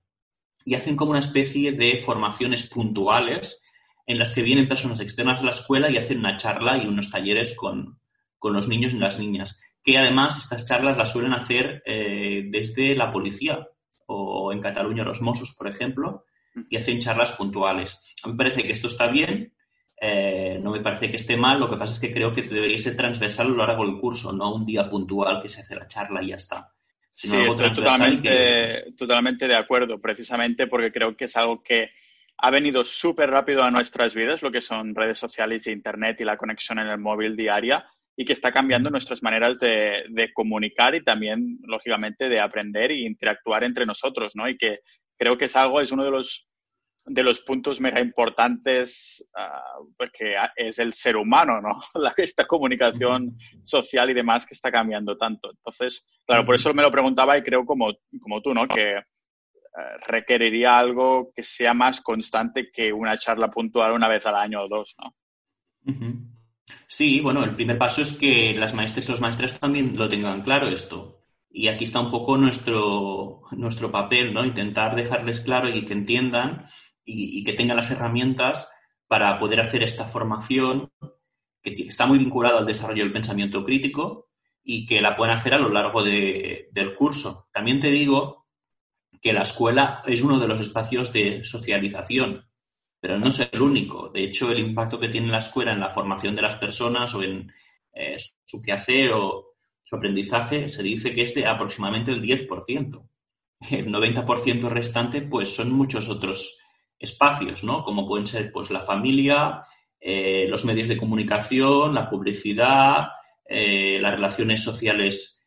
Y 0.64 0.76
hacen 0.76 0.96
como 0.96 1.12
una 1.12 1.20
especie 1.20 1.72
de 1.72 2.02
formaciones 2.06 2.70
puntuales 2.70 3.62
en 4.08 4.20
las 4.20 4.34
que 4.34 4.44
vienen 4.44 4.68
personas 4.68 5.00
externas 5.00 5.42
a 5.42 5.46
la 5.46 5.52
escuela 5.52 5.90
y 5.90 5.98
hacen 5.98 6.20
una 6.20 6.38
charla 6.38 6.78
y 6.78 6.88
unos 6.88 7.10
talleres 7.10 7.56
con, 7.56 8.00
con 8.38 8.54
los 8.54 8.68
niños 8.68 8.94
y 8.94 9.00
las 9.00 9.20
niñas 9.20 9.60
que 9.86 10.00
además 10.00 10.38
estas 10.40 10.66
charlas 10.66 10.98
las 10.98 11.12
suelen 11.12 11.34
hacer 11.34 11.84
eh, 11.86 12.46
desde 12.50 12.96
la 12.96 13.12
policía 13.12 13.68
o 14.08 14.52
en 14.52 14.60
Cataluña 14.60 15.04
los 15.04 15.22
Mossos, 15.22 15.56
por 15.56 15.68
ejemplo, 15.68 16.26
y 16.70 16.78
hacen 16.78 17.00
charlas 17.00 17.34
puntuales. 17.34 18.16
A 18.24 18.28
mí 18.28 18.34
me 18.34 18.38
parece 18.38 18.64
que 18.64 18.72
esto 18.72 18.88
está 18.88 19.08
bien, 19.08 19.54
eh, 20.00 20.60
no 20.62 20.72
me 20.72 20.82
parece 20.82 21.10
que 21.10 21.18
esté 21.18 21.38
mal, 21.38 21.60
lo 21.60 21.70
que 21.70 21.78
pasa 21.78 21.94
es 21.94 22.00
que 22.00 22.12
creo 22.12 22.34
que 22.34 22.42
debería 22.42 22.78
ser 22.78 22.96
transversal 22.96 23.48
a 23.48 23.50
lo 23.50 23.58
largo 23.58 23.86
del 23.86 24.00
curso, 24.00 24.34
no 24.34 24.56
un 24.56 24.66
día 24.66 24.90
puntual 24.90 25.42
que 25.42 25.50
se 25.50 25.62
hace 25.62 25.76
la 25.76 25.88
charla 25.88 26.22
y 26.24 26.30
ya 26.30 26.36
está. 26.36 26.72
sí, 27.12 27.36
estoy 27.36 27.72
totalmente, 27.72 28.92
totalmente 28.98 29.48
de 29.48 29.56
acuerdo, 29.56 30.00
precisamente 30.00 30.68
porque 30.68 30.92
creo 30.92 31.16
que 31.16 31.26
es 31.26 31.38
algo 31.38 31.62
que 31.62 31.92
ha 32.38 32.52
venido 32.52 32.84
súper 32.86 33.30
rápido 33.30 33.64
a 33.64 33.72
nuestras 33.72 34.16
vidas, 34.16 34.42
lo 34.42 34.52
que 34.52 34.62
son 34.62 34.96
redes 34.96 35.20
sociales 35.20 35.66
e 35.68 35.72
Internet 35.72 36.20
y 36.20 36.26
la 36.26 36.38
conexión 36.38 36.80
en 36.80 36.88
el 36.88 36.98
móvil 36.98 37.36
diaria 37.36 37.86
y 38.18 38.26
que 38.26 38.34
está 38.34 38.52
cambiando 38.52 38.90
nuestras 38.90 39.22
maneras 39.22 39.60
de, 39.60 40.32
comunicar 40.34 40.96
y 40.96 41.04
también, 41.04 41.60
lógicamente, 41.64 42.30
de 42.30 42.40
aprender 42.40 42.92
e 42.92 43.06
interactuar 43.06 43.64
entre 43.64 43.86
nosotros, 43.86 44.34
¿no? 44.36 44.48
Y 44.48 44.58
que 44.58 44.80
creo 45.18 45.38
que 45.38 45.46
es 45.46 45.56
algo, 45.56 45.82
es 45.82 45.92
uno 45.92 46.04
de 46.04 46.12
los, 46.12 46.48
de 47.06 47.24
los 47.24 47.42
puntos 47.42 47.82
mega 47.82 48.00
importantes, 48.00 49.28
uh, 49.38 49.94
porque 49.98 50.36
es 50.56 50.80
el 50.80 50.94
ser 50.94 51.18
humano, 51.18 51.62
¿no? 51.62 51.80
La, 52.02 52.14
esta 52.18 52.46
comunicación 52.46 53.38
social 53.64 54.10
y 54.10 54.14
demás 54.14 54.46
que 54.46 54.54
está 54.54 54.72
cambiando 54.72 55.18
tanto. 55.18 55.52
Entonces, 55.52 56.08
claro, 56.26 56.46
por 56.46 56.56
eso 56.56 56.74
me 56.74 56.84
lo 56.84 56.92
preguntaba 56.92 57.38
y 57.38 57.44
creo 57.44 57.66
como, 57.66 57.94
como 58.22 58.42
tú, 58.42 58.54
¿no? 58.54 58.66
Que 58.66 58.98
eh, 59.78 59.98
requeriría 60.08 60.78
algo 60.78 61.34
que 61.36 61.44
sea 61.44 61.74
más 61.74 62.00
constante 62.00 62.72
que 62.72 62.94
una 62.94 63.18
charla 63.18 63.50
puntual 63.52 63.92
una 63.92 64.08
vez 64.08 64.26
al 64.26 64.36
año 64.36 64.62
o 64.62 64.70
dos, 64.70 64.96
¿no? 64.98 65.14
Sí, 66.98 67.20
bueno, 67.20 67.44
el 67.44 67.56
primer 67.56 67.78
paso 67.78 68.02
es 68.02 68.14
que 68.14 68.54
las 68.56 68.74
maestras 68.74 69.06
y 69.06 69.12
los 69.12 69.20
maestros 69.20 69.60
también 69.60 69.98
lo 69.98 70.08
tengan 70.08 70.44
claro 70.44 70.70
esto. 70.70 71.26
Y 71.52 71.68
aquí 71.68 71.84
está 71.84 72.00
un 72.00 72.10
poco 72.10 72.38
nuestro, 72.38 73.42
nuestro 73.52 73.92
papel, 73.92 74.34
¿no? 74.34 74.46
Intentar 74.46 74.96
dejarles 74.96 75.42
claro 75.42 75.68
y 75.68 75.84
que 75.84 75.92
entiendan 75.92 76.68
y, 77.04 77.44
que 77.44 77.52
tengan 77.52 77.76
las 77.76 77.92
herramientas 77.92 78.72
para 79.08 79.38
poder 79.40 79.60
hacer 79.60 79.84
esta 79.84 80.06
formación 80.06 80.90
que 81.62 81.74
está 81.86 82.06
muy 82.06 82.18
vinculada 82.18 82.60
al 82.60 82.66
desarrollo 82.66 83.04
del 83.04 83.12
pensamiento 83.12 83.66
crítico 83.66 84.30
y 84.64 84.86
que 84.86 85.02
la 85.02 85.18
puedan 85.18 85.36
hacer 85.36 85.54
a 85.54 85.60
lo 85.60 85.68
largo 85.68 86.02
del 86.02 86.96
curso. 86.98 87.50
También 87.52 87.82
te 87.82 87.92
digo 87.92 88.48
que 89.22 89.34
la 89.34 89.42
escuela 89.42 90.02
es 90.06 90.22
uno 90.22 90.40
de 90.40 90.48
los 90.48 90.62
espacios 90.62 91.12
de 91.12 91.44
socialización 91.44 92.46
pero 93.06 93.20
no 93.20 93.28
es 93.28 93.40
el 93.40 93.62
único. 93.62 94.10
De 94.10 94.24
hecho, 94.24 94.50
el 94.50 94.58
impacto 94.58 95.00
que 95.00 95.10
tiene 95.10 95.28
la 95.28 95.38
escuela 95.38 95.72
en 95.72 95.80
la 95.80 95.92
formación 95.92 96.34
de 96.34 96.42
las 96.42 96.56
personas 96.56 97.14
o 97.14 97.22
en 97.22 97.52
eh, 97.94 98.16
su 98.44 98.64
quehacer 98.64 99.12
o 99.12 99.54
su 99.84 99.96
aprendizaje 99.96 100.68
se 100.68 100.82
dice 100.82 101.14
que 101.14 101.22
es 101.22 101.36
de 101.36 101.46
aproximadamente 101.46 102.10
el 102.10 102.20
10%. 102.24 103.08
El 103.70 103.92
90% 103.92 104.70
restante, 104.70 105.22
pues 105.22 105.56
son 105.56 105.72
muchos 105.72 106.10
otros 106.10 106.60
espacios, 106.98 107.64
¿no? 107.64 107.84
Como 107.84 108.08
pueden 108.08 108.26
ser, 108.26 108.52
pues, 108.52 108.72
la 108.72 108.80
familia, 108.80 109.62
eh, 110.02 110.48
los 110.50 110.66
medios 110.66 110.88
de 110.88 110.98
comunicación, 110.98 111.94
la 111.94 112.10
publicidad, 112.10 113.10
eh, 113.48 114.00
las 114.02 114.16
relaciones 114.16 114.64
sociales 114.64 115.44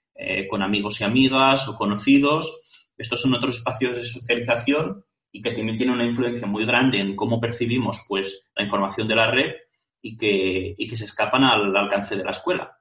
con 0.48 0.62
amigos 0.62 1.00
y 1.00 1.04
amigas 1.04 1.68
o 1.68 1.76
conocidos. 1.76 2.92
Estos 2.96 3.20
son 3.20 3.34
otros 3.34 3.56
espacios 3.56 3.96
de 3.96 4.02
socialización 4.02 5.04
y 5.30 5.42
que 5.42 5.52
también 5.52 5.76
tiene 5.76 5.92
una 5.92 6.06
influencia 6.06 6.46
muy 6.46 6.64
grande 6.64 6.98
en 6.98 7.16
cómo 7.16 7.40
percibimos 7.40 8.04
pues, 8.08 8.50
la 8.56 8.64
información 8.64 9.06
de 9.06 9.14
la 9.14 9.30
red 9.30 9.54
y 10.00 10.16
que, 10.16 10.74
y 10.76 10.88
que 10.88 10.96
se 10.96 11.04
escapan 11.04 11.44
al 11.44 11.76
alcance 11.76 12.16
de 12.16 12.24
la 12.24 12.30
escuela. 12.30 12.78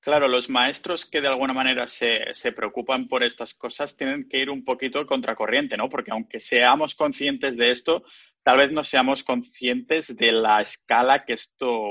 Claro, 0.00 0.28
los 0.28 0.48
maestros 0.48 1.04
que 1.04 1.20
de 1.20 1.28
alguna 1.28 1.52
manera 1.52 1.88
se, 1.88 2.32
se, 2.32 2.52
preocupan 2.52 3.08
por 3.08 3.22
estas 3.22 3.54
cosas 3.54 3.96
tienen 3.96 4.28
que 4.28 4.38
ir 4.38 4.48
un 4.48 4.64
poquito 4.64 5.04
contracorriente, 5.06 5.76
¿no? 5.76 5.88
Porque 5.88 6.12
aunque 6.12 6.40
seamos 6.40 6.94
conscientes 6.94 7.56
de 7.56 7.72
esto, 7.72 8.04
tal 8.42 8.58
vez 8.58 8.72
no 8.72 8.84
seamos 8.84 9.24
conscientes 9.24 10.16
de 10.16 10.32
la 10.32 10.60
escala 10.60 11.24
que 11.24 11.34
esto 11.34 11.82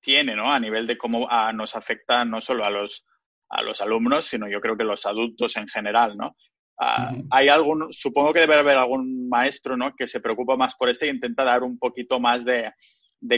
tiene, 0.00 0.36
¿no? 0.36 0.52
A 0.52 0.60
nivel 0.60 0.86
de 0.86 0.98
cómo 0.98 1.28
nos 1.54 1.74
afecta 1.74 2.24
no 2.24 2.40
solo 2.40 2.64
a 2.64 2.70
los, 2.70 3.04
a 3.48 3.62
los 3.62 3.80
alumnos, 3.80 4.26
sino 4.26 4.48
yo 4.48 4.60
creo 4.60 4.76
que 4.76 4.84
los 4.84 5.06
adultos 5.06 5.56
en 5.56 5.66
general, 5.66 6.16
¿no? 6.16 6.36
Ah, 6.78 7.12
hay 7.30 7.48
algún, 7.48 7.92
supongo 7.92 8.32
que 8.32 8.40
debe 8.40 8.56
haber 8.56 8.76
algún 8.76 9.28
maestro 9.28 9.76
¿no? 9.76 9.94
que 9.94 10.08
se 10.08 10.20
preocupa 10.20 10.56
más 10.56 10.74
por 10.74 10.88
este 10.88 11.06
e 11.06 11.10
intenta 11.10 11.44
dar 11.44 11.62
un 11.62 11.78
poquito 11.78 12.18
más 12.18 12.44
de, 12.44 12.72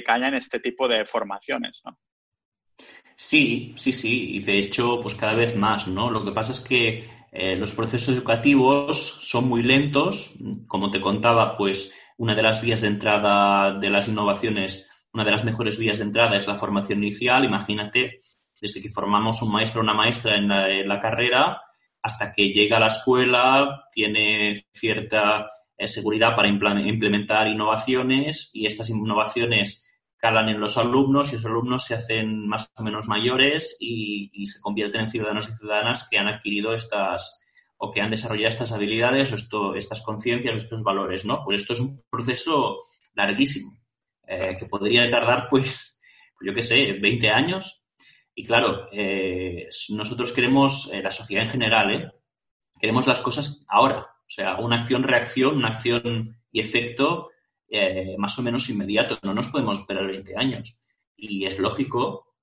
caña 0.04 0.28
en 0.28 0.34
este 0.34 0.58
tipo 0.58 0.88
de 0.88 1.04
formaciones, 1.04 1.82
¿no? 1.84 1.98
Sí, 3.14 3.72
sí, 3.76 3.92
sí, 3.92 4.36
y 4.36 4.40
de 4.40 4.58
hecho, 4.58 5.00
pues 5.00 5.14
cada 5.14 5.34
vez 5.34 5.56
más, 5.56 5.88
¿no? 5.88 6.10
Lo 6.10 6.22
que 6.22 6.32
pasa 6.32 6.52
es 6.52 6.60
que 6.60 7.08
eh, 7.32 7.56
los 7.56 7.72
procesos 7.72 8.14
educativos 8.14 9.20
son 9.22 9.48
muy 9.48 9.62
lentos, 9.62 10.36
como 10.66 10.90
te 10.90 11.00
contaba, 11.00 11.56
pues 11.56 11.94
una 12.18 12.34
de 12.34 12.42
las 12.42 12.60
vías 12.60 12.82
de 12.82 12.88
entrada 12.88 13.78
de 13.78 13.88
las 13.88 14.08
innovaciones, 14.08 14.90
una 15.14 15.24
de 15.24 15.30
las 15.30 15.44
mejores 15.44 15.78
vías 15.78 15.96
de 15.96 16.04
entrada 16.04 16.36
es 16.36 16.46
la 16.46 16.56
formación 16.56 17.02
inicial, 17.02 17.44
imagínate, 17.44 18.20
desde 18.60 18.82
que 18.82 18.90
formamos 18.90 19.40
un 19.40 19.52
maestro 19.52 19.80
o 19.80 19.84
una 19.84 19.94
maestra 19.94 20.36
en 20.36 20.88
la 20.88 21.00
carrera, 21.00 21.62
hasta 22.06 22.32
que 22.32 22.52
llega 22.52 22.76
a 22.76 22.80
la 22.80 22.86
escuela, 22.86 23.88
tiene 23.90 24.64
cierta 24.72 25.50
eh, 25.76 25.88
seguridad 25.88 26.36
para 26.36 26.46
implementar 26.46 27.48
innovaciones 27.48 28.52
y 28.54 28.66
estas 28.66 28.88
innovaciones 28.90 29.84
calan 30.16 30.48
en 30.48 30.60
los 30.60 30.78
alumnos 30.78 31.32
y 31.32 31.36
los 31.36 31.46
alumnos 31.46 31.84
se 31.84 31.96
hacen 31.96 32.46
más 32.46 32.70
o 32.76 32.82
menos 32.84 33.08
mayores 33.08 33.76
y, 33.80 34.46
se 34.46 34.60
convierten 34.60 35.00
en 35.00 35.10
ciudadanos 35.10 35.48
y 35.48 35.56
ciudadanas 35.56 36.08
que 36.08 36.18
han 36.18 36.28
adquirido 36.28 36.74
estas 36.74 37.44
o 37.76 37.90
que 37.90 38.00
han 38.00 38.10
desarrollado 38.10 38.50
estas 38.50 38.72
habilidades 38.72 39.32
estas 39.74 40.02
conciencias, 40.02 40.54
estos 40.54 40.82
valores, 40.84 41.24
¿no? 41.24 41.42
Pues 41.44 41.62
esto 41.62 41.72
es 41.72 41.80
un 41.80 41.98
proceso 42.08 42.78
larguísimo. 43.14 43.76
eh, 44.28 44.56
que 44.58 44.66
podría 44.66 45.08
tardar, 45.10 45.46
pues, 45.48 46.00
yo 46.40 46.52
qué 46.54 46.62
sé, 46.62 46.92
20 46.94 47.30
años. 47.30 47.85
Y 48.38 48.44
claro, 48.44 48.88
eh, 48.92 49.68
nosotros 49.88 50.32
queremos, 50.32 50.92
la 51.02 51.10
sociedad 51.10 51.42
en 51.42 51.50
general, 51.50 52.14
queremos 52.78 53.06
las 53.06 53.20
cosas 53.22 53.64
ahora. 53.66 54.00
O 54.00 54.28
sea, 54.30 54.56
una 54.56 54.76
acción-reacción, 54.76 55.56
una 55.56 55.70
acción 55.70 56.36
y 56.52 56.60
efecto 56.60 57.30
más 58.18 58.38
o 58.38 58.42
menos 58.42 58.68
inmediato. 58.68 59.18
No 59.22 59.34
nos 59.34 59.48
podemos 59.48 59.80
esperar 59.80 60.06
20 60.06 60.36
años. 60.36 60.78
Y 61.16 61.46
es 61.46 61.58
lógico, 61.58 62.34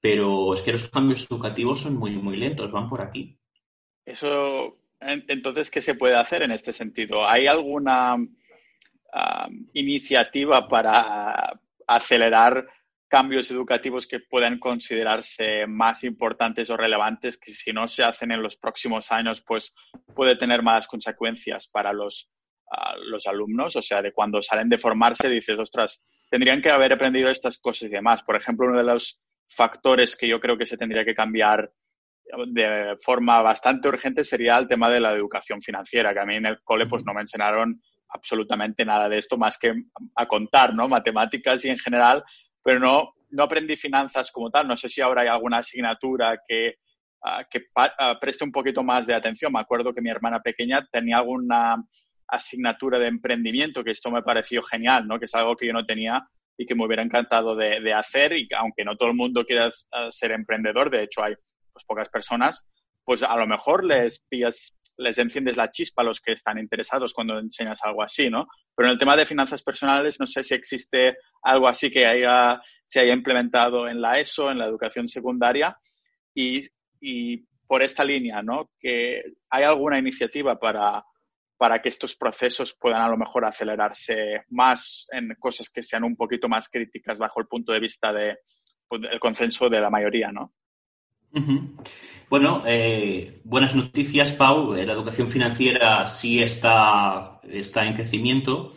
pero 0.00 0.54
es 0.54 0.62
que 0.62 0.72
los 0.72 0.88
cambios 0.88 1.28
educativos 1.30 1.80
son 1.80 1.96
muy, 1.96 2.12
muy 2.12 2.36
lentos, 2.36 2.70
van 2.70 2.88
por 2.88 3.02
aquí. 3.02 3.36
Eso, 4.04 4.78
entonces, 5.00 5.70
¿qué 5.70 5.82
se 5.82 5.96
puede 5.96 6.16
hacer 6.16 6.42
en 6.42 6.52
este 6.52 6.72
sentido? 6.72 7.26
¿Hay 7.26 7.46
alguna 7.46 8.16
iniciativa 9.74 10.68
para 10.68 11.60
acelerar 11.86 12.66
cambios 13.12 13.50
educativos 13.50 14.06
que 14.06 14.20
puedan 14.20 14.58
considerarse 14.58 15.66
más 15.66 16.02
importantes 16.02 16.70
o 16.70 16.78
relevantes 16.78 17.36
que 17.36 17.52
si 17.52 17.70
no 17.70 17.86
se 17.86 18.02
hacen 18.02 18.32
en 18.32 18.42
los 18.42 18.56
próximos 18.56 19.12
años, 19.12 19.42
pues 19.46 19.74
puede 20.14 20.34
tener 20.36 20.62
malas 20.62 20.88
consecuencias 20.88 21.68
para 21.68 21.92
los, 21.92 22.30
los 23.04 23.26
alumnos? 23.26 23.76
O 23.76 23.82
sea, 23.82 24.00
de 24.00 24.14
cuando 24.14 24.40
salen 24.40 24.70
de 24.70 24.78
formarse 24.78 25.28
dices, 25.28 25.58
ostras, 25.58 26.02
tendrían 26.30 26.62
que 26.62 26.70
haber 26.70 26.94
aprendido 26.94 27.28
estas 27.28 27.58
cosas 27.58 27.90
y 27.90 27.92
demás. 27.92 28.22
Por 28.22 28.34
ejemplo, 28.34 28.66
uno 28.66 28.78
de 28.78 28.84
los 28.84 29.20
factores 29.46 30.16
que 30.16 30.26
yo 30.26 30.40
creo 30.40 30.56
que 30.56 30.64
se 30.64 30.78
tendría 30.78 31.04
que 31.04 31.14
cambiar 31.14 31.70
de 32.46 32.96
forma 33.04 33.42
bastante 33.42 33.88
urgente 33.88 34.24
sería 34.24 34.56
el 34.56 34.68
tema 34.68 34.88
de 34.88 35.00
la 35.00 35.12
educación 35.12 35.60
financiera, 35.60 36.14
que 36.14 36.20
a 36.20 36.24
mí 36.24 36.36
en 36.36 36.46
el 36.46 36.62
cole 36.62 36.86
pues 36.86 37.04
no 37.04 37.12
me 37.12 37.20
enseñaron 37.20 37.78
absolutamente 38.08 38.86
nada 38.86 39.06
de 39.10 39.18
esto 39.18 39.36
más 39.36 39.58
que 39.58 39.74
a 40.16 40.26
contar, 40.26 40.74
¿no? 40.74 40.88
Matemáticas 40.88 41.62
y 41.66 41.68
en 41.68 41.78
general, 41.78 42.24
pero 42.62 42.78
no, 42.78 43.14
no 43.30 43.42
aprendí 43.42 43.76
finanzas 43.76 44.30
como 44.30 44.50
tal. 44.50 44.68
No 44.68 44.76
sé 44.76 44.88
si 44.88 45.00
ahora 45.00 45.22
hay 45.22 45.28
alguna 45.28 45.58
asignatura 45.58 46.40
que, 46.46 46.76
ah, 47.24 47.44
que 47.50 47.66
ah, 47.76 48.18
preste 48.20 48.44
un 48.44 48.52
poquito 48.52 48.82
más 48.82 49.06
de 49.06 49.14
atención. 49.14 49.52
Me 49.52 49.60
acuerdo 49.60 49.92
que 49.92 50.00
mi 50.00 50.10
hermana 50.10 50.40
pequeña 50.40 50.86
tenía 50.90 51.18
alguna 51.18 51.76
asignatura 52.28 52.98
de 52.98 53.08
emprendimiento, 53.08 53.84
que 53.84 53.90
esto 53.90 54.10
me 54.10 54.22
pareció 54.22 54.62
genial, 54.62 55.06
¿no? 55.06 55.18
Que 55.18 55.26
es 55.26 55.34
algo 55.34 55.56
que 55.56 55.66
yo 55.66 55.72
no 55.72 55.84
tenía 55.84 56.26
y 56.56 56.66
que 56.66 56.74
me 56.74 56.86
hubiera 56.86 57.02
encantado 57.02 57.56
de, 57.56 57.80
de 57.80 57.92
hacer 57.92 58.32
y 58.34 58.48
aunque 58.56 58.84
no 58.84 58.96
todo 58.96 59.08
el 59.08 59.16
mundo 59.16 59.44
quiera 59.44 59.70
ah, 59.92 60.10
ser 60.10 60.32
emprendedor, 60.32 60.90
de 60.90 61.02
hecho 61.02 61.22
hay 61.22 61.34
pues, 61.72 61.84
pocas 61.84 62.08
personas, 62.08 62.66
pues 63.04 63.22
a 63.22 63.36
lo 63.36 63.46
mejor 63.46 63.84
les 63.84 64.20
pillas 64.28 64.78
les 65.02 65.18
enciendes 65.18 65.56
la 65.56 65.70
chispa 65.70 66.02
a 66.02 66.04
los 66.04 66.20
que 66.20 66.32
están 66.32 66.58
interesados 66.58 67.12
cuando 67.12 67.38
enseñas 67.38 67.80
algo 67.82 68.02
así, 68.02 68.30
¿no? 68.30 68.46
Pero 68.74 68.88
en 68.88 68.92
el 68.92 68.98
tema 68.98 69.16
de 69.16 69.26
finanzas 69.26 69.62
personales, 69.62 70.18
no 70.18 70.26
sé 70.26 70.42
si 70.42 70.54
existe 70.54 71.16
algo 71.42 71.68
así 71.68 71.90
que 71.90 72.06
haya, 72.06 72.60
se 72.86 73.00
haya 73.00 73.12
implementado 73.12 73.88
en 73.88 74.00
la 74.00 74.18
ESO, 74.18 74.50
en 74.50 74.58
la 74.58 74.66
educación 74.66 75.08
secundaria, 75.08 75.76
y, 76.34 76.68
por 77.66 77.82
esta 77.82 78.04
línea, 78.04 78.42
¿no? 78.42 78.70
Que 78.78 79.22
hay 79.50 79.64
alguna 79.64 79.98
iniciativa 79.98 80.58
para, 80.58 81.02
para 81.56 81.80
que 81.80 81.88
estos 81.88 82.14
procesos 82.14 82.76
puedan 82.78 83.00
a 83.00 83.08
lo 83.08 83.16
mejor 83.16 83.44
acelerarse 83.44 84.44
más 84.50 85.06
en 85.10 85.34
cosas 85.38 85.70
que 85.70 85.82
sean 85.82 86.04
un 86.04 86.14
poquito 86.16 86.48
más 86.48 86.68
críticas 86.68 87.18
bajo 87.18 87.40
el 87.40 87.46
punto 87.46 87.72
de 87.72 87.80
vista 87.80 88.12
del 88.12 88.36
pues, 88.86 89.02
consenso 89.18 89.70
de 89.70 89.80
la 89.80 89.90
mayoría, 89.90 90.30
¿no? 90.30 90.52
Bueno, 92.28 92.62
eh, 92.66 93.40
buenas 93.44 93.74
noticias, 93.74 94.32
Pau. 94.32 94.74
Eh, 94.74 94.84
la 94.84 94.92
educación 94.92 95.30
financiera 95.30 96.06
sí 96.06 96.42
está, 96.42 97.40
está 97.44 97.86
en 97.86 97.94
crecimiento. 97.94 98.74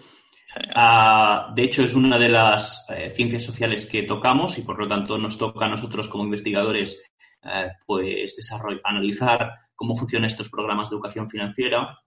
Ah, 0.73 1.51
de 1.53 1.63
hecho, 1.63 1.83
es 1.83 1.93
una 1.93 2.17
de 2.17 2.29
las 2.29 2.85
eh, 2.89 3.09
ciencias 3.09 3.43
sociales 3.43 3.85
que 3.85 4.03
tocamos 4.03 4.57
y 4.57 4.61
por 4.61 4.79
lo 4.79 4.87
tanto 4.87 5.17
nos 5.17 5.37
toca 5.37 5.65
a 5.65 5.69
nosotros 5.69 6.07
como 6.07 6.23
investigadores 6.23 7.01
pues 7.85 8.35
analizar 8.83 9.51
cómo 9.75 9.95
funcionan 9.95 10.25
estos 10.25 10.49
programas 10.49 10.89
de 10.89 10.95
educación 10.95 11.29
financiera. 11.29 11.99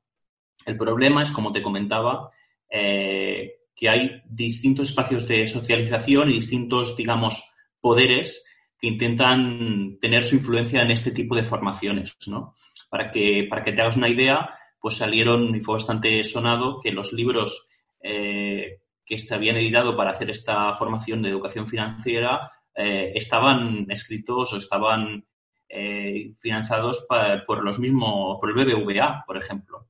El 0.66 0.76
problema 0.76 1.22
es, 1.22 1.30
como 1.30 1.52
te 1.52 1.62
comentaba, 1.62 2.28
que 2.68 3.88
hay 3.88 4.20
distintos 4.28 4.88
espacios 4.88 5.28
de 5.28 5.46
socialización 5.46 6.30
y 6.30 6.32
distintos, 6.32 6.96
digamos, 6.96 7.54
poderes 7.80 8.47
que 8.78 8.86
intentan 8.86 9.98
tener 10.00 10.22
su 10.22 10.36
influencia 10.36 10.82
en 10.82 10.90
este 10.90 11.10
tipo 11.10 11.34
de 11.34 11.42
formaciones, 11.42 12.16
¿no? 12.26 12.54
Para 12.88 13.10
que, 13.10 13.46
para 13.50 13.62
que 13.64 13.72
te 13.72 13.82
hagas 13.82 13.96
una 13.96 14.08
idea, 14.08 14.58
pues 14.80 14.96
salieron, 14.96 15.54
y 15.54 15.60
fue 15.60 15.74
bastante 15.74 16.22
sonado, 16.24 16.80
que 16.80 16.92
los 16.92 17.12
libros 17.12 17.68
eh, 18.00 18.80
que 19.04 19.18
se 19.18 19.34
habían 19.34 19.56
editado 19.56 19.96
para 19.96 20.10
hacer 20.10 20.30
esta 20.30 20.72
formación 20.74 21.22
de 21.22 21.30
educación 21.30 21.66
financiera 21.66 22.52
eh, 22.74 23.12
estaban 23.14 23.86
escritos 23.88 24.52
o 24.52 24.58
estaban 24.58 25.24
eh, 25.68 26.32
financiados 26.38 27.06
por 27.46 27.64
los 27.64 27.78
mismos, 27.78 28.38
por 28.40 28.50
el 28.50 28.54
BBVA, 28.54 29.24
por 29.26 29.36
ejemplo, 29.36 29.88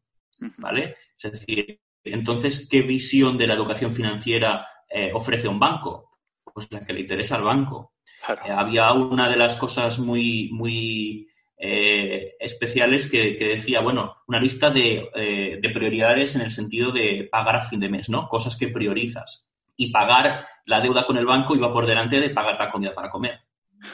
¿vale? 0.58 0.96
Es 1.16 1.32
decir, 1.32 1.80
entonces, 2.04 2.68
¿qué 2.70 2.82
visión 2.82 3.36
de 3.36 3.46
la 3.46 3.54
educación 3.54 3.92
financiera 3.92 4.66
ofrece 5.12 5.48
un 5.48 5.58
banco? 5.58 6.18
Pues 6.42 6.72
la 6.72 6.84
que 6.84 6.94
le 6.94 7.00
interesa 7.00 7.36
al 7.36 7.44
banco. 7.44 7.92
Eh, 8.28 8.50
había 8.50 8.92
una 8.92 9.28
de 9.28 9.36
las 9.36 9.56
cosas 9.56 9.98
muy, 9.98 10.50
muy 10.52 11.28
eh, 11.56 12.34
especiales 12.38 13.10
que, 13.10 13.36
decía, 13.38 13.80
bueno, 13.80 14.16
una 14.26 14.40
lista 14.40 14.72
eh, 14.74 15.58
de, 15.60 15.70
prioridades 15.70 16.36
en 16.36 16.42
el 16.42 16.50
sentido 16.50 16.90
de 16.92 17.28
pagar 17.30 17.56
a 17.56 17.60
fin 17.62 17.80
de 17.80 17.88
mes, 17.88 18.08
¿no? 18.08 18.28
Cosas 18.28 18.56
que 18.56 18.68
priorizas. 18.68 19.50
Y 19.76 19.90
pagar 19.90 20.46
la 20.66 20.80
deuda 20.80 21.06
con 21.06 21.16
el 21.16 21.26
banco 21.26 21.54
iba 21.54 21.72
por 21.72 21.86
delante 21.86 22.20
de 22.20 22.30
pagar 22.30 22.58
la 22.58 22.70
comida 22.70 22.94
para 22.94 23.10
comer. 23.10 23.40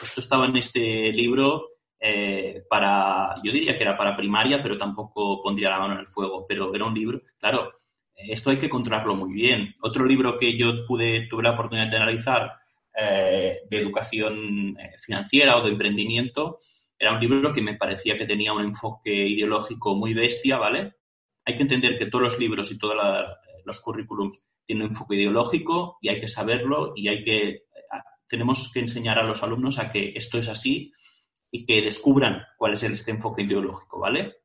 Esto 0.03 0.21
estaba 0.21 0.45
en 0.45 0.57
este 0.57 1.11
libro 1.11 1.69
para, 2.69 3.35
yo 3.43 3.51
diría 3.51 3.75
que 3.75 3.81
era 3.81 3.97
para 3.97 4.15
primaria, 4.15 4.61
pero 4.61 4.77
tampoco 4.77 5.41
pondría 5.41 5.71
la 5.71 5.79
mano 5.79 5.93
en 5.95 6.01
el 6.01 6.07
fuego, 6.07 6.45
pero 6.47 6.73
era 6.75 6.85
un 6.85 6.93
libro, 6.93 7.19
claro, 7.39 7.71
esto 8.15 8.51
hay 8.51 8.57
que 8.57 8.69
controlarlo 8.69 9.15
muy 9.15 9.33
bien. 9.33 9.73
Otro 9.81 10.05
libro 10.05 10.37
que 10.37 10.55
yo 10.55 10.85
pude, 10.85 11.27
tuve 11.27 11.43
la 11.43 11.51
oportunidad 11.51 11.87
de 11.87 11.97
analizar 11.97 12.51
eh, 12.97 13.59
de 13.69 13.77
educación 13.77 14.77
eh, 14.79 14.95
financiera 14.97 15.57
o 15.57 15.63
de 15.63 15.71
emprendimiento, 15.71 16.59
era 16.97 17.13
un 17.13 17.19
libro 17.19 17.51
que 17.51 17.61
me 17.61 17.75
parecía 17.75 18.17
que 18.17 18.25
tenía 18.25 18.53
un 18.53 18.63
enfoque 18.63 19.11
ideológico 19.11 19.95
muy 19.95 20.13
bestia, 20.13 20.57
¿vale? 20.57 20.93
Hay 21.45 21.55
que 21.55 21.63
entender 21.63 21.97
que 21.97 22.05
todos 22.05 22.23
los 22.23 22.39
libros 22.39 22.71
y 22.71 22.77
todos 22.77 22.95
los 23.65 23.81
currículums 23.81 24.39
tienen 24.65 24.85
un 24.85 24.91
enfoque 24.91 25.15
ideológico 25.15 25.97
y 26.01 26.09
hay 26.09 26.19
que 26.19 26.27
saberlo 26.27 26.93
y 26.95 27.09
hay 27.09 27.21
que, 27.21 27.65
tenemos 28.27 28.71
que 28.73 28.79
enseñar 28.79 29.19
a 29.19 29.23
los 29.23 29.43
alumnos 29.43 29.77
a 29.77 29.91
que 29.91 30.13
esto 30.15 30.37
es 30.37 30.47
así 30.47 30.93
y 31.51 31.65
que 31.65 31.81
descubran 31.81 32.43
cuál 32.57 32.73
es 32.73 32.83
este 32.83 33.11
enfoque 33.11 33.43
ideológico, 33.43 33.99
¿vale? 33.99 34.37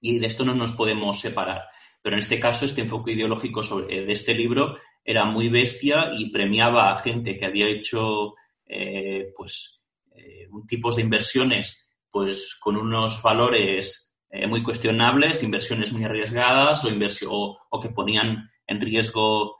Y 0.00 0.18
de 0.18 0.26
esto 0.26 0.44
no 0.44 0.54
nos 0.54 0.72
podemos 0.72 1.20
separar. 1.20 1.62
Pero 2.02 2.16
en 2.16 2.20
este 2.20 2.38
caso, 2.38 2.66
este 2.66 2.82
enfoque 2.82 3.12
ideológico 3.12 3.62
sobre, 3.62 4.04
de 4.04 4.12
este 4.12 4.34
libro 4.34 4.76
era 5.04 5.26
muy 5.26 5.48
bestia 5.48 6.10
y 6.16 6.30
premiaba 6.30 6.90
a 6.90 6.96
gente 6.96 7.36
que 7.38 7.44
había 7.44 7.68
hecho 7.68 8.34
eh, 8.66 9.32
pues 9.36 9.84
eh, 10.16 10.48
tipos 10.66 10.96
de 10.96 11.02
inversiones 11.02 11.88
pues 12.10 12.56
con 12.58 12.76
unos 12.76 13.22
valores 13.22 14.16
eh, 14.30 14.46
muy 14.46 14.62
cuestionables, 14.62 15.42
inversiones 15.42 15.92
muy 15.92 16.04
arriesgadas 16.04 16.84
o, 17.26 17.58
o, 17.68 17.80
que 17.80 17.90
ponían 17.90 18.48
en 18.66 18.80
riesgo 18.80 19.56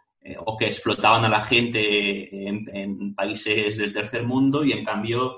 o 0.46 0.56
que 0.56 0.64
explotaban 0.64 1.26
a 1.26 1.28
la 1.28 1.42
gente 1.42 2.48
en, 2.48 3.14
países 3.14 3.76
del 3.76 3.92
tercer 3.92 4.22
mundo 4.22 4.64
y 4.64 4.72
en 4.72 4.82
cambio 4.82 5.36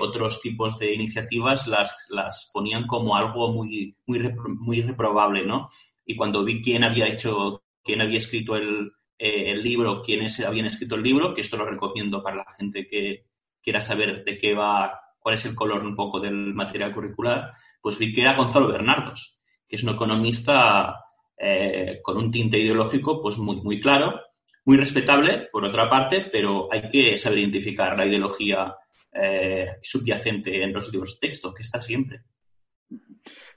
otros 0.00 0.40
tipos 0.40 0.78
de 0.78 0.94
iniciativas 0.94 1.66
las, 1.66 2.06
las 2.08 2.50
ponían 2.54 2.86
como 2.86 3.16
algo 3.16 3.52
muy, 3.52 3.94
muy, 4.06 4.32
muy 4.60 4.80
reprobable, 4.80 5.44
¿no? 5.44 5.68
Y 6.06 6.16
cuando 6.16 6.42
vi 6.42 6.62
quién 6.62 6.84
había 6.84 7.06
hecho, 7.06 7.64
quién 7.82 8.00
había 8.00 8.18
escrito 8.18 8.56
el, 8.56 8.90
eh, 9.18 9.52
el 9.52 9.62
libro, 9.62 10.02
quiénes 10.02 10.40
habían 10.40 10.66
escrito 10.66 10.96
el 10.96 11.02
libro, 11.02 11.34
que 11.34 11.40
esto 11.40 11.56
lo 11.56 11.66
recomiendo 11.66 12.22
para 12.22 12.36
la 12.36 12.46
gente 12.56 12.86
que 12.86 13.26
quiera 13.62 13.80
saber 13.80 14.24
de 14.24 14.38
qué 14.38 14.54
va, 14.54 15.00
cuál 15.18 15.34
es 15.34 15.44
el 15.46 15.54
color 15.54 15.84
un 15.84 15.96
poco 15.96 16.20
del 16.20 16.54
material 16.54 16.92
curricular, 16.92 17.50
pues 17.80 17.98
vi 17.98 18.12
que 18.12 18.20
era 18.20 18.36
Gonzalo 18.36 18.68
Bernardos, 18.68 19.40
que 19.66 19.76
es 19.76 19.82
un 19.82 19.94
economista 19.94 20.96
eh, 21.36 22.00
con 22.02 22.16
un 22.16 22.30
tinte 22.30 22.58
ideológico 22.58 23.22
pues 23.22 23.38
muy, 23.38 23.56
muy 23.56 23.80
claro, 23.80 24.20
muy 24.64 24.76
respetable, 24.76 25.48
por 25.52 25.64
otra 25.64 25.88
parte, 25.88 26.28
pero 26.32 26.68
hay 26.72 26.88
que 26.88 27.16
saber 27.18 27.40
identificar 27.40 27.96
la 27.96 28.06
ideología 28.06 28.74
eh, 29.12 29.76
subyacente 29.82 30.62
en 30.62 30.72
los 30.72 30.90
libros 30.92 31.18
de 31.20 31.28
texto, 31.28 31.52
que 31.52 31.62
está 31.62 31.80
siempre. 31.80 32.22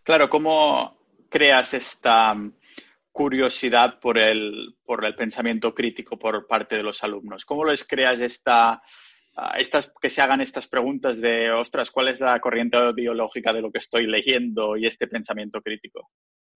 Claro, 0.04 0.30
¿cómo 0.30 0.98
creas 1.30 1.74
esta 1.74 2.36
curiosidad 3.18 4.00
por 4.00 4.20
el, 4.20 4.76
por 4.86 5.04
el 5.04 5.16
pensamiento 5.16 5.74
crítico 5.74 6.20
por 6.20 6.46
parte 6.46 6.76
de 6.76 6.84
los 6.84 7.04
alumnos. 7.04 7.46
¿Cómo 7.46 7.66
les 7.66 7.84
creas 7.84 8.20
esta, 8.20 8.84
ah, 9.36 9.56
estas, 9.58 9.92
que 10.00 10.12
se 10.12 10.22
hagan 10.22 10.40
estas 10.40 10.68
preguntas 10.68 11.20
de, 11.20 11.50
ostras, 11.50 11.90
¿cuál 11.90 12.10
es 12.10 12.20
la 12.20 12.40
corriente 12.40 12.78
ideológica 12.96 13.54
de 13.54 13.64
lo 13.64 13.72
que 13.72 13.80
estoy 13.80 14.06
leyendo 14.06 14.78
y 14.78 14.86
este 14.86 15.08
pensamiento 15.08 15.62
crítico? 15.62 16.12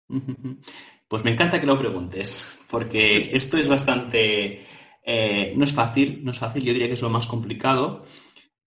Pues 1.08 1.26
me 1.26 1.32
encanta 1.32 1.60
que 1.60 1.66
lo 1.66 1.78
preguntes, 1.78 2.64
porque 2.70 3.36
esto 3.36 3.58
es 3.58 3.68
bastante, 3.68 4.62
Eh, 5.04 5.54
no 5.58 5.64
es 5.66 5.74
fácil, 5.74 6.24
no 6.24 6.32
es 6.32 6.38
fácil, 6.38 6.64
yo 6.64 6.72
diría 6.72 6.88
que 6.88 6.94
es 6.94 7.02
lo 7.02 7.10
más 7.10 7.28
complicado. 7.28 8.04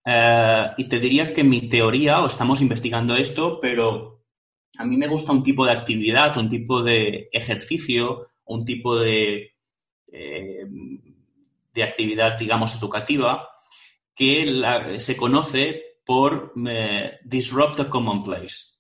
Eh, 0.05 0.65
y 0.77 0.85
te 0.89 0.99
diría 0.99 1.33
que 1.33 1.43
mi 1.45 1.71
teoría, 1.71 2.21
o 2.21 2.27
estamos 2.27 2.61
investigando 2.61 3.15
esto, 3.15 3.61
pero 3.63 4.14
a 4.79 4.85
mí 4.85 4.97
me 4.97 5.07
gusta 5.07 5.33
un 5.33 5.43
tipo 5.43 5.65
de 5.65 5.73
actividad, 5.73 6.37
un 6.37 6.51
tipo 6.51 6.83
de 6.83 7.29
ejercicio, 7.33 8.29
un 8.45 8.65
tipo 8.65 8.99
de, 8.99 9.55
eh, 10.13 10.67
de 11.73 11.83
actividad, 11.83 12.39
digamos, 12.39 12.75
educativa, 12.75 13.49
que 14.15 14.99
se 14.99 15.17
conoce 15.17 15.99
por 16.05 16.53
disrupt 17.25 17.77
the 17.77 17.89
commonplace, 17.89 18.79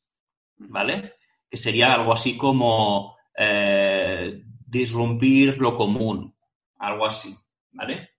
¿vale? 0.58 1.14
Que 1.50 1.56
sería 1.56 1.94
algo 1.94 2.12
así 2.12 2.36
como 2.36 3.16
disrumpir 4.66 5.58
lo 5.58 5.76
común, 5.76 6.34
algo 6.78 7.06
así, 7.06 7.36
¿vale? 7.72 8.10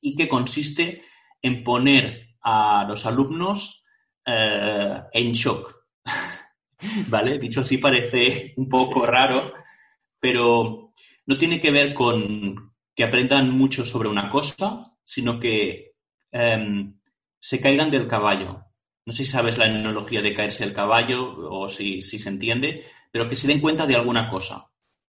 Y 0.00 0.14
que 0.14 0.28
consiste 0.28 1.02
en 1.42 1.62
poner 1.62 2.36
a 2.42 2.84
los 2.88 3.06
alumnos 3.06 3.84
eh, 4.26 5.02
en 5.12 5.32
shock, 5.32 5.79
¿vale? 7.08 7.38
Dicho 7.38 7.60
así 7.60 7.78
parece 7.78 8.54
un 8.56 8.68
poco 8.68 9.06
raro, 9.06 9.52
pero 10.18 10.92
no 11.26 11.36
tiene 11.36 11.60
que 11.60 11.70
ver 11.70 11.94
con 11.94 12.72
que 12.94 13.04
aprendan 13.04 13.50
mucho 13.50 13.84
sobre 13.84 14.08
una 14.08 14.30
cosa, 14.30 14.84
sino 15.02 15.38
que 15.38 15.92
em, 16.32 16.98
se 17.38 17.60
caigan 17.60 17.90
del 17.90 18.08
caballo. 18.08 18.64
No 19.06 19.12
sé 19.12 19.24
si 19.24 19.30
sabes 19.30 19.58
la 19.58 19.66
enología 19.66 20.22
de 20.22 20.34
caerse 20.34 20.64
del 20.64 20.74
caballo 20.74 21.34
o 21.50 21.68
si, 21.68 22.02
si 22.02 22.18
se 22.18 22.28
entiende, 22.28 22.84
pero 23.10 23.28
que 23.28 23.36
se 23.36 23.46
den 23.48 23.60
cuenta 23.60 23.86
de 23.86 23.96
alguna 23.96 24.28
cosa 24.28 24.66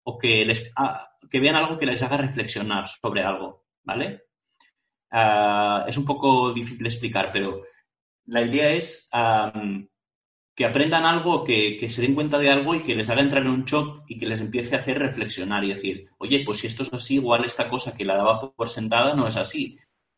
o 0.05 0.19
que, 0.19 0.45
les, 0.45 0.73
ah, 0.77 1.11
que 1.31 1.41
vean 1.41 1.57
algo 1.57 1.79
que 1.79 1.87
les 1.87 2.03
haga 2.03 2.17
reflexionar 2.17 2.87
sobre 2.87 3.23
algo, 3.23 3.65
¿vale? 3.83 4.25
Ah, 5.11 5.85
es 5.87 5.97
un 5.97 6.05
poco 6.05 6.53
difícil 6.53 6.83
de 6.83 6.89
explicar, 6.89 7.31
pero 7.33 7.63
la 8.27 8.43
idea 8.43 8.71
es 8.71 9.09
que 10.55 10.65
aprendan 10.65 11.05
algo, 11.05 11.43
que, 11.43 11.77
que, 11.79 11.89
se 11.89 12.03
den 12.03 12.15
cuenta 12.15 12.39
de 12.39 12.49
algo 12.49 12.75
y 12.75 12.83
que 12.83 12.95
les 12.95 13.11
haga 13.11 13.23
entrar 13.23 13.43
en 13.43 13.51
un 13.51 13.65
shock 13.65 14.05
y 14.07 14.19
que 14.19 14.27
les 14.27 14.41
empiece 14.41 14.77
a 14.77 14.79
hacer 14.79 14.99
reflexionar 14.99 15.65
y 15.65 15.71
decir, 15.71 16.09
oye, 16.19 16.43
pues 16.45 16.59
si 16.59 16.69
esto 16.69 16.85
es 16.85 16.93
así, 16.93 17.15
igual 17.15 17.45
esta 17.45 17.69
cosa 17.69 17.97
que 17.97 18.05
la 18.05 18.17
daba 18.17 18.53
por 18.55 18.69
sentada 18.69 19.15
no 19.15 19.27
es 19.27 19.37
así. 19.37 19.77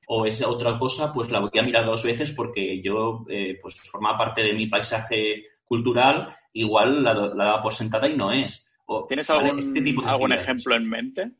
O 0.09 0.26
esa 0.26 0.49
otra 0.49 0.78
cosa, 0.78 1.12
pues 1.12 1.30
la 1.30 1.41
voy 1.41 1.59
a 1.59 1.62
mirar 1.62 1.87
dos 1.87 2.05
veces 2.05 2.32
porque 2.32 2.80
yo, 2.82 3.24
eh, 3.28 3.59
pues 3.61 3.80
forma 3.91 4.16
parte 4.16 4.43
de 4.43 4.53
mi 4.53 4.66
paisaje 4.66 5.45
cultural, 5.64 6.28
igual 6.53 7.03
la, 7.03 7.14
la 7.14 7.45
daba 7.45 7.62
por 7.62 7.72
sentada 7.72 8.09
y 8.09 8.16
no 8.16 8.30
es. 8.30 8.70
¿Tienes 9.09 9.28
algún, 9.30 9.59
este 9.59 9.95
algún 10.05 10.32
ejemplo 10.32 10.76
en 10.76 10.89
mente? 10.89 11.32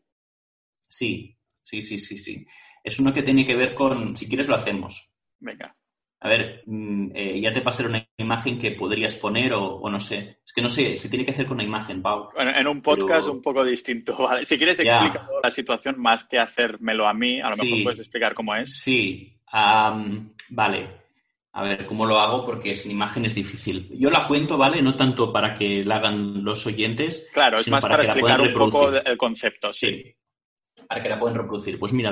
Sí, 0.89 1.37
sí, 1.63 1.81
sí, 1.83 1.99
sí, 1.99 2.17
sí. 2.17 2.47
Es 2.83 2.99
uno 2.99 3.13
que 3.13 3.23
tiene 3.23 3.47
que 3.47 3.55
ver 3.55 3.75
con, 3.75 4.17
si 4.17 4.27
quieres 4.27 4.49
lo 4.49 4.57
hacemos. 4.57 5.11
Venga. 5.39 5.77
A 6.21 6.29
ver, 6.29 6.63
mm, 6.65 7.11
eh, 7.15 7.41
ya 7.41 7.53
te 7.53 7.61
pasaré 7.61 7.89
una 7.89 8.09
imagen 8.17 8.59
que 8.59 8.73
podrías 8.73 9.15
poner 9.15 9.53
o, 9.53 9.89
no 9.89 10.01
sé. 10.01 10.39
Es 10.45 10.53
que 10.53 10.63
no 10.63 10.69
sé, 10.69 10.97
se 10.97 11.09
tiene 11.09 11.25
que 11.25 11.33
hacer 11.33 11.47
con 11.47 11.57
una 11.57 11.65
imagen, 11.65 12.01
Pau. 12.01 12.31
Bueno, 12.35 12.53
en 12.53 12.67
un 12.67 12.81
podcast 12.81 13.29
un 13.29 13.43
poco 13.43 13.65
distinto. 13.65 14.17
Si 14.45 14.57
quieres 14.57 14.81
explicar 14.81 15.29
la 15.43 15.51
situación 15.51 15.97
más 15.99 16.25
que 16.25 16.39
hacérmelo 16.39 17.07
a 17.07 17.13
mí, 17.13 17.41
a 17.41 17.51
lo 17.51 17.57
mejor 17.57 17.83
puedes 17.83 18.01
explicar 18.01 18.35
cómo 18.35 18.55
es. 18.55 18.81
Sí, 18.81 19.39
vale. 19.53 21.07
A 21.53 21.63
ver, 21.63 21.87
¿cómo 21.87 22.05
lo 22.05 22.21
hago? 22.21 22.45
Porque 22.45 22.75
sin 22.75 22.93
imagen 22.93 23.25
es 23.25 23.35
difícil. 23.35 23.89
Yo 23.99 24.11
la 24.11 24.27
cuento, 24.27 24.59
¿vale? 24.59 24.83
No 24.83 24.95
tanto 24.95 25.33
para 25.33 25.55
que 25.55 25.85
la 25.85 25.97
hagan 25.97 26.45
los 26.45 26.67
oyentes. 26.67 27.31
Claro, 27.33 27.59
es 27.59 27.69
más 27.69 27.83
para, 27.83 28.05
explicar 28.05 28.41
un 28.43 28.53
poco 28.53 28.91
el 28.91 29.17
concepto, 29.17 29.73
sí. 29.73 30.15
Para 30.87 31.03
que 31.03 31.09
la 31.09 31.19
puedan 31.19 31.37
reproducir. 31.37 31.79
Pues 31.79 31.95
mira, 31.95 32.11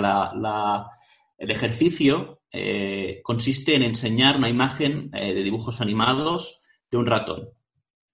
el 1.39 1.51
ejercicio 1.51 2.43
eh, 2.53 3.21
consiste 3.23 3.75
en 3.75 3.83
enseñar 3.83 4.37
una 4.37 4.49
imagen 4.49 5.11
eh, 5.13 5.35
de 5.35 5.43
dibujos 5.43 5.81
animados 5.81 6.63
de 6.91 6.99
un 6.99 7.07
ratón, 7.07 7.49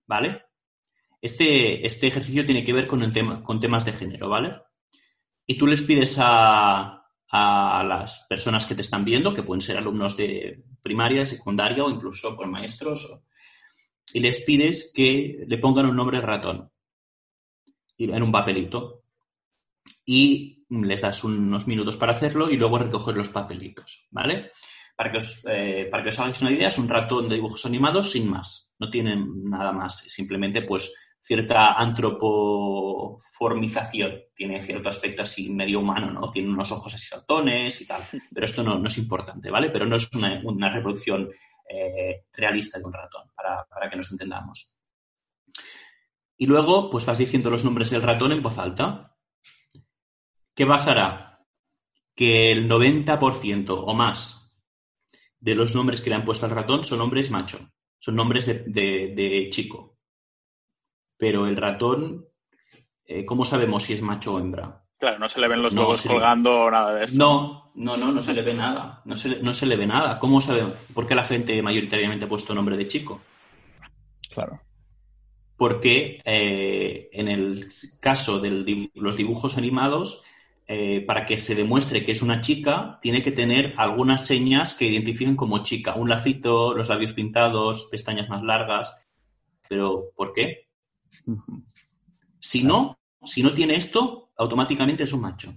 ¿vale? 0.06 0.42
Este, 1.20 1.86
este 1.86 2.06
ejercicio 2.06 2.44
tiene 2.44 2.64
que 2.64 2.72
ver 2.72 2.86
con, 2.86 3.00
con 3.42 3.60
temas 3.60 3.84
de 3.84 3.92
género, 3.92 4.28
¿vale? 4.28 4.56
Y 5.46 5.58
tú 5.58 5.66
les 5.66 5.82
pides 5.82 6.16
a, 6.18 7.04
a 7.30 7.84
las 7.84 8.26
personas 8.28 8.66
que 8.66 8.74
te 8.74 8.82
están 8.82 9.04
viendo, 9.04 9.34
que 9.34 9.42
pueden 9.42 9.60
ser 9.60 9.76
alumnos 9.76 10.16
de 10.16 10.64
primaria, 10.82 11.20
de 11.20 11.26
secundaria 11.26 11.84
o 11.84 11.90
incluso 11.90 12.36
por 12.36 12.46
maestros, 12.46 13.22
y 14.12 14.20
les 14.20 14.40
pides 14.42 14.92
que 14.94 15.44
le 15.46 15.58
pongan 15.58 15.86
un 15.86 15.96
nombre 15.96 16.20
ratón 16.20 16.70
en 17.98 18.22
un 18.22 18.32
papelito. 18.32 19.04
Y 20.04 20.59
les 20.70 21.02
das 21.02 21.24
unos 21.24 21.66
minutos 21.66 21.96
para 21.96 22.12
hacerlo 22.12 22.50
y 22.50 22.56
luego 22.56 22.78
recoges 22.78 23.14
los 23.14 23.28
papelitos, 23.28 24.06
¿vale? 24.10 24.52
Para 24.96 25.10
que 25.10 25.18
os, 25.18 25.44
eh, 25.50 25.88
para 25.90 26.02
que 26.02 26.10
os 26.10 26.18
hagáis 26.18 26.40
una 26.42 26.52
idea, 26.52 26.68
es 26.68 26.78
un 26.78 26.88
ratón 26.88 27.28
de 27.28 27.36
dibujos 27.36 27.64
animados 27.66 28.10
sin 28.10 28.30
más. 28.30 28.74
No 28.78 28.90
tienen 28.90 29.44
nada 29.44 29.72
más. 29.72 29.98
Simplemente, 29.98 30.62
pues, 30.62 30.92
cierta 31.20 31.74
antropoformización, 31.74 34.22
tiene 34.34 34.60
cierto 34.60 34.88
aspecto 34.88 35.22
así 35.22 35.50
medio 35.50 35.78
humano, 35.80 36.10
¿no? 36.10 36.30
Tiene 36.30 36.48
unos 36.48 36.72
ojos 36.72 36.94
así 36.94 37.08
saltones 37.08 37.78
y 37.80 37.86
tal, 37.86 38.02
pero 38.34 38.46
esto 38.46 38.62
no, 38.62 38.86
es 38.86 38.98
importante, 38.98 39.50
¿vale? 39.50 39.70
Pero 39.70 39.86
no 39.86 39.96
es 39.96 40.08
una, 40.14 40.72
reproducción 40.72 41.28
eh, 41.68 42.24
realista 42.32 42.78
de 42.78 42.84
un 42.84 42.92
ratón, 42.92 43.30
para, 43.34 43.66
que 43.90 43.96
nos 43.96 44.10
entendamos. 44.10 44.76
Y 46.36 46.46
luego, 46.46 46.88
pues 46.88 47.04
vas 47.04 47.18
diciendo 47.18 47.50
los 47.50 47.64
nombres 47.64 47.90
del 47.90 48.02
ratón 48.02 48.30
en 48.32 48.42
voz 48.42 48.56
alta. 48.58 49.09
¿Qué 50.60 50.66
pasará? 50.66 51.40
Que 52.14 52.52
el 52.52 52.68
90% 52.68 53.82
o 53.82 53.94
más 53.94 54.54
de 55.38 55.54
los 55.54 55.74
nombres 55.74 56.02
que 56.02 56.10
le 56.10 56.16
han 56.16 56.24
puesto 56.26 56.44
al 56.44 56.52
ratón 56.52 56.84
son 56.84 56.98
nombres 56.98 57.30
macho, 57.30 57.70
son 57.98 58.16
nombres 58.16 58.44
de 58.44 59.48
chico, 59.50 59.96
pero 61.16 61.46
el 61.46 61.56
ratón, 61.56 62.26
eh, 63.06 63.24
¿cómo 63.24 63.46
sabemos 63.46 63.84
si 63.84 63.94
es 63.94 64.02
macho 64.02 64.34
o 64.34 64.38
hembra? 64.38 64.84
Claro, 64.98 65.18
no 65.18 65.30
se 65.30 65.40
le 65.40 65.48
ven 65.48 65.62
los 65.62 65.74
huevos 65.74 66.02
colgando 66.02 66.64
o 66.64 66.70
nada 66.70 66.94
de 66.94 67.06
eso. 67.06 67.16
No, 67.16 67.72
no, 67.76 67.96
no, 67.96 68.12
no 68.12 68.20
se 68.20 68.34
le 68.34 68.42
ve 68.42 68.52
nada. 68.52 69.00
No 69.06 69.16
se, 69.16 69.40
no 69.40 69.54
se 69.54 69.64
le 69.64 69.76
ve 69.76 69.86
nada. 69.86 70.18
¿Cómo 70.18 70.42
sabemos? 70.42 70.74
¿Por 70.92 71.08
qué 71.08 71.14
la 71.14 71.24
gente 71.24 71.62
mayoritariamente 71.62 72.26
ha 72.26 72.28
puesto 72.28 72.52
nombre 72.52 72.76
de 72.76 72.86
chico? 72.86 73.22
Claro. 74.30 74.60
Porque 75.56 76.20
eh, 76.22 77.08
en 77.12 77.28
el 77.28 77.66
caso 77.98 78.40
de 78.40 78.90
los 78.92 79.16
dibujos 79.16 79.56
animados, 79.56 80.22
eh, 80.72 81.00
para 81.04 81.26
que 81.26 81.36
se 81.36 81.56
demuestre 81.56 82.04
que 82.04 82.12
es 82.12 82.22
una 82.22 82.40
chica, 82.40 83.00
tiene 83.02 83.24
que 83.24 83.32
tener 83.32 83.74
algunas 83.76 84.24
señas 84.24 84.76
que 84.76 84.86
identifiquen 84.86 85.34
como 85.34 85.64
chica. 85.64 85.96
Un 85.96 86.08
lacito, 86.08 86.74
los 86.74 86.88
labios 86.88 87.12
pintados, 87.12 87.88
pestañas 87.90 88.28
más 88.28 88.40
largas. 88.44 89.08
¿Pero 89.68 90.12
por 90.14 90.32
qué? 90.32 90.68
Si 92.38 92.62
no, 92.62 93.00
si 93.24 93.42
no 93.42 93.52
tiene 93.52 93.74
esto, 93.74 94.30
automáticamente 94.36 95.02
es 95.02 95.12
un 95.12 95.22
macho. 95.22 95.52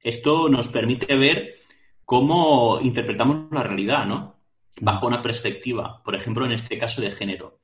Esto 0.00 0.50
nos 0.50 0.68
permite 0.68 1.16
ver 1.16 1.54
cómo 2.04 2.78
interpretamos 2.82 3.50
la 3.50 3.62
realidad, 3.62 4.04
¿no? 4.04 4.36
Bajo 4.82 5.06
una 5.06 5.22
perspectiva, 5.22 6.02
por 6.04 6.14
ejemplo, 6.14 6.44
en 6.44 6.52
este 6.52 6.76
caso 6.76 7.00
de 7.00 7.10
género. 7.10 7.60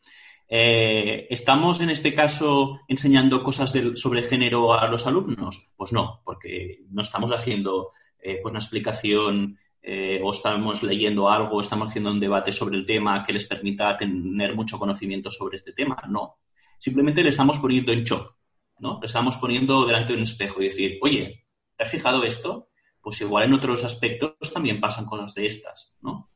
Eh, 0.52 1.28
¿Estamos 1.30 1.80
en 1.80 1.90
este 1.90 2.12
caso 2.12 2.80
enseñando 2.88 3.44
cosas 3.44 3.72
sobre 3.94 4.24
género 4.24 4.74
a 4.74 4.88
los 4.88 5.06
alumnos? 5.06 5.72
Pues 5.76 5.92
no, 5.92 6.20
porque 6.24 6.80
no 6.90 7.02
estamos 7.02 7.30
haciendo 7.30 7.92
eh, 8.18 8.40
pues 8.42 8.50
una 8.50 8.58
explicación 8.58 9.56
eh, 9.80 10.20
o 10.22 10.32
estamos 10.32 10.82
leyendo 10.82 11.30
algo, 11.30 11.60
estamos 11.60 11.90
haciendo 11.90 12.10
un 12.10 12.18
debate 12.18 12.50
sobre 12.50 12.76
el 12.76 12.84
tema 12.84 13.24
que 13.24 13.32
les 13.32 13.46
permita 13.46 13.96
tener 13.96 14.56
mucho 14.56 14.76
conocimiento 14.76 15.30
sobre 15.30 15.56
este 15.56 15.72
tema. 15.72 15.96
No. 16.08 16.38
Simplemente 16.78 17.22
le 17.22 17.28
estamos 17.28 17.58
poniendo 17.58 17.92
en 17.92 18.02
shock, 18.02 18.36
¿no? 18.80 18.98
Le 19.00 19.06
estamos 19.06 19.36
poniendo 19.36 19.86
delante 19.86 20.12
de 20.12 20.18
un 20.18 20.24
espejo 20.24 20.60
y 20.60 20.64
decir, 20.64 20.98
oye, 21.00 21.44
¿te 21.76 21.84
has 21.84 21.90
fijado 21.90 22.24
esto? 22.24 22.70
Pues 23.00 23.20
igual 23.20 23.44
en 23.44 23.54
otros 23.54 23.84
aspectos 23.84 24.52
también 24.52 24.80
pasan 24.80 25.06
cosas 25.06 25.32
de 25.34 25.46
estas, 25.46 25.96
¿no? 26.02 26.30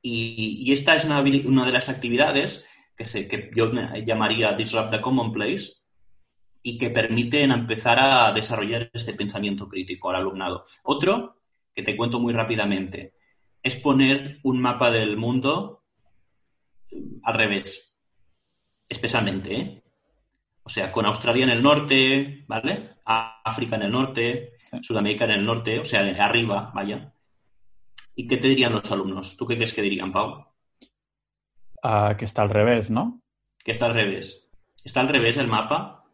Y, 0.00 0.72
esta 0.72 0.94
es 0.94 1.04
una, 1.04 1.22
de 1.22 1.72
las 1.72 1.88
actividades 1.88 2.66
que, 2.98 3.04
se, 3.04 3.28
que 3.28 3.50
yo 3.54 3.70
llamaría 4.04 4.52
Disrupt 4.52 4.90
the 4.90 5.00
Commonplace 5.00 5.74
y 6.62 6.76
que 6.76 6.90
permiten 6.90 7.52
empezar 7.52 7.98
a 8.00 8.32
desarrollar 8.32 8.90
este 8.92 9.14
pensamiento 9.14 9.68
crítico 9.68 10.10
al 10.10 10.16
alumnado. 10.16 10.64
Otro 10.82 11.38
que 11.78 11.84
te 11.84 11.96
cuento 11.96 12.18
muy 12.18 12.32
rápidamente, 12.32 13.14
es 13.62 13.76
poner 13.76 14.40
un 14.42 14.60
mapa 14.60 14.90
del 14.90 15.16
mundo 15.16 15.84
al 17.22 17.34
revés, 17.34 17.96
especialmente, 18.88 19.54
¿eh? 19.54 19.82
O 20.64 20.68
sea, 20.68 20.90
con 20.90 21.06
Australia 21.06 21.44
en 21.44 21.50
el 21.50 21.62
norte, 21.62 22.44
¿vale? 22.48 22.96
África 23.04 23.76
en 23.76 23.82
el 23.82 23.92
norte, 23.92 24.54
Sudamérica 24.82 25.24
en 25.24 25.30
el 25.30 25.44
norte, 25.44 25.78
o 25.78 25.84
sea, 25.84 26.00
arriba, 26.00 26.72
vaya. 26.74 27.14
¿Y 28.16 28.26
qué 28.26 28.38
te 28.38 28.48
dirían 28.48 28.72
los 28.72 28.90
alumnos? 28.90 29.36
¿Tú 29.36 29.46
qué 29.46 29.54
crees 29.54 29.72
que 29.72 29.82
dirían, 29.82 30.10
Pau? 30.10 30.47
Ah, 31.82 32.14
que 32.18 32.24
está 32.24 32.42
al 32.42 32.50
revés, 32.50 32.90
¿no? 32.90 33.22
Que 33.64 33.70
está 33.70 33.86
al 33.86 33.94
revés. 33.94 34.48
¿Está 34.84 35.00
al 35.00 35.08
revés 35.08 35.36
el 35.36 35.48
mapa? 35.48 36.04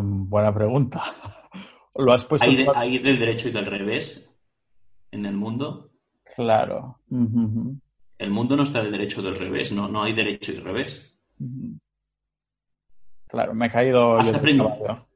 buena 0.00 0.54
pregunta. 0.54 1.02
¿Lo 1.96 2.12
has 2.12 2.24
puesto 2.24 2.46
¿Hay, 2.46 2.98
del 2.98 3.18
derecho 3.18 3.48
y 3.48 3.52
del 3.52 3.66
revés 3.66 4.34
en 5.10 5.26
el 5.26 5.34
mundo? 5.34 5.90
Claro. 6.34 7.00
El 7.10 8.30
mundo 8.30 8.56
no 8.56 8.62
está 8.62 8.82
del 8.82 8.92
derecho 8.92 9.20
y 9.20 9.24
del 9.24 9.38
revés, 9.38 9.72
no, 9.72 9.88
no 9.88 10.02
hay 10.02 10.12
derecho 10.12 10.52
y 10.52 10.56
revés. 10.56 11.18
Claro, 13.28 13.54
me 13.54 13.66
he 13.66 13.70
caído. 13.70 14.18
¿Has 14.18 14.34
aprendido, 14.34 15.06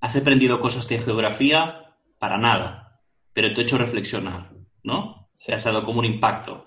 has 0.00 0.16
aprendido 0.16 0.60
cosas 0.60 0.88
de 0.88 0.98
geografía 0.98 1.96
para 2.18 2.38
nada, 2.38 3.00
pero 3.32 3.50
te 3.50 3.60
he 3.60 3.64
hecho 3.64 3.78
reflexionar, 3.78 4.52
¿no? 4.82 5.28
Se 5.32 5.54
ha 5.54 5.58
dado 5.58 5.84
como 5.84 6.00
un 6.00 6.04
impacto. 6.04 6.66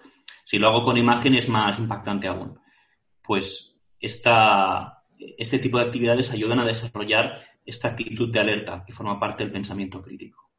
Si 0.52 0.60
lo 0.60 0.68
hago 0.68 0.84
con 0.84 0.98
imagen 0.98 1.34
es 1.36 1.48
más 1.48 1.80
impactante 1.80 2.28
aún. 2.28 2.60
Pues 3.24 3.80
esta, 3.98 5.02
este 5.38 5.60
tipo 5.60 5.78
de 5.78 5.86
actividades 5.86 6.34
ayudan 6.34 6.60
a 6.60 6.66
desarrollar 6.66 7.40
esta 7.66 7.88
actitud 7.88 8.30
de 8.34 8.42
alerta 8.42 8.84
que 8.86 8.92
forma 8.92 9.18
parte 9.18 9.46
del 9.46 9.54
pensamiento 9.54 10.02
crítico. 10.02 10.50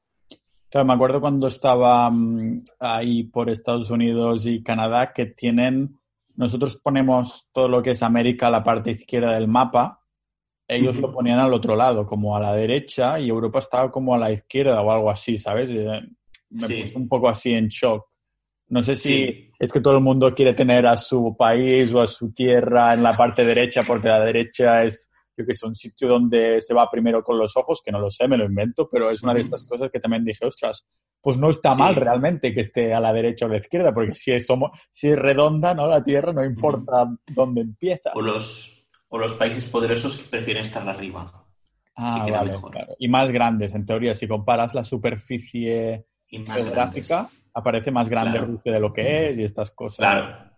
Claro, 0.70 0.86
me 0.86 0.94
acuerdo 0.94 1.20
cuando 1.20 1.46
estaba 1.46 2.08
mm, 2.08 2.64
ahí 2.80 3.24
por 3.24 3.50
Estados 3.50 3.90
Unidos 3.90 4.46
y 4.46 4.62
Canadá 4.62 5.12
que 5.12 5.26
tienen, 5.26 5.98
nosotros 6.36 6.76
ponemos 6.76 7.50
todo 7.52 7.68
lo 7.68 7.82
que 7.82 7.90
es 7.90 8.02
América 8.02 8.46
a 8.46 8.50
la 8.50 8.64
parte 8.64 8.92
izquierda 8.92 9.34
del 9.34 9.46
mapa, 9.46 10.00
ellos 10.66 10.96
lo 10.96 11.12
ponían 11.12 11.38
al 11.38 11.52
otro 11.52 11.76
lado, 11.76 12.06
como 12.06 12.34
a 12.34 12.40
la 12.40 12.54
derecha, 12.54 13.20
y 13.20 13.28
Europa 13.28 13.58
estaba 13.58 13.90
como 13.90 14.14
a 14.14 14.18
la 14.18 14.32
izquierda 14.32 14.80
o 14.80 14.90
algo 14.90 15.10
así, 15.10 15.36
¿sabes? 15.36 15.70
Me 15.70 16.08
puse 16.48 16.94
un 16.96 17.06
poco 17.08 17.28
así 17.28 17.52
en 17.52 17.68
shock. 17.68 18.11
No 18.72 18.82
sé 18.82 18.96
si 18.96 19.50
es 19.58 19.70
que 19.70 19.82
todo 19.82 19.96
el 19.96 20.02
mundo 20.02 20.34
quiere 20.34 20.54
tener 20.54 20.86
a 20.86 20.96
su 20.96 21.36
país 21.36 21.92
o 21.92 22.00
a 22.00 22.06
su 22.06 22.32
tierra 22.32 22.94
en 22.94 23.02
la 23.02 23.12
parte 23.12 23.44
derecha, 23.44 23.82
porque 23.86 24.08
la 24.08 24.24
derecha 24.24 24.82
es 24.82 25.10
yo 25.36 25.44
que 25.44 25.52
sé, 25.52 25.66
un 25.66 25.74
sitio 25.74 26.08
donde 26.08 26.58
se 26.58 26.72
va 26.72 26.90
primero 26.90 27.22
con 27.22 27.36
los 27.36 27.54
ojos, 27.54 27.82
que 27.84 27.92
no 27.92 27.98
lo 27.98 28.10
sé, 28.10 28.26
me 28.28 28.38
lo 28.38 28.46
invento, 28.46 28.88
pero 28.90 29.10
es 29.10 29.22
una 29.22 29.34
de 29.34 29.42
estas 29.42 29.66
cosas 29.66 29.90
que 29.90 30.00
también 30.00 30.24
dije, 30.24 30.46
ostras, 30.46 30.86
pues 31.20 31.36
no 31.36 31.50
está 31.50 31.74
mal 31.74 31.94
realmente 31.94 32.54
que 32.54 32.62
esté 32.62 32.94
a 32.94 33.00
la 33.00 33.12
derecha 33.12 33.44
o 33.44 33.48
a 33.50 33.52
la 33.52 33.58
izquierda, 33.58 33.92
porque 33.92 34.14
si 34.14 34.32
es, 34.32 34.46
somos, 34.46 34.70
si 34.90 35.08
es 35.08 35.18
redonda, 35.18 35.74
¿no? 35.74 35.86
La 35.86 36.02
Tierra 36.02 36.32
no 36.32 36.42
importa 36.42 37.14
dónde 37.28 37.60
empieza. 37.60 38.12
O 38.14 38.22
los, 38.22 38.86
o 39.10 39.18
los 39.18 39.34
países 39.34 39.66
poderosos 39.66 40.16
que 40.16 40.30
prefieren 40.30 40.62
estar 40.62 40.88
arriba. 40.88 41.44
Ah, 41.94 42.26
vale, 42.30 42.54
claro. 42.70 42.94
Y 42.98 43.08
más 43.08 43.30
grandes, 43.30 43.74
en 43.74 43.84
teoría, 43.84 44.14
si 44.14 44.26
comparas 44.26 44.72
la 44.72 44.82
superficie 44.82 46.06
geográfica, 46.26 47.28
aparece 47.54 47.90
más 47.90 48.08
grande 48.08 48.58
de 48.64 48.80
lo 48.80 48.92
que 48.92 49.28
es 49.28 49.38
y 49.38 49.44
estas 49.44 49.70
cosas. 49.70 49.98
Claro. 49.98 50.50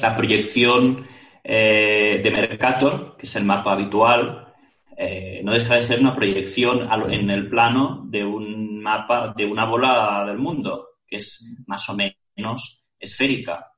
La 0.00 0.14
proyección 0.14 1.06
eh, 1.42 2.20
de 2.22 2.30
Mercator, 2.30 3.16
que 3.16 3.26
es 3.26 3.36
el 3.36 3.44
mapa 3.44 3.72
habitual, 3.72 4.54
eh, 4.96 5.40
no 5.44 5.52
deja 5.52 5.74
de 5.74 5.82
ser 5.82 6.00
una 6.00 6.14
proyección 6.14 6.88
en 7.10 7.30
el 7.30 7.48
plano 7.48 8.04
de 8.06 8.24
un 8.24 8.80
mapa, 8.80 9.34
de 9.36 9.46
una 9.46 9.64
bola 9.64 10.24
del 10.26 10.38
mundo, 10.38 10.88
que 11.06 11.16
es 11.16 11.56
más 11.66 11.88
o 11.88 11.96
menos 11.96 12.84
esférica. 12.98 13.72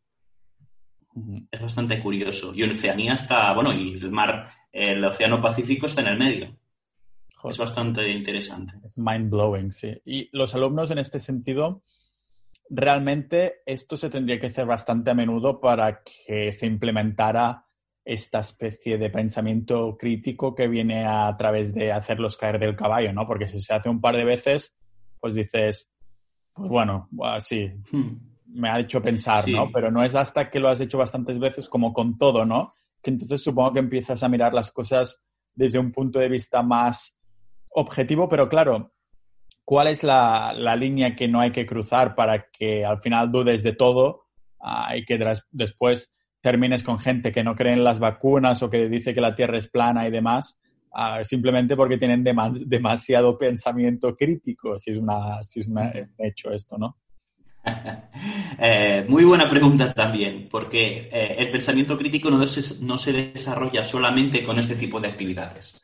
Es 1.50 1.60
bastante 1.60 2.00
curioso. 2.02 2.52
Y 2.54 2.62
Oceanía 2.62 3.14
está, 3.14 3.52
bueno, 3.52 3.72
y 3.72 3.92
el 3.94 4.10
mar, 4.10 4.48
el 4.72 5.04
Océano 5.04 5.40
Pacífico 5.40 5.86
está 5.86 6.00
en 6.02 6.08
el 6.08 6.18
medio. 6.18 6.56
Es 7.44 7.58
bastante 7.58 8.08
interesante. 8.10 8.74
Es 8.84 8.98
mind 8.98 9.30
blowing, 9.30 9.72
sí. 9.72 10.00
Y 10.04 10.28
los 10.32 10.54
alumnos 10.54 10.90
en 10.90 10.98
este 10.98 11.20
sentido, 11.20 11.82
realmente 12.68 13.62
esto 13.64 13.96
se 13.96 14.10
tendría 14.10 14.40
que 14.40 14.48
hacer 14.48 14.66
bastante 14.66 15.10
a 15.10 15.14
menudo 15.14 15.60
para 15.60 16.02
que 16.02 16.52
se 16.52 16.66
implementara 16.66 17.64
esta 18.04 18.40
especie 18.40 18.96
de 18.96 19.10
pensamiento 19.10 19.96
crítico 19.98 20.54
que 20.54 20.66
viene 20.66 21.04
a, 21.04 21.34
través 21.36 21.74
de 21.74 21.92
hacerlos 21.92 22.36
caer 22.36 22.58
del 22.58 22.74
caballo, 22.74 23.12
¿no? 23.12 23.26
Porque 23.26 23.46
si 23.46 23.60
se 23.60 23.74
hace 23.74 23.90
un 23.90 24.00
par 24.00 24.16
de 24.16 24.24
veces, 24.24 24.74
pues 25.20 25.34
dices, 25.34 25.90
pues 26.54 26.68
bueno, 26.70 27.08
sí, 27.40 27.70
hmm. 27.92 28.37
Me 28.48 28.68
ha 28.68 28.80
hecho 28.80 29.02
pensar, 29.02 29.46
¿no? 29.48 29.70
Pero 29.72 29.90
no 29.90 30.02
es 30.02 30.14
hasta 30.14 30.50
que 30.50 30.60
lo 30.60 30.68
has 30.68 30.80
hecho 30.80 30.98
bastantes 30.98 31.38
veces 31.38 31.68
como 31.68 31.92
con 31.92 32.18
todo, 32.18 32.44
¿no? 32.44 32.74
Que 33.02 33.10
entonces 33.10 33.42
supongo 33.42 33.74
que 33.74 33.78
empiezas 33.78 34.22
a 34.22 34.28
mirar 34.28 34.54
las 34.54 34.70
cosas 34.70 35.20
desde 35.54 35.78
un 35.78 35.92
punto 35.92 36.18
de 36.18 36.28
vista 36.28 36.62
más 36.62 37.16
objetivo, 37.70 38.28
pero 38.28 38.48
claro, 38.48 38.92
¿cuál 39.64 39.88
es 39.88 40.02
la, 40.02 40.54
línea 40.76 41.14
que 41.14 41.28
no 41.28 41.40
hay 41.40 41.52
que 41.52 41.66
cruzar 41.66 42.14
para 42.14 42.50
que 42.50 42.84
al 42.84 43.00
final 43.00 43.30
dudes 43.30 43.62
de 43.62 43.72
todo 43.72 44.26
ah, 44.60 44.96
y 44.96 45.04
que 45.04 45.18
después 45.50 46.12
termines 46.40 46.82
con 46.82 46.98
gente 46.98 47.32
que 47.32 47.44
no 47.44 47.54
cree 47.54 47.74
en 47.74 47.84
las 47.84 47.98
vacunas 47.98 48.62
o 48.62 48.70
que 48.70 48.88
dice 48.88 49.14
que 49.14 49.20
la 49.20 49.34
Tierra 49.34 49.58
es 49.58 49.68
plana 49.68 50.06
y 50.06 50.10
demás? 50.10 50.58
Ah, 50.92 51.22
simplemente 51.22 51.76
porque 51.76 51.98
tienen 51.98 52.24
demasiado 52.24 53.36
pensamiento 53.36 54.16
crítico, 54.16 54.78
si 54.78 54.92
es, 54.92 54.98
una, 54.98 55.42
si 55.42 55.60
es 55.60 55.68
un 55.68 55.78
hecho 56.16 56.50
esto, 56.50 56.78
¿no? 56.78 56.96
Eh, 58.60 59.04
muy 59.08 59.22
buena 59.24 59.48
pregunta 59.48 59.92
también, 59.94 60.48
porque 60.50 61.08
eh, 61.12 61.36
el 61.38 61.48
pensamiento 61.48 61.96
crítico 61.96 62.28
no 62.28 62.44
se 62.98 63.12
desarrolla 63.12 63.84
solamente 63.84 64.42
con 64.42 64.58
este 64.58 64.74
tipo 64.74 64.98
de 64.98 65.06
actividades. 65.06 65.80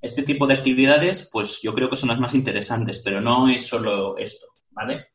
Este 0.00 0.22
tipo 0.22 0.46
de 0.46 0.54
actividades, 0.54 1.28
pues 1.32 1.60
yo 1.62 1.74
creo 1.74 1.90
que 1.90 1.96
son 1.96 2.10
las 2.10 2.18
más 2.18 2.34
interesantes, 2.34 3.00
pero 3.04 3.20
no 3.20 3.48
es 3.48 3.66
solo 3.66 4.16
esto, 4.18 4.46
¿vale? 4.70 5.08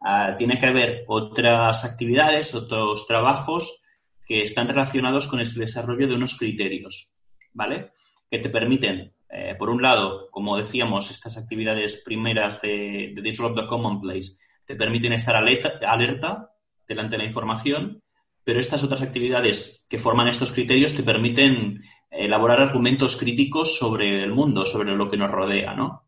Ah, 0.00 0.34
tiene 0.36 0.60
que 0.60 0.66
haber 0.66 1.04
otras 1.08 1.84
actividades, 1.84 2.54
otros 2.54 3.04
trabajos 3.06 3.82
que 4.24 4.42
están 4.42 4.68
relacionados 4.68 5.26
con 5.26 5.40
el 5.40 5.52
desarrollo 5.52 6.06
de 6.06 6.14
unos 6.14 6.38
criterios, 6.38 7.12
¿vale? 7.52 7.90
Que 8.30 8.38
te 8.38 8.48
permiten, 8.48 9.12
eh, 9.28 9.56
por 9.58 9.70
un 9.70 9.82
lado, 9.82 10.30
como 10.30 10.56
decíamos, 10.56 11.10
estas 11.10 11.36
actividades 11.36 12.02
primeras 12.04 12.62
de 12.62 13.12
Disrupt 13.20 13.58
the 13.58 13.66
Commonplace, 13.66 14.36
te 14.68 14.76
permiten 14.76 15.14
estar 15.14 15.34
alerta, 15.34 15.80
alerta 15.88 16.52
delante 16.86 17.16
de 17.16 17.22
la 17.22 17.24
información, 17.24 18.02
pero 18.44 18.60
estas 18.60 18.84
otras 18.84 19.00
actividades 19.00 19.86
que 19.88 19.98
forman 19.98 20.28
estos 20.28 20.52
criterios 20.52 20.94
te 20.94 21.02
permiten 21.02 21.82
elaborar 22.10 22.60
argumentos 22.60 23.16
críticos 23.16 23.78
sobre 23.78 24.22
el 24.22 24.30
mundo, 24.30 24.66
sobre 24.66 24.94
lo 24.94 25.10
que 25.10 25.16
nos 25.16 25.30
rodea, 25.30 25.72
¿no? 25.72 26.04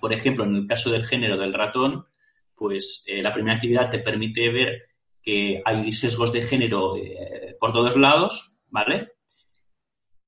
Por 0.00 0.12
ejemplo, 0.12 0.44
en 0.44 0.56
el 0.56 0.66
caso 0.66 0.90
del 0.90 1.06
género 1.06 1.36
del 1.36 1.54
ratón, 1.54 2.04
pues 2.56 3.04
eh, 3.06 3.22
la 3.22 3.32
primera 3.32 3.54
actividad 3.54 3.88
te 3.88 4.00
permite 4.00 4.50
ver 4.50 4.82
que 5.22 5.62
hay 5.64 5.92
sesgos 5.92 6.32
de 6.32 6.42
género 6.42 6.96
eh, 6.96 7.56
por 7.60 7.72
todos 7.72 7.96
lados, 7.96 8.58
¿vale? 8.70 9.12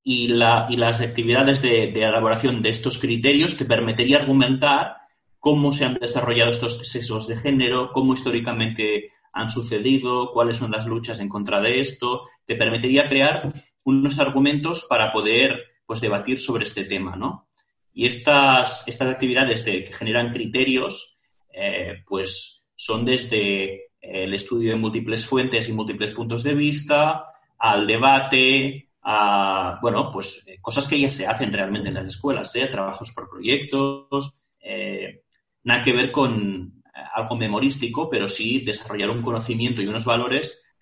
Y, 0.04 0.28
las 0.28 1.00
actividades 1.00 1.62
de, 1.62 1.90
elaboración 1.90 2.62
de 2.62 2.68
estos 2.68 2.98
criterios 2.98 3.56
te 3.56 3.64
permitiría 3.64 4.18
argumentar 4.18 4.98
cómo 5.46 5.70
se 5.70 5.84
han 5.84 5.94
desarrollado 5.94 6.50
estos 6.50 6.78
sesgos 6.88 7.28
de 7.28 7.36
género, 7.36 7.92
cómo 7.92 8.14
históricamente 8.14 9.12
han 9.32 9.48
sucedido, 9.48 10.32
cuáles 10.32 10.56
son 10.56 10.72
las 10.72 10.86
luchas 10.86 11.20
en 11.20 11.28
contra 11.28 11.60
de 11.60 11.78
esto. 11.78 12.22
Te 12.44 12.56
permitiría 12.56 13.08
crear 13.08 13.52
unos 13.84 14.18
argumentos 14.18 14.86
para 14.88 15.12
poder 15.12 15.62
pues, 15.86 16.00
debatir 16.00 16.40
sobre 16.40 16.64
este 16.64 16.82
tema, 16.82 17.14
¿no? 17.14 17.46
Y 17.92 18.06
estas, 18.06 18.88
estas 18.88 19.08
actividades 19.08 19.64
de, 19.64 19.84
que 19.84 19.92
generan 19.92 20.32
criterios, 20.32 21.16
eh, 21.52 22.02
pues 22.08 22.68
son 22.74 23.04
desde 23.04 23.90
el 24.00 24.34
estudio 24.34 24.72
de 24.72 24.78
múltiples 24.80 25.24
fuentes 25.24 25.68
y 25.68 25.72
múltiples 25.72 26.10
puntos 26.10 26.42
de 26.42 26.54
vista, 26.54 27.24
al 27.56 27.86
debate, 27.86 28.88
a, 29.00 29.78
bueno, 29.80 30.10
pues 30.10 30.44
cosas 30.60 30.88
que 30.88 30.98
ya 30.98 31.08
se 31.08 31.24
hacen 31.24 31.52
realmente 31.52 31.90
en 31.90 31.94
las 31.94 32.06
escuelas, 32.06 32.52
¿eh? 32.56 32.66
trabajos 32.66 33.12
por 33.12 33.30
proyectos, 33.30 34.40
eh, 34.58 35.22
nada 35.66 35.82
que 35.82 35.92
ver 35.92 36.12
con 36.12 36.82
algo 37.14 37.36
memorístico, 37.36 38.08
pero 38.08 38.28
sí 38.28 38.60
desarrollar 38.60 39.10
un 39.10 39.20
conocimiento 39.20 39.82
y 39.82 39.86
unos 39.86 40.04
valores 40.04 40.74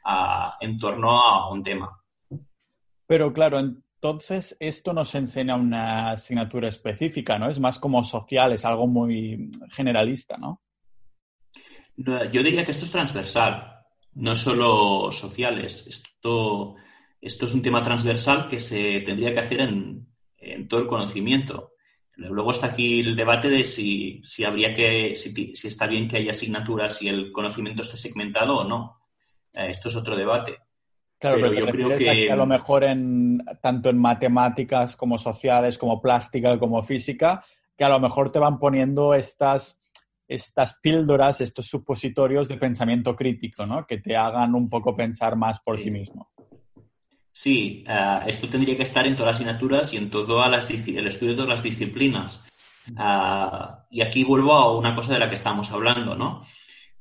en 0.60 0.78
torno 0.78 1.20
a 1.20 1.50
un 1.50 1.62
tema. 1.62 1.98
Pero 3.06 3.32
claro, 3.32 3.58
entonces 3.58 4.56
esto 4.60 4.92
no 4.92 5.06
se 5.06 5.18
enseña 5.18 5.56
una 5.56 6.10
asignatura 6.10 6.68
específica, 6.68 7.38
¿no? 7.38 7.48
Es 7.48 7.58
más 7.58 7.78
como 7.78 8.04
social, 8.04 8.52
es 8.52 8.64
algo 8.64 8.86
muy 8.86 9.50
generalista, 9.70 10.36
¿no? 10.36 10.60
yo 11.96 12.42
diría 12.42 12.64
que 12.64 12.72
esto 12.72 12.84
es 12.84 12.90
transversal, 12.90 13.84
no 14.14 14.34
solo 14.34 15.12
sociales. 15.12 15.86
Esto, 15.86 16.74
esto 17.20 17.46
es 17.46 17.54
un 17.54 17.62
tema 17.62 17.84
transversal 17.84 18.48
que 18.48 18.58
se 18.58 19.00
tendría 19.02 19.32
que 19.32 19.38
hacer 19.38 19.60
en, 19.60 20.08
todo 20.68 20.80
el 20.80 20.88
conocimiento. 20.88 21.73
Luego 22.16 22.52
está 22.52 22.68
aquí 22.68 23.00
el 23.00 23.16
debate 23.16 23.48
de 23.48 23.64
si, 23.64 24.22
habría 24.46 24.74
que, 24.74 25.14
si, 25.16 25.52
está 25.66 25.86
bien 25.86 26.06
que 26.08 26.18
haya 26.18 26.30
asignaturas 26.30 27.02
y 27.02 27.08
el 27.08 27.32
conocimiento 27.32 27.82
esté 27.82 27.96
segmentado 27.96 28.56
o 28.56 28.64
no. 28.64 29.00
Eh, 29.52 29.66
esto 29.70 29.88
es 29.88 29.96
otro 29.96 30.16
debate. 30.16 30.58
Claro, 31.18 31.38
pero, 31.40 31.52
yo 31.52 31.66
creo 31.66 31.96
que... 31.96 32.30
a 32.30 32.36
lo 32.36 32.46
mejor 32.46 32.84
en 32.84 33.44
tanto 33.60 33.88
en 33.88 33.98
matemáticas 33.98 34.94
como 34.94 35.18
sociales, 35.18 35.78
como 35.78 36.00
plástica, 36.00 36.58
como 36.58 36.82
física, 36.82 37.44
que 37.76 37.84
a 37.84 37.88
lo 37.88 37.98
mejor 37.98 38.30
te 38.30 38.38
van 38.38 38.58
poniendo 38.58 39.14
estas, 39.14 39.80
estas 40.28 40.74
píldoras, 40.80 41.40
estos 41.40 41.66
supositorios 41.66 42.48
de 42.48 42.58
pensamiento 42.58 43.16
crítico, 43.16 43.66
¿no? 43.66 43.86
Que 43.86 43.98
te 43.98 44.16
hagan 44.16 44.54
un 44.54 44.68
poco 44.68 44.94
pensar 44.94 45.36
más 45.36 45.60
por 45.60 45.80
ti 45.80 45.90
mismo. 45.90 46.30
Sí, 47.36 47.82
eh, 47.88 48.20
esto 48.28 48.48
tendría 48.48 48.76
que 48.76 48.84
estar 48.84 49.04
en 49.08 49.16
todas 49.16 49.26
las 49.26 49.36
asignaturas 49.36 49.92
y 49.92 49.96
en 49.96 50.08
todo 50.08 50.44
el 50.46 50.54
estudio 50.54 51.32
de 51.32 51.34
todas 51.34 51.48
las 51.48 51.64
disciplinas. 51.64 52.44
Eh, 52.88 53.66
y 53.90 54.02
aquí 54.02 54.22
vuelvo 54.22 54.52
a 54.52 54.78
una 54.78 54.94
cosa 54.94 55.14
de 55.14 55.18
la 55.18 55.28
que 55.28 55.34
estamos 55.34 55.72
hablando, 55.72 56.14
¿no? 56.14 56.44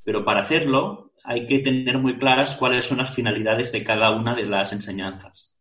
Pero 0.03 0.25
para 0.25 0.39
hacerlo 0.39 1.11
hay 1.23 1.45
que 1.45 1.59
tener 1.59 1.99
muy 1.99 2.17
claras 2.17 2.55
cuáles 2.55 2.84
son 2.86 2.97
las 2.97 3.13
finalidades 3.13 3.71
de 3.71 3.84
cada 3.84 4.09
una 4.09 4.34
de 4.34 4.47
las 4.47 4.73
enseñanzas. 4.73 5.59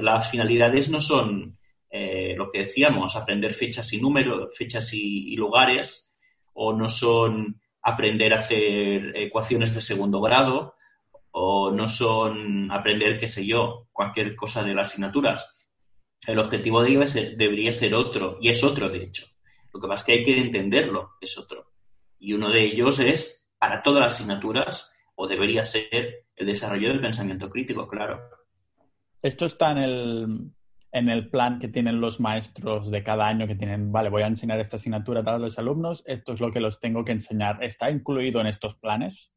Las, 0.00 0.30
finalidades 0.30 0.88
no 0.88 1.02
son 1.02 1.58
eh, 1.90 2.34
lo 2.38 2.50
que 2.50 2.60
decíamos, 2.60 3.16
aprender 3.16 3.52
fechas 3.52 3.92
y 3.92 4.00
números, 4.00 4.56
fechas 4.56 4.94
y 4.94 5.36
lugares, 5.36 6.14
o 6.54 6.72
no 6.72 6.88
son 6.88 7.60
aprender 7.82 8.32
a 8.32 8.36
hacer 8.36 9.14
ecuaciones 9.14 9.74
de 9.74 9.82
segundo 9.82 10.22
grado, 10.22 10.77
o 11.40 11.70
no 11.70 11.86
son 11.86 12.68
aprender, 12.72 13.16
qué 13.16 13.28
sé 13.28 13.46
yo, 13.46 13.86
cualquier 13.92 14.34
cosa 14.34 14.64
de 14.64 14.74
las 14.74 14.88
asignaturas. 14.88 15.54
El 16.26 16.40
objetivo 16.40 16.82
debería 16.82 17.72
ser 17.72 17.94
otro, 17.94 18.38
y 18.40 18.48
es 18.48 18.64
otro, 18.64 18.88
de 18.88 19.04
hecho. 19.04 19.24
Lo 19.72 19.80
que 19.80 19.86
pasa 19.86 20.00
es 20.00 20.06
que 20.06 20.12
hay 20.12 20.24
que 20.24 20.40
entenderlo, 20.40 21.12
es 21.20 21.38
otro. 21.38 21.74
Y 22.18 22.32
uno 22.32 22.50
de 22.50 22.64
ellos 22.64 22.98
es, 22.98 23.52
para 23.56 23.82
todas 23.84 24.02
las 24.02 24.16
asignaturas, 24.16 24.92
o 25.14 25.28
debería 25.28 25.62
ser 25.62 26.26
el 26.34 26.46
desarrollo 26.46 26.88
del 26.88 27.00
pensamiento 27.00 27.48
crítico, 27.48 27.86
claro. 27.86 28.20
Esto 29.22 29.46
está 29.46 29.70
en 29.70 29.78
el, 29.78 30.50
en 30.90 31.08
el 31.08 31.30
plan 31.30 31.60
que 31.60 31.68
tienen 31.68 32.00
los 32.00 32.18
maestros 32.18 32.90
de 32.90 33.04
cada 33.04 33.28
año, 33.28 33.46
que 33.46 33.54
tienen, 33.54 33.92
vale, 33.92 34.08
voy 34.08 34.22
a 34.22 34.26
enseñar 34.26 34.58
esta 34.58 34.76
asignatura 34.76 35.20
a 35.20 35.38
los 35.38 35.56
alumnos, 35.60 36.02
esto 36.04 36.32
es 36.32 36.40
lo 36.40 36.50
que 36.50 36.60
los 36.60 36.80
tengo 36.80 37.04
que 37.04 37.12
enseñar. 37.12 37.62
¿Está 37.62 37.92
incluido 37.92 38.40
en 38.40 38.48
estos 38.48 38.74
planes? 38.74 39.32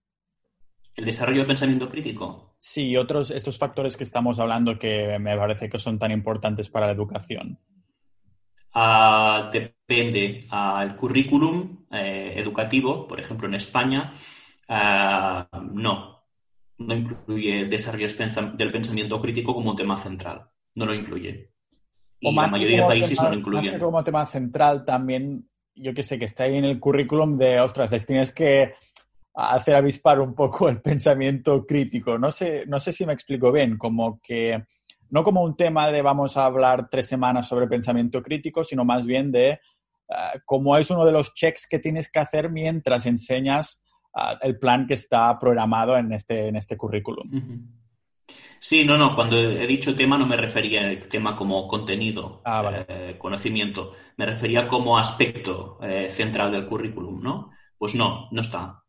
¿El 0.96 1.06
desarrollo 1.06 1.40
del 1.40 1.48
pensamiento 1.48 1.90
crítico? 1.90 2.54
Sí, 2.58 2.98
otros, 2.98 3.32
estos 3.32 3.58
factores 3.58 3.96
que 3.96 4.04
estamos 4.04 4.40
hablando 4.40 4.78
que 4.78 5.18
me 5.20 5.36
parece 5.38 5.70
que 5.70 5.80
son 5.80 5.98
tan 5.98 6.12
importantes 6.12 6.70
para 6.70 6.88
la 6.88 6.94
educación. 6.94 7.60
Ah, 8.74 9.50
depende. 9.52 10.48
Uh, 10.52 10.82
el 10.82 10.96
currículum 10.96 11.86
eh, 11.92 12.34
educativo, 12.38 13.08
por 13.08 13.20
ejemplo, 13.20 13.48
en 13.48 13.56
España, 13.56 14.14
ah, 14.68 15.48
no. 15.74 16.22
No 16.78 16.96
incluye 16.96 17.62
el 17.62 17.70
desarrollo 17.70 18.08
del 18.54 18.72
pensamiento 18.72 19.22
crítico 19.22 19.54
como 19.54 19.72
un 19.72 19.76
tema 19.76 19.98
central. 19.98 20.50
No 20.76 20.86
lo 20.86 20.94
incluye. 20.94 21.52
Y 22.20 22.34
la 22.34 22.48
mayoría 22.48 22.82
de 22.82 22.88
países 22.88 23.22
no 23.22 23.30
lo 23.30 23.36
incluyen. 23.36 23.72
Más 23.72 23.80
que 23.80 23.84
como 23.84 24.04
tema 24.04 24.26
central, 24.26 24.84
también, 24.86 25.48
yo 25.76 25.94
que 25.94 26.04
sé, 26.04 26.18
que 26.18 26.26
está 26.26 26.44
ahí 26.44 26.56
en 26.56 26.66
el 26.66 26.80
currículum 26.80 27.38
de, 27.38 27.60
ostras, 27.60 27.92
les 27.92 28.06
tienes 28.06 28.32
que 28.32 28.74
hacer 29.34 29.76
avispar 29.76 30.20
un 30.20 30.34
poco 30.36 30.70
el 30.70 30.82
pensamiento 30.82 31.62
crítico. 31.64 32.18
No 32.18 32.32
sé, 32.32 32.66
no 32.68 32.80
sé 32.80 32.94
si 32.94 33.06
me 33.06 33.14
explico 33.14 33.52
bien, 33.52 33.78
como 33.78 34.20
que 34.22 34.64
no 35.10 35.24
como 35.24 35.44
un 35.44 35.56
tema 35.56 35.92
de 35.92 36.02
vamos 36.02 36.38
a 36.38 36.46
hablar 36.46 36.90
tres 36.90 37.08
semanas 37.08 37.48
sobre 37.48 37.68
pensamiento 37.68 38.24
crítico, 38.24 38.64
sino 38.64 38.86
más 38.86 39.06
bien 39.06 39.32
de 39.32 39.60
uh, 40.10 40.40
cómo 40.46 40.78
es 40.78 40.90
uno 40.90 41.06
de 41.06 41.12
los 41.12 41.34
checks 41.34 41.68
que 41.68 41.80
tienes 41.80 42.10
que 42.10 42.20
hacer 42.20 42.50
mientras 42.50 43.06
enseñas 43.06 43.84
ah, 44.16 44.38
el 44.42 44.58
plan 44.58 44.88
que 44.88 44.94
está 44.96 45.38
programado 45.38 45.98
en 45.98 46.14
este, 46.14 46.48
en 46.48 46.56
este 46.56 46.78
currículum. 46.78 47.30
Sí, 48.60 48.86
no, 48.86 48.98
no, 48.98 49.16
cuando 49.16 49.38
he 49.38 49.68
dicho 49.68 49.96
tema 49.96 50.18
no 50.18 50.26
me 50.26 50.38
refería 50.38 50.88
al 50.88 51.00
tema 51.08 51.36
como 51.36 51.68
contenido, 51.68 52.42
ah, 52.46 52.84
eh, 52.88 53.16
conocimiento, 53.18 53.94
me 54.16 54.26
refería 54.26 54.68
como 54.68 54.98
aspecto 54.98 55.78
eh, 55.82 56.10
central 56.10 56.52
del 56.52 56.68
currículum, 56.68 57.22
¿no? 57.22 57.52
Pues 57.78 57.96
no, 57.96 58.30
no 58.32 58.42
está. 58.42 58.81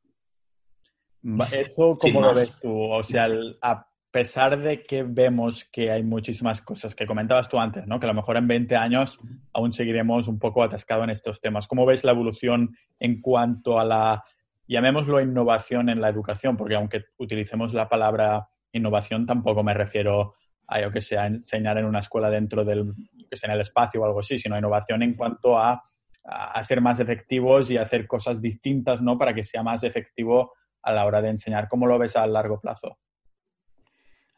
Eso, 1.52 1.96
¿cómo 1.98 2.20
lo 2.20 2.34
ves 2.34 2.58
tú? 2.60 2.72
O 2.72 3.02
sea, 3.02 3.28
a 3.60 3.86
pesar 4.10 4.60
de 4.60 4.82
que 4.84 5.02
vemos 5.02 5.64
que 5.72 5.90
hay 5.90 6.02
muchísimas 6.02 6.60
cosas 6.60 6.94
que 6.94 7.06
comentabas 7.06 7.48
tú 7.48 7.58
antes, 7.58 7.86
¿no? 7.86 7.98
Que 7.98 8.06
a 8.06 8.08
lo 8.08 8.14
mejor 8.14 8.36
en 8.36 8.46
20 8.46 8.76
años 8.76 9.18
aún 9.52 9.72
seguiremos 9.72 10.28
un 10.28 10.38
poco 10.38 10.62
atascados 10.62 11.04
en 11.04 11.10
estos 11.10 11.40
temas. 11.40 11.66
¿Cómo 11.66 11.86
ves 11.86 12.04
la 12.04 12.12
evolución 12.12 12.76
en 13.00 13.20
cuanto 13.22 13.78
a 13.78 13.84
la, 13.84 14.24
llamémoslo 14.68 15.20
innovación 15.20 15.88
en 15.88 16.00
la 16.00 16.10
educación? 16.10 16.56
Porque 16.58 16.74
aunque 16.74 17.04
utilicemos 17.16 17.72
la 17.72 17.88
palabra 17.88 18.48
innovación, 18.72 19.24
tampoco 19.24 19.62
me 19.62 19.72
refiero 19.72 20.34
a, 20.66 20.80
yo 20.82 20.92
que 20.92 21.00
sé, 21.00 21.16
enseñar 21.16 21.78
en 21.78 21.86
una 21.86 22.00
escuela 22.00 22.28
dentro 22.28 22.64
del, 22.64 22.92
que 23.30 23.36
sea, 23.36 23.48
en 23.48 23.54
el 23.54 23.62
espacio 23.62 24.02
o 24.02 24.04
algo 24.04 24.20
así, 24.20 24.36
sino 24.36 24.58
innovación 24.58 25.02
en 25.02 25.14
cuanto 25.14 25.58
a, 25.58 25.82
a 26.24 26.62
ser 26.62 26.82
más 26.82 27.00
efectivos 27.00 27.70
y 27.70 27.78
hacer 27.78 28.06
cosas 28.06 28.42
distintas, 28.42 29.00
¿no? 29.00 29.16
Para 29.16 29.32
que 29.32 29.42
sea 29.42 29.62
más 29.62 29.84
efectivo 29.84 30.52
a 30.82 30.92
la 30.92 31.06
hora 31.06 31.22
de 31.22 31.30
enseñar. 31.30 31.68
¿Cómo 31.68 31.86
lo 31.86 31.98
ves 31.98 32.16
a 32.16 32.26
largo 32.26 32.60
plazo? 32.60 32.98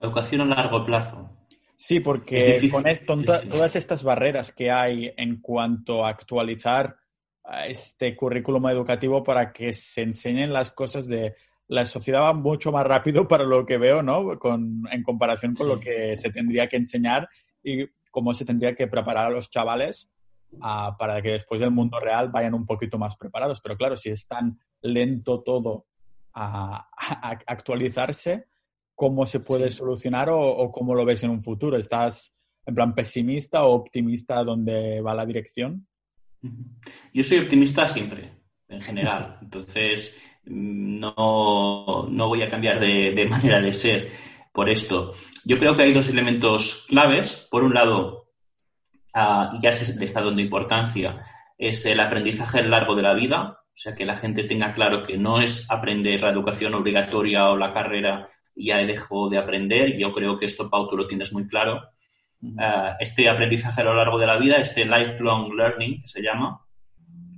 Educación 0.01 0.42
a 0.42 0.45
largo 0.47 0.84
plazo. 0.84 1.30
Sí, 1.76 2.01
porque 2.01 2.70
con 3.07 3.24
todas 3.24 3.76
estas 3.76 4.05
barreras 4.05 4.53
que 4.53 4.70
hay 4.70 5.12
en 5.16 5.40
cuanto 5.40 6.05
a 6.05 6.11
actualizar 6.11 6.97
este 7.66 8.16
currículum 8.16 8.68
educativo 8.68 9.22
para 9.22 9.53
que 9.53 9.72
se 9.72 10.03
enseñen 10.03 10.53
las 10.53 10.70
cosas 10.70 11.07
de 11.07 11.34
la 11.66 11.84
sociedad 11.84 12.22
va 12.22 12.32
mucho 12.32 12.72
más 12.72 12.86
rápido 12.86 13.26
para 13.28 13.45
lo 13.45 13.66
que 13.66 13.78
veo, 13.78 14.03
¿no? 14.03 14.38
Con, 14.38 14.82
en 14.90 15.03
comparación 15.03 15.55
con 15.55 15.68
lo 15.68 15.78
que 15.78 16.16
se 16.16 16.30
tendría 16.30 16.68
que 16.68 16.76
enseñar 16.76 17.28
y 17.62 17.86
cómo 18.11 18.34
se 18.34 18.45
tendría 18.45 18.74
que 18.74 18.86
preparar 18.86 19.26
a 19.26 19.30
los 19.30 19.51
chavales 19.51 20.11
para 20.99 21.20
que 21.20 21.30
después 21.30 21.61
del 21.61 21.72
mundo 21.72 21.99
real 21.99 22.28
vayan 22.28 22.55
un 22.55 22.64
poquito 22.64 22.97
más 22.99 23.16
preparados. 23.16 23.61
Pero 23.61 23.76
claro, 23.76 23.97
si 23.97 24.11
es 24.11 24.28
tan 24.28 24.59
lento 24.82 25.42
todo 25.42 25.86
a, 26.35 26.89
actualizarse, 27.47 28.47
¿cómo 28.95 29.26
se 29.26 29.41
puede 29.41 29.70
solucionar 29.70 30.28
o, 30.30 30.70
cómo 30.72 30.95
lo 30.95 31.05
ves 31.05 31.22
en 31.24 31.30
un 31.30 31.43
futuro? 31.43 31.76
¿Estás 31.76 32.32
en 32.66 32.74
plan 32.74 32.95
pesimista 32.95 33.64
o 33.64 33.74
optimista 33.74 34.43
dónde 34.43 35.01
va 35.01 35.14
la 35.14 35.26
dirección? 35.26 35.87
Yo 37.12 37.22
soy 37.22 37.39
optimista 37.39 37.89
siempre, 37.89 38.30
en 38.68 38.80
general. 38.80 39.39
Entonces, 39.43 40.16
no, 40.45 42.07
no 42.09 42.28
voy 42.28 42.43
a 42.43 42.49
cambiar 42.49 42.80
de, 42.80 43.26
manera 43.30 43.61
de 43.61 43.72
ser 43.72 44.12
por 44.53 44.68
esto. 44.68 45.14
Yo 45.45 45.59
creo 45.59 45.76
que 45.76 45.85
hay 45.85 45.93
dos 45.93 46.09
elementos 46.09 46.87
claves. 46.89 47.49
Por 47.51 47.64
un 47.64 47.74
lado, 47.74 48.30
ah, 49.14 49.53
y 49.55 49.61
ya 49.61 49.72
se 49.72 49.99
le 49.99 50.05
está 50.05 50.22
dando 50.22 50.41
importancia, 50.41 51.24
es 51.59 51.85
el 51.87 52.01
aprendizaje 52.01 52.59
a 52.59 52.62
lo 52.62 52.68
largo 52.68 52.95
de 52.95 53.03
la 53.03 53.14
vida. 53.14 53.63
O 53.74 53.76
sea, 53.76 53.94
que 53.94 54.06
la 54.06 54.16
gente 54.16 54.44
tenga 54.44 54.72
claro 54.72 55.02
que 55.02 55.18
no 55.18 55.40
es 55.40 55.68
aprender 55.68 56.22
la 56.22 56.30
educación 56.30 56.74
obligatoria 56.74 57.50
o 57.50 57.56
la 57.56 57.72
carrera 57.72 58.28
y 58.54 58.66
ya 58.66 58.76
dejo 58.78 59.28
de 59.28 59.38
aprender. 59.38 59.98
Yo 59.98 60.12
creo 60.12 60.38
que 60.38 60.46
esto, 60.46 60.70
Pau, 60.70 60.88
tú 60.88 60.96
lo 60.96 61.08
tienes 61.08 61.32
muy 61.32 61.48
claro. 61.48 61.82
Ah, 62.58 62.96
este 63.00 63.28
aprendizaje 63.28 63.80
a 63.80 63.84
lo 63.84 63.94
largo 63.94 64.18
de 64.18 64.26
la 64.26 64.36
vida, 64.36 64.56
este 64.56 64.84
lifelong 64.84 65.54
learning, 65.56 66.02
que 66.02 66.06
se 66.06 66.22
llama, 66.22 66.60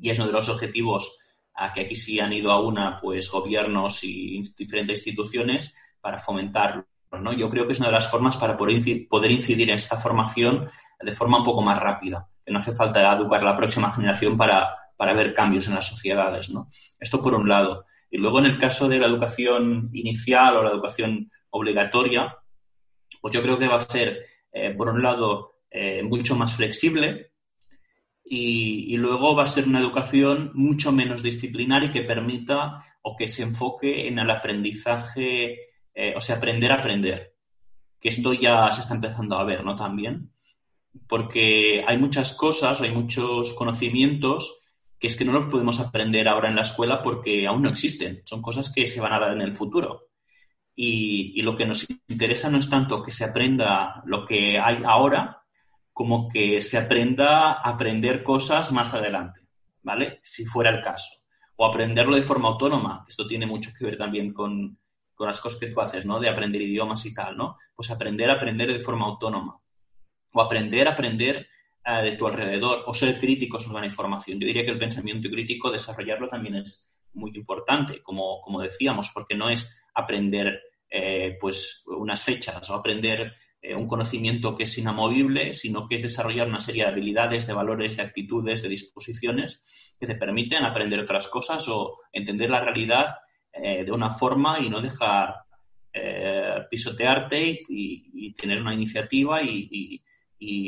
y 0.00 0.10
es 0.10 0.18
uno 0.18 0.26
de 0.26 0.34
los 0.34 0.48
objetivos 0.48 1.18
a 1.54 1.72
que 1.72 1.82
aquí 1.82 1.94
sí 1.94 2.20
han 2.20 2.34
ido 2.34 2.50
a 2.52 2.60
una, 2.60 3.00
pues, 3.00 3.30
gobiernos 3.30 4.04
y 4.04 4.42
diferentes 4.58 4.98
instituciones 4.98 5.74
para 6.00 6.18
fomentarlo. 6.18 6.86
¿no? 7.12 7.32
Yo 7.32 7.48
creo 7.48 7.66
que 7.66 7.72
es 7.72 7.78
una 7.78 7.88
de 7.88 7.94
las 7.94 8.10
formas 8.10 8.36
para 8.36 8.56
poder 8.56 9.30
incidir 9.30 9.70
en 9.70 9.76
esta 9.76 9.96
formación 9.96 10.68
de 11.00 11.12
forma 11.14 11.38
un 11.38 11.44
poco 11.44 11.62
más 11.62 11.78
rápida. 11.78 12.28
Que 12.44 12.52
no 12.52 12.58
hace 12.58 12.72
falta 12.72 13.14
educar 13.14 13.40
a 13.40 13.44
la 13.44 13.56
próxima 13.56 13.90
generación 13.90 14.36
para 14.36 14.74
para 14.96 15.14
ver 15.14 15.34
cambios 15.34 15.68
en 15.68 15.74
las 15.74 15.88
sociedades. 15.88 16.50
¿no? 16.50 16.68
Esto 16.98 17.20
por 17.20 17.34
un 17.34 17.48
lado. 17.48 17.84
Y 18.10 18.18
luego 18.18 18.38
en 18.38 18.46
el 18.46 18.58
caso 18.58 18.88
de 18.88 18.98
la 18.98 19.06
educación 19.06 19.90
inicial 19.92 20.56
o 20.56 20.62
la 20.62 20.70
educación 20.70 21.30
obligatoria, 21.50 22.36
pues 23.20 23.34
yo 23.34 23.42
creo 23.42 23.58
que 23.58 23.68
va 23.68 23.76
a 23.76 23.80
ser, 23.80 24.24
eh, 24.52 24.74
por 24.76 24.88
un 24.88 25.02
lado, 25.02 25.56
eh, 25.70 26.02
mucho 26.02 26.36
más 26.36 26.54
flexible 26.54 27.32
y, 28.28 28.96
luego 28.96 29.36
va 29.36 29.44
a 29.44 29.46
ser 29.46 29.68
una 29.68 29.80
educación 29.80 30.50
mucho 30.54 30.90
menos 30.90 31.22
disciplinaria 31.22 31.88
y 31.88 31.92
que 31.92 32.02
permita 32.02 32.84
o 33.02 33.16
que 33.16 33.28
se 33.28 33.44
enfoque 33.44 34.08
en 34.08 34.18
el 34.18 34.28
aprendizaje, 34.30 35.58
eh, 35.94 36.14
o 36.16 36.20
sea, 36.20 36.36
aprender 36.36 36.72
a 36.72 36.76
aprender. 36.76 37.34
Que 38.00 38.08
esto 38.08 38.32
ya 38.32 38.70
se 38.70 38.80
está 38.80 38.94
empezando 38.94 39.38
a 39.38 39.44
ver, 39.44 39.64
¿no? 39.64 39.76
También. 39.76 40.32
Porque 41.06 41.84
hay 41.86 41.98
muchas 41.98 42.34
cosas, 42.34 42.80
hay 42.80 42.90
muchos 42.90 43.52
conocimientos 43.52 44.62
que 44.98 45.08
es 45.08 45.16
que 45.16 45.24
no 45.24 45.32
los 45.32 45.50
podemos 45.50 45.80
aprender 45.80 46.28
ahora 46.28 46.48
en 46.48 46.56
la 46.56 46.62
escuela 46.62 47.02
porque 47.02 47.46
aún 47.46 47.62
no 47.62 47.68
existen. 47.68 48.22
Son 48.24 48.40
cosas 48.40 48.72
que 48.72 48.86
se 48.86 49.00
van 49.00 49.12
a 49.12 49.18
dar 49.18 49.32
en 49.32 49.42
el 49.42 49.52
futuro. 49.52 50.08
Y, 50.74 51.40
lo 51.42 51.56
que 51.56 51.64
nos 51.64 51.86
interesa 52.08 52.50
no 52.50 52.58
es 52.58 52.68
tanto 52.68 53.02
que 53.02 53.10
se 53.10 53.24
aprenda 53.24 54.02
lo 54.04 54.26
que 54.26 54.58
hay 54.58 54.82
ahora, 54.84 55.42
como 55.92 56.28
que 56.28 56.60
se 56.60 56.76
aprenda 56.76 57.52
a 57.52 57.70
aprender 57.70 58.22
cosas 58.22 58.70
más 58.72 58.92
adelante, 58.92 59.40
¿vale? 59.82 60.20
Si 60.22 60.44
fuera 60.44 60.70
el 60.70 60.82
caso. 60.82 61.08
O 61.56 61.64
aprenderlo 61.64 62.16
de 62.16 62.22
forma 62.22 62.48
autónoma. 62.48 63.06
Esto 63.08 63.26
tiene 63.26 63.46
mucho 63.46 63.70
que 63.76 63.86
ver 63.86 63.96
también 63.96 64.34
con, 64.34 64.78
con 65.14 65.26
las 65.26 65.40
cosas 65.40 65.58
que 65.58 65.68
tú 65.68 65.80
haces, 65.80 66.04
¿no? 66.04 66.20
De 66.20 66.28
aprender 66.28 66.60
idiomas 66.60 67.06
y 67.06 67.14
tal, 67.14 67.36
¿no? 67.38 67.56
Pues 67.74 67.90
aprender 67.90 68.28
a 68.28 68.34
aprender 68.34 68.70
de 68.70 68.78
forma 68.78 69.06
autónoma. 69.06 69.58
O 70.32 70.42
aprender 70.42 70.86
a 70.88 70.92
aprender 70.92 71.48
de 71.86 72.16
tu 72.16 72.26
alrededor. 72.26 72.82
O 72.86 72.94
ser 72.94 73.18
crítico 73.18 73.58
sobre 73.58 73.80
la 73.80 73.86
información. 73.86 74.40
Yo 74.40 74.46
diría 74.46 74.64
que 74.64 74.72
el 74.72 74.78
pensamiento 74.78 75.30
crítico, 75.30 75.70
desarrollarlo 75.70 76.28
también 76.28 76.56
es 76.56 76.90
muy 77.12 77.30
importante, 77.34 78.02
como, 78.02 78.40
como 78.40 78.60
decíamos, 78.60 79.10
porque 79.14 79.34
no 79.34 79.48
es 79.48 79.76
aprender 79.94 80.60
eh, 80.90 81.36
pues 81.40 81.84
unas 81.86 82.22
fechas 82.22 82.68
o 82.70 82.74
aprender 82.74 83.34
eh, 83.62 83.74
un 83.74 83.88
conocimiento 83.88 84.54
que 84.54 84.64
es 84.64 84.78
inamovible, 84.78 85.52
sino 85.52 85.88
que 85.88 85.96
es 85.96 86.02
desarrollar 86.02 86.48
una 86.48 86.60
serie 86.60 86.84
de 86.84 86.90
habilidades, 86.90 87.46
de 87.46 87.52
valores, 87.52 87.96
de 87.96 88.02
actitudes, 88.02 88.62
de 88.62 88.68
disposiciones 88.68 89.64
que 89.98 90.06
te 90.06 90.14
permiten 90.14 90.64
aprender 90.64 91.00
otras 91.00 91.28
cosas 91.28 91.66
o 91.68 91.98
entender 92.12 92.50
la 92.50 92.60
realidad 92.60 93.16
eh, 93.52 93.84
de 93.84 93.92
una 93.92 94.10
forma 94.10 94.60
y 94.60 94.68
no 94.68 94.80
dejar 94.80 95.34
pisotearte 96.70 97.62
y, 97.70 98.34
tener 98.34 98.60
una 98.60 98.74
iniciativa 98.74 99.42
y, 99.42 99.66
y 99.70 100.04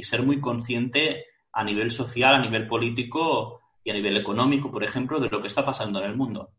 ser 0.03 0.23
muy 0.23 0.41
consciente 0.41 1.25
a 1.53 1.65
nivel 1.65 1.91
social, 1.91 2.35
a 2.35 2.41
nivel 2.41 2.67
político 2.67 3.61
y 3.83 3.91
a 3.91 3.95
nivel 3.95 4.17
económico, 4.17 4.71
por 4.71 4.85
ejemplo, 4.85 5.21
de 5.21 5.29
lo 5.29 5.41
que 5.41 5.47
está 5.47 5.65
pasando 5.65 5.99
en 5.99 6.11
el 6.11 6.17
mundo. 6.17 6.53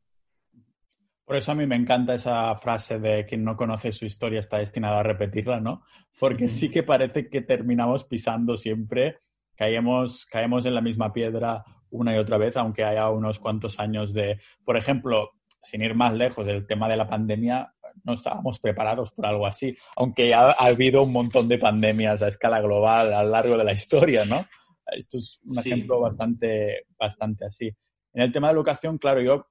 Por 1.29 1.35
eso 1.35 1.51
a 1.51 1.55
mí 1.55 1.67
me 1.67 1.75
encanta 1.75 2.15
esa 2.15 2.55
frase 2.55 2.99
de 2.99 3.25
quien 3.25 3.43
no 3.43 3.55
conoce 3.55 3.91
su 3.91 4.05
historia 4.05 4.39
está 4.39 4.57
destinado 4.57 4.97
a 4.97 5.03
repetirla, 5.03 5.59
¿no? 5.59 5.83
Porque 6.19 6.49
sí 6.49 6.71
que 6.71 6.81
parece 6.81 7.29
que 7.29 7.41
terminamos 7.41 8.03
pisando 8.03 8.57
siempre, 8.57 9.19
caemos, 9.55 10.25
caemos 10.25 10.65
en 10.65 10.73
la 10.73 10.81
misma 10.81 11.13
piedra 11.13 11.63
una 11.91 12.15
y 12.15 12.17
otra 12.17 12.37
vez, 12.37 12.57
aunque 12.57 12.83
haya 12.83 13.09
unos 13.09 13.37
cuantos 13.37 13.79
años 13.79 14.11
de, 14.11 14.39
por 14.65 14.75
ejemplo, 14.75 15.31
sin 15.61 15.83
ir 15.83 15.93
más 15.93 16.13
lejos, 16.13 16.47
el 16.47 16.65
tema 16.65 16.89
de 16.89 16.97
la 16.97 17.07
pandemia, 17.07 17.75
no 18.09 18.15
estábamos 18.15 18.59
preparados 18.59 19.11
por 19.11 19.25
algo 19.25 19.45
así, 19.45 19.75
aunque 19.95 20.33
ha, 20.33 20.51
ha 20.51 20.65
habido 20.65 21.03
un 21.03 21.13
montón 21.13 21.47
de 21.47 21.57
pandemias 21.57 22.21
a 22.21 22.27
escala 22.27 22.59
global 22.61 23.13
a 23.13 23.23
lo 23.23 23.29
largo 23.29 23.57
de 23.57 23.63
la 23.63 23.73
historia, 23.73 24.25
¿no? 24.25 24.45
Esto 24.87 25.17
es 25.19 25.39
un 25.45 25.57
ejemplo 25.57 25.99
bastante, 25.99 26.85
bastante 26.97 27.45
así. 27.45 27.67
En 28.13 28.23
el 28.23 28.31
tema 28.31 28.47
de 28.47 28.53
educación, 28.53 28.97
claro, 28.97 29.21
yo 29.21 29.45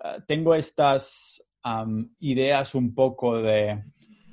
Ah, 0.00 0.18
tengo 0.26 0.54
estas 0.54 1.42
ideas 2.20 2.74
un 2.74 2.94
poco 2.94 3.38
de, 3.38 3.84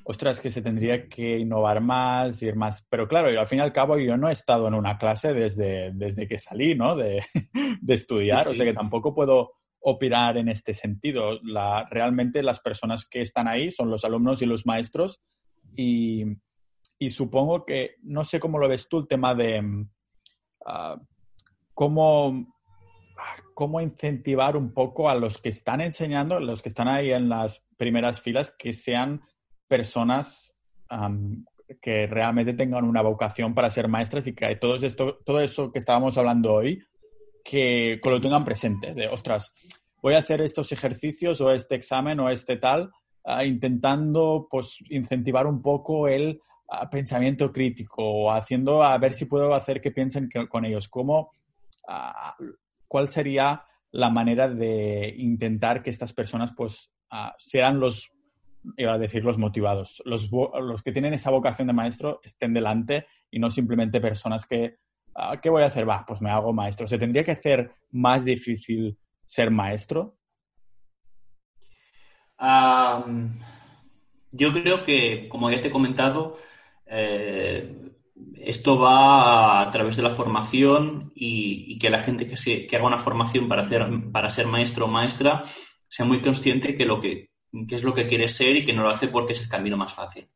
ostras, 0.03 0.41
que 0.41 0.51
se 0.51 0.61
tendría 0.61 1.07
que 1.07 1.39
innovar 1.39 1.80
más, 1.80 2.41
ir 2.43 2.57
más, 2.57 2.86
pero 2.89 3.07
claro, 3.07 3.28
al 3.39 3.47
fin 3.47 3.59
y 3.59 3.61
al 3.61 3.72
cabo 3.72 3.97
yo 3.97 4.17
no 4.17 4.28
he 4.28 4.34
estado 4.34 4.67
en 4.67 4.74
una 4.74 4.97
clase 4.97 5.34
desde, 5.34 5.91
desde 5.93 6.28
que 6.28 6.39
salí, 6.39 6.76
¿no? 6.76 6.95
De, 6.95 7.24
de 7.82 7.93
estudiar, 7.93 8.49
o 8.49 8.53
sea 8.53 8.65
que 8.65 8.74
tampoco 8.74 9.15
puedo 9.15 9.53
opinar 9.82 10.38
en 10.38 10.50
este 10.50 10.74
sentido. 10.74 11.40
La, 11.44 11.88
realmente 11.90 12.44
las 12.44 12.60
personas 12.60 13.06
que 13.06 13.22
están 13.22 13.48
ahí 13.48 13.72
son 13.72 13.90
los 13.90 14.06
alumnos 14.06 14.42
y 14.42 14.46
los 14.46 14.66
maestros 14.66 15.22
y, 15.76 16.26
y 16.98 17.10
supongo 17.10 17.66
que, 17.66 17.96
no 18.04 18.24
sé 18.24 18.40
cómo 18.40 18.60
lo 18.60 18.68
ves 18.68 18.88
tú, 18.88 19.00
el 19.00 19.08
tema 19.08 19.36
de 19.36 19.62
uh, 19.62 21.00
cómo 21.74 22.48
cómo 23.54 23.82
incentivar 23.82 24.58
un 24.58 24.74
poco 24.74 25.10
a 25.10 25.16
los 25.16 25.38
que 25.38 25.50
están 25.50 25.82
enseñando, 25.82 26.40
los 26.40 26.62
que 26.62 26.70
están 26.70 26.88
ahí 26.88 27.12
en 27.12 27.30
las 27.30 27.64
primeras 27.78 28.22
filas, 28.22 28.52
que 28.58 28.74
sean 28.74 29.22
personas 29.68 30.54
que 31.82 32.08
realmente 32.08 32.54
tengan 32.54 32.84
una 32.84 33.02
vocación 33.02 33.54
para 33.54 33.70
ser 33.70 33.88
maestras 33.88 34.28
y 34.28 34.34
que 34.34 34.56
todo, 34.58 34.76
esto, 34.76 35.20
todo 35.26 35.40
eso 35.40 35.72
que 35.72 35.80
estábamos 35.80 36.18
hablando 36.18 36.54
hoy, 36.54 36.84
que, 37.44 38.00
lo 38.04 38.22
tengan 38.22 38.46
presente, 38.46 38.94
de, 38.94 39.08
ostras, 39.08 39.54
voy 40.02 40.16
a 40.16 40.20
hacer 40.20 40.42
estos 40.42 40.72
ejercicios 40.72 41.42
o 41.42 41.52
este 41.52 41.76
examen 41.76 42.20
o 42.20 42.30
este 42.30 42.58
tal, 42.58 42.92
ah, 43.24 43.46
intentando 43.46 44.48
pues 44.50 44.78
incentivar 44.89 45.48
un 45.48 45.62
poco 45.62 46.08
el 46.08 46.42
ah, 46.70 46.89
pensamiento 46.89 47.52
crítico 47.52 48.04
o 48.04 48.32
haciendo 48.32 48.84
a 48.84 48.98
ver 48.98 49.14
si 49.14 49.26
puedo 49.26 49.54
hacer 49.54 49.82
que 49.82 49.92
piensen 49.92 50.30
con 50.50 50.66
ellos, 50.66 50.88
cómo 50.88 51.32
ah, 51.88 52.36
¿cuál 52.88 53.08
sería 53.08 53.64
la 53.92 54.10
manera 54.10 54.48
de 54.48 55.14
intentar 55.18 55.84
que 55.84 55.89
estas 55.89 56.14
personas 56.14 56.54
pues 56.56 56.89
sean 57.38 57.80
los, 57.82 58.10
iba 58.78 58.94
a 58.94 58.98
decir 58.98 59.24
los 59.24 59.38
motivados, 59.38 60.02
los, 60.06 60.30
los, 60.32 60.82
que 60.82 60.94
tienen 60.94 61.14
esa 61.14 61.30
vocación 61.30 61.68
de 61.68 61.74
maestro 61.74 62.22
estén 62.24 62.54
delante 62.54 63.06
y 63.30 63.39
no 63.39 63.50
simplemente 63.50 64.00
personas 64.00 64.46
que, 64.46 64.78
¿qué 65.41 65.49
voy 65.49 65.64
a 65.64 65.68
hacer? 65.68 65.88
Va, 65.88 66.05
pues 66.05 66.22
me 66.22 66.30
hago 66.30 66.53
maestro. 66.53 66.88
¿Se 66.88 66.97
tendría 66.97 67.24
que 67.24 67.32
hacer 67.32 67.72
más 67.91 68.26
difícil 68.26 68.97
ser 69.26 69.51
maestro? 69.51 70.18
yo 74.32 74.51
creo 74.51 74.84
que, 74.84 75.30
como 75.30 75.51
ya 75.51 75.62
te 75.62 75.68
he 75.68 75.72
comentado, 75.72 76.34
eh, 76.88 77.91
esto 78.38 78.80
va 78.80 79.62
a, 79.62 79.70
través 79.70 79.97
de 79.97 80.03
la 80.03 80.09
formación 80.09 81.12
y, 81.16 81.78
que 81.78 81.89
la 81.89 81.99
gente 81.99 82.28
que, 82.28 82.38
se, 82.38 82.66
que 82.66 82.76
haga 82.76 82.88
una 82.88 82.97
formación 82.97 83.47
para, 83.47 83.64
hacer, 83.64 83.88
para 84.12 84.30
ser 84.30 84.47
maestro 84.47 84.86
o 84.86 84.88
maestra 84.88 85.43
sea 85.88 86.05
muy 86.05 86.22
consciente 86.22 86.74
que, 86.74 86.86
lo 86.86 86.99
que, 86.99 87.30
es 87.70 87.84
lo 87.84 87.93
que 87.93 88.07
quiere 88.07 88.28
ser 88.28 88.55
y 88.55 88.66
que 88.66 88.74
no 88.74 88.84
lo 88.84 88.89
hace 88.89 89.07
porque 89.07 89.34
es 89.34 89.41
el 89.41 89.49
camino 89.49 89.78
más 89.78 89.93
fácil. 89.93 90.28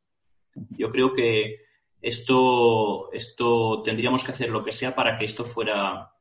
Yo 0.69 0.91
creo 0.91 1.13
que 1.13 1.61
esto, 2.06 3.12
esto 3.14 3.82
tendríamos 3.84 4.24
que 4.24 4.32
hacer 4.32 4.51
lo 4.51 4.64
que 4.64 4.72
sea 4.72 4.93
para 4.93 5.18
que 5.18 5.26
esto 5.26 5.43
fuera, 5.43 6.12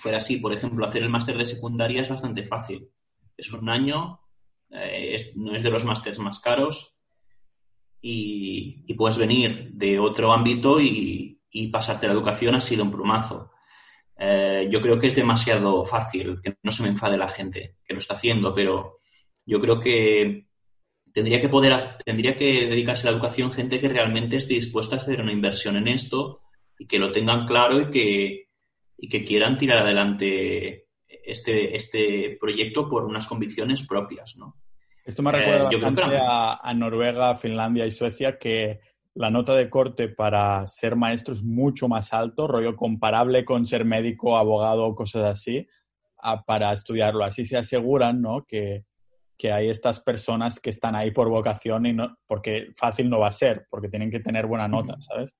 fuera 0.00 0.16
así. 0.16 0.38
Por 0.38 0.54
ejemplo, 0.54 0.86
hacer 0.86 1.02
el 1.02 1.10
máster 1.10 1.36
de 1.36 1.44
secundaria 1.44 2.00
es 2.00 2.08
bastante 2.08 2.46
fácil. 2.46 2.88
Es 3.36 3.52
un 3.52 3.68
año, 3.68 4.20
eh, 4.70 5.16
no 5.36 5.54
es 5.54 5.62
de 5.62 5.70
los 5.70 5.84
másteres 5.84 6.18
más 6.18 6.40
caros, 6.40 6.98
y, 8.00 8.94
puedes 8.94 9.18
venir 9.18 9.70
de 9.72 9.98
otro 9.98 10.32
ámbito 10.32 10.80
y, 10.80 11.34
pasarte 11.70 12.06
la 12.06 12.14
educación 12.14 12.54
ha 12.54 12.60
sido 12.60 12.84
un 12.84 12.90
plumazo. 12.90 13.50
Eh, 14.16 14.68
yo 14.70 14.80
creo 14.80 14.98
que 14.98 15.08
es 15.08 15.14
demasiado 15.14 15.84
fácil, 15.84 16.40
que 16.42 16.56
no 16.62 16.70
se 16.70 16.82
me 16.84 16.88
enfade 16.88 17.18
la 17.18 17.28
gente 17.28 17.76
que 17.84 17.92
lo 17.92 17.98
está 17.98 18.14
haciendo, 18.14 18.54
pero 18.54 19.00
yo 19.44 19.60
creo 19.60 19.78
que 19.78 20.47
tendría 21.12 21.40
que 21.40 21.48
poder, 21.48 21.96
tendría 22.04 22.36
que 22.36 22.66
dedicarse 22.66 23.06
a 23.06 23.10
la 23.10 23.16
educación 23.16 23.52
gente 23.52 23.80
que 23.80 23.88
realmente 23.88 24.36
esté 24.36 24.54
dispuesta 24.54 24.96
a 24.96 24.98
hacer 24.98 25.20
una 25.20 25.32
inversión 25.32 25.76
en 25.76 25.88
esto 25.88 26.40
y 26.78 26.86
que 26.86 26.98
lo 26.98 27.12
tengan 27.12 27.46
claro 27.46 27.80
y 27.80 27.90
que, 27.90 28.48
y 28.96 29.08
que 29.08 29.24
quieran 29.24 29.56
tirar 29.56 29.78
adelante 29.78 30.86
este, 31.06 31.74
este 31.74 32.36
proyecto 32.40 32.88
por 32.88 33.04
unas 33.04 33.26
convicciones 33.26 33.86
propias, 33.86 34.36
¿no? 34.36 34.56
Esto 35.04 35.22
me 35.22 35.32
recuerda 35.32 35.70
eh, 35.70 35.80
bastante 35.80 36.18
a, 36.20 36.74
Noruega, 36.74 37.34
Finlandia 37.34 37.86
y 37.86 37.90
Suecia, 37.90 38.38
que 38.38 38.80
la 39.14 39.30
nota 39.30 39.54
de 39.54 39.70
corte 39.70 40.08
para 40.08 40.66
ser 40.66 40.96
maestro 40.96 41.32
es 41.32 41.42
mucho 41.42 41.88
más 41.88 42.12
alto, 42.12 42.46
rollo 42.46 42.76
comparable 42.76 43.46
con 43.46 43.64
ser 43.64 43.86
médico, 43.86 44.36
abogado 44.36 44.84
o 44.84 44.94
cosas 44.94 45.24
así, 45.24 45.66
para 46.46 46.74
estudiarlo. 46.74 47.24
Así 47.24 47.44
se 47.44 47.56
aseguran 47.56 48.20
¿no? 48.20 48.44
que, 48.44 48.84
hay 49.46 49.70
estas 49.70 50.00
personas 50.00 50.58
que 50.60 50.70
están 50.70 50.96
ahí 50.96 51.12
por 51.12 51.28
vocación 51.28 51.86
y 51.86 51.92
no, 51.92 52.16
porque 52.26 52.72
fácil 52.76 53.08
no 53.08 53.20
va 53.20 53.28
a 53.28 53.32
ser, 53.32 53.66
porque 53.70 53.88
tienen 53.88 54.10
que 54.10 54.20
tener 54.20 54.46
buena 54.46 54.66
nota, 54.66 55.00
¿sabes? 55.00 55.32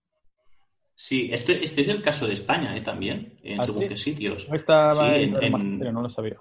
Sí, 0.95 1.31
este, 1.33 1.63
este 1.63 1.83
es 1.83 1.89
el 1.89 2.03
caso 2.03 2.27
de 2.27 2.35
España 2.35 2.77
¿eh? 2.77 2.81
también, 2.81 3.39
en 3.43 3.61
¿Ah, 3.61 3.65
según 3.65 3.89
qué 3.89 3.97
sitios. 3.97 4.49
estaba 4.53 5.17
en, 5.17 5.33
no 5.79 6.03
lo 6.03 6.09
sabía. 6.09 6.39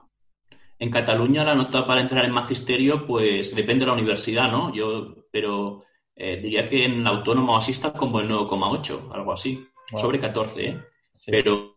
En 0.79 0.91
Cataluña 0.91 1.43
la 1.43 1.55
nota 1.55 1.85
para 1.85 2.01
entrar 2.01 2.25
en 2.25 2.31
magisterio, 2.31 3.05
pues 3.05 3.55
depende 3.55 3.85
de 3.85 3.87
la 3.87 3.93
universidad, 3.93 4.51
¿no? 4.51 4.73
Yo, 4.73 5.27
pero 5.31 5.83
eh, 6.15 6.39
diría 6.41 6.67
que 6.67 6.85
en 6.85 7.05
autónomo 7.05 7.57
así 7.57 7.71
está 7.71 7.93
como 7.93 8.19
el 8.19 8.29
9,8, 8.29 9.11
algo 9.13 9.33
así, 9.33 9.67
sobre 9.95 10.19
14, 10.19 10.65
¿eh? 10.67 10.79
Pero 11.25 11.73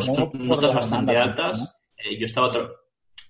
son 0.00 0.30
notas 0.46 0.74
bastante 0.74 1.16
altas. 1.16 1.76
Eh, 1.96 2.16
yo 2.18 2.26
estaba 2.26 2.48
otro... 2.48 2.74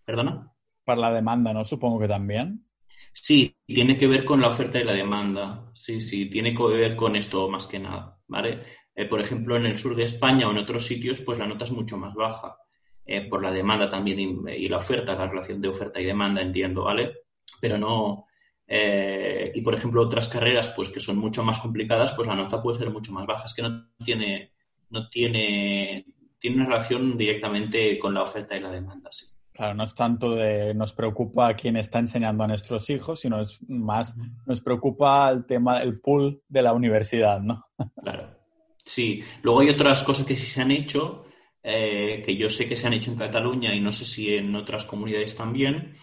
¿Perdona? 0.04 0.50
Para 0.88 1.02
la 1.02 1.12
demanda, 1.12 1.52
¿no? 1.52 1.66
Supongo 1.66 2.00
que 2.00 2.08
también. 2.08 2.64
Sí, 3.12 3.54
tiene 3.66 3.98
que 3.98 4.06
ver 4.06 4.24
con 4.24 4.40
la 4.40 4.48
oferta 4.48 4.80
y 4.80 4.84
la 4.84 4.94
demanda. 4.94 5.70
Sí, 5.74 6.00
sí, 6.00 6.30
tiene 6.30 6.54
que 6.54 6.62
ver 6.62 6.96
con 6.96 7.14
esto 7.14 7.46
más 7.50 7.66
que 7.66 7.78
nada, 7.78 8.18
¿vale? 8.26 8.62
Eh, 8.94 9.04
por 9.04 9.20
ejemplo, 9.20 9.54
en 9.58 9.66
el 9.66 9.76
sur 9.76 9.94
de 9.94 10.04
España 10.04 10.48
o 10.48 10.50
en 10.50 10.56
otros 10.56 10.86
sitios, 10.86 11.20
pues 11.20 11.36
la 11.36 11.46
nota 11.46 11.66
es 11.66 11.72
mucho 11.72 11.98
más 11.98 12.14
baja. 12.14 12.56
Eh, 13.04 13.28
por 13.28 13.42
la 13.42 13.50
demanda 13.50 13.90
también 13.90 14.18
y, 14.48 14.66
la 14.66 14.78
oferta, 14.78 15.14
la 15.14 15.26
relación 15.26 15.60
de 15.60 15.68
oferta 15.68 16.00
y 16.00 16.06
demanda, 16.06 16.40
entiendo, 16.40 16.84
¿vale? 16.84 17.16
Pero 17.60 17.76
no. 17.76 18.24
Eh, 18.66 19.52
y 19.54 19.60
por 19.60 19.74
ejemplo, 19.74 20.00
otras 20.00 20.30
carreras, 20.30 20.72
pues 20.74 20.88
que 20.88 21.00
son 21.00 21.18
mucho 21.18 21.44
más 21.44 21.58
complicadas, 21.58 22.12
pues 22.12 22.26
la 22.26 22.34
nota 22.34 22.62
puede 22.62 22.78
ser 22.78 22.88
mucho 22.88 23.12
más 23.12 23.26
baja. 23.26 23.44
Es 23.44 23.52
que 23.52 23.60
no 23.60 23.90
tiene, 24.02 24.54
no 24.88 25.06
tiene 25.10 26.06
tiene 26.38 26.56
una 26.56 26.66
relación 26.66 27.18
directamente 27.18 27.98
con 27.98 28.14
la 28.14 28.22
oferta 28.22 28.56
y 28.56 28.60
la 28.60 28.70
demanda, 28.70 29.10
sí. 29.12 29.26
Claro, 29.58 29.74
no 29.74 29.82
es 29.82 29.94
tanto 29.96 30.36
de 30.36 30.72
nos 30.72 30.92
preocupa 30.92 31.52
quién 31.54 31.76
está 31.76 31.98
enseñando 31.98 32.44
a 32.44 32.46
nuestros 32.46 32.88
hijos, 32.90 33.18
sino 33.18 33.40
es 33.40 33.58
más 33.68 34.16
nos 34.46 34.60
preocupa 34.60 35.28
el 35.30 35.46
tema, 35.46 35.82
el 35.82 35.98
pool 35.98 36.40
de 36.48 36.62
la 36.62 36.72
universidad, 36.72 37.40
¿no? 37.40 37.66
Claro. 38.00 38.38
Sí. 38.84 39.20
Luego 39.42 39.58
hay 39.58 39.70
otras 39.70 40.04
cosas 40.04 40.24
que 40.24 40.36
sí 40.36 40.46
se 40.46 40.62
han 40.62 40.70
hecho, 40.70 41.24
eh, 41.60 42.22
que 42.24 42.36
yo 42.36 42.48
sé 42.48 42.68
que 42.68 42.76
se 42.76 42.86
han 42.86 42.92
hecho 42.92 43.10
en 43.10 43.18
Cataluña 43.18 43.74
y 43.74 43.80
no 43.80 43.90
sé 43.90 44.04
si 44.04 44.32
en 44.32 44.54
otras 44.54 44.84
comunidades 44.84 45.34
también, 45.34 45.96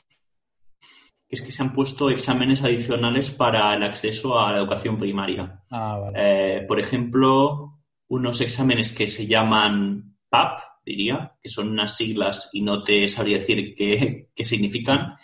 que 1.25 1.35
es 1.35 1.41
que 1.41 1.53
se 1.53 1.63
han 1.63 1.71
puesto 1.71 2.09
exámenes 2.09 2.61
adicionales 2.61 3.31
para 3.31 3.73
el 3.73 3.83
acceso 3.83 4.37
a 4.37 4.51
la 4.51 4.57
educación 4.57 4.99
primaria. 4.99 5.63
Ah, 5.71 5.97
vale. 5.97 6.17
Eh, 6.57 6.65
por 6.67 6.77
ejemplo, 6.77 7.79
unos 8.09 8.41
exámenes 8.41 8.91
que 8.91 9.07
se 9.07 9.25
llaman 9.25 10.17
PAP, 10.27 10.59
diría, 10.85 11.33
que 11.41 11.49
son 11.49 11.69
unas 11.69 11.97
siglas 11.97 12.49
y 12.53 12.61
no 12.61 12.83
te 12.83 13.07
sabría 13.07 13.37
decir 13.37 13.73
qué, 13.75 14.29
qué 14.35 14.45
significan, 14.45 15.15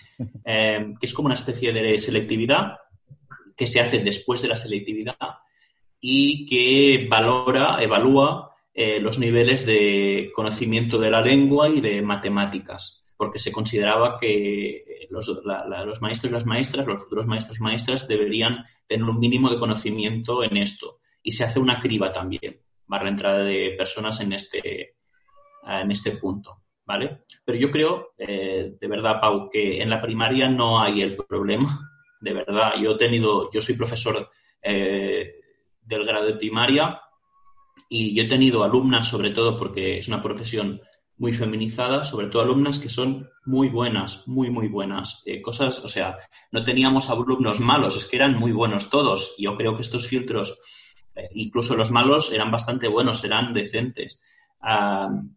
eh, 0.45 0.93
que 0.99 1.05
es 1.05 1.13
como 1.13 1.27
una 1.27 1.35
especie 1.35 1.71
de 1.71 1.97
selectividad 1.97 2.77
que 3.55 3.67
se 3.67 3.79
hace 3.79 3.99
después 3.99 4.41
de 4.41 4.47
la 4.47 4.55
selectividad 4.55 5.17
y 5.99 6.45
que 6.47 7.07
valora, 7.07 7.77
evalúa 7.81 8.55
eh, 8.73 8.99
los 8.99 9.19
niveles 9.19 9.65
de 9.65 10.31
conocimiento 10.33 10.97
de 10.97 11.11
la 11.11 11.21
lengua 11.21 11.69
y 11.69 11.79
de 11.79 12.01
matemáticas, 12.01 13.05
porque 13.15 13.37
se 13.37 13.51
consideraba 13.51 14.17
que 14.19 15.07
los, 15.11 15.27
los 15.27 16.01
maestros 16.01 16.31
y 16.31 16.33
las 16.33 16.45
maestras, 16.45 16.87
los 16.87 17.03
futuros 17.03 17.27
maestros 17.27 17.59
y 17.59 17.63
maestras 17.63 18.07
deberían 18.07 18.65
tener 18.87 19.05
un 19.05 19.19
mínimo 19.19 19.49
de 19.49 19.59
conocimiento 19.59 20.43
en 20.43 20.57
esto. 20.57 20.99
Y 21.21 21.33
se 21.33 21.43
hace 21.43 21.59
una 21.59 21.79
criba 21.79 22.11
también, 22.11 22.61
para 22.87 23.03
la 23.03 23.09
entrada 23.11 23.43
de 23.43 23.75
personas 23.77 24.21
en 24.21 24.33
este, 24.33 24.95
en 25.67 25.91
este 25.91 26.11
punto, 26.11 26.61
¿vale? 26.85 27.21
Pero 27.45 27.57
yo 27.57 27.71
creo, 27.71 28.13
eh, 28.17 28.75
de 28.79 28.87
verdad, 28.87 29.19
Pau, 29.19 29.49
que 29.49 29.81
en 29.81 29.89
la 29.89 30.01
primaria 30.01 30.49
no 30.49 30.81
hay 30.81 31.01
el 31.01 31.15
problema, 31.15 31.89
de 32.21 32.33
verdad. 32.33 32.73
Yo 32.79 32.91
he 32.91 32.97
tenido, 32.97 33.49
yo 33.51 33.61
soy 33.61 33.75
profesor 33.75 34.29
eh, 34.61 35.35
del 35.81 36.05
grado 36.05 36.25
de 36.25 36.35
primaria 36.35 37.01
y 37.89 38.15
yo 38.15 38.23
he 38.23 38.27
tenido 38.27 38.63
alumnas, 38.63 39.07
sobre 39.07 39.31
todo 39.31 39.57
porque 39.57 39.97
es 39.97 40.07
una 40.07 40.21
profesión 40.21 40.81
muy 41.17 41.33
feminizada, 41.33 42.03
sobre 42.03 42.27
todo 42.27 42.41
alumnas 42.41 42.79
que 42.79 42.89
son 42.89 43.29
muy 43.45 43.69
buenas, 43.69 44.27
muy, 44.27 44.49
muy 44.49 44.67
buenas. 44.67 45.21
Eh, 45.25 45.41
cosas, 45.41 45.83
o 45.85 45.87
sea, 45.87 46.17
no 46.51 46.63
teníamos 46.63 47.09
alumnos 47.09 47.59
malos, 47.59 47.95
es 47.95 48.05
que 48.05 48.15
eran 48.15 48.35
muy 48.35 48.51
buenos 48.51 48.89
todos. 48.89 49.35
Yo 49.37 49.55
creo 49.55 49.75
que 49.75 49.83
estos 49.83 50.07
filtros, 50.07 50.57
eh, 51.15 51.29
incluso 51.35 51.75
los 51.75 51.91
malos, 51.91 52.33
eran 52.33 52.49
bastante 52.49 52.87
buenos, 52.87 53.23
eran 53.23 53.53
decentes. 53.53 54.19
Uh, 54.63 55.29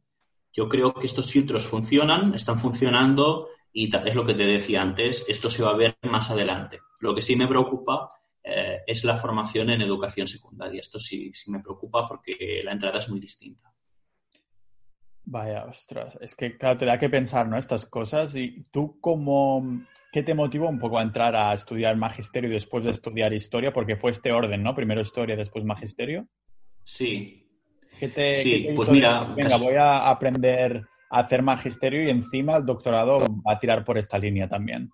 yo 0.55 0.69
creo 0.69 0.95
que 0.95 1.07
estos 1.07 1.31
filtros 1.31 1.67
funcionan, 1.67 2.33
están 2.35 2.59
funcionando 2.59 3.49
y 3.73 3.95
es 3.95 4.15
lo 4.15 4.25
que 4.25 4.35
te 4.35 4.45
decía 4.45 4.81
antes, 4.81 5.27
esto 5.29 5.51
se 5.51 5.65
va 5.65 5.71
a 5.71 5.77
ver 5.77 5.99
más 6.03 6.31
adelante. 6.31 6.79
Lo 7.01 7.13
que 7.13 7.23
sí 7.23 7.35
me 7.35 7.49
preocupa 7.49 8.09
eh, 8.43 8.83
es 8.87 9.03
la 9.03 9.17
formación 9.17 9.71
en 9.71 9.83
educación 9.83 10.29
secundaria. 10.29 10.81
Esto 10.81 11.01
sí, 11.01 11.33
sí 11.35 11.51
me 11.51 11.59
preocupa 11.59 12.07
porque 12.07 12.61
la 12.63 12.71
entrada 12.71 13.01
es 13.01 13.09
muy 13.09 13.19
distinta. 13.19 13.75
Vaya, 15.27 15.65
ostras, 15.65 16.17
es 16.21 16.37
que 16.37 16.57
claro, 16.57 16.79
te 16.79 16.85
da 16.85 16.99
que 16.99 17.09
pensar, 17.09 17.49
¿no? 17.49 17.59
Estas 17.59 17.87
cosas. 17.87 18.37
¿Y 18.37 18.67
tú 18.71 19.01
cómo, 19.01 19.85
qué 20.13 20.23
te 20.23 20.35
motivó 20.35 20.69
un 20.69 20.79
poco 20.79 20.99
a 20.99 21.03
entrar 21.03 21.35
a 21.35 21.53
estudiar 21.53 21.97
magisterio 21.97 22.51
y 22.51 22.53
después 22.53 22.85
de 22.85 22.93
estudiar 22.93 23.33
historia? 23.33 23.73
Porque 23.73 23.97
fue 23.97 24.13
este 24.13 24.31
orden, 24.31 24.63
¿no? 24.63 24.75
Primero 24.75 25.01
historia, 25.01 25.35
después 25.35 25.65
magisterio. 25.65 26.29
Sí, 26.85 27.44
¿Qué 27.99 28.09
te, 28.09 28.35
sí, 28.37 28.63
qué 28.63 28.69
te 28.69 28.75
pues 28.75 28.89
mira, 28.89 29.25
venga, 29.35 29.51
casi- 29.51 29.65
voy 29.65 29.75
a 29.75 30.09
aprender 30.09 30.85
a 31.11 31.19
hacer 31.21 31.43
magisterio 31.43 32.05
y 32.05 32.11
encima 32.11 32.57
el 32.57 32.67
doctorado 32.67 33.19
va 33.47 33.53
a 33.53 33.59
tirar 33.59 33.85
por 33.85 33.99
esta 33.99 34.19
línea 34.19 34.49
también. 34.49 34.91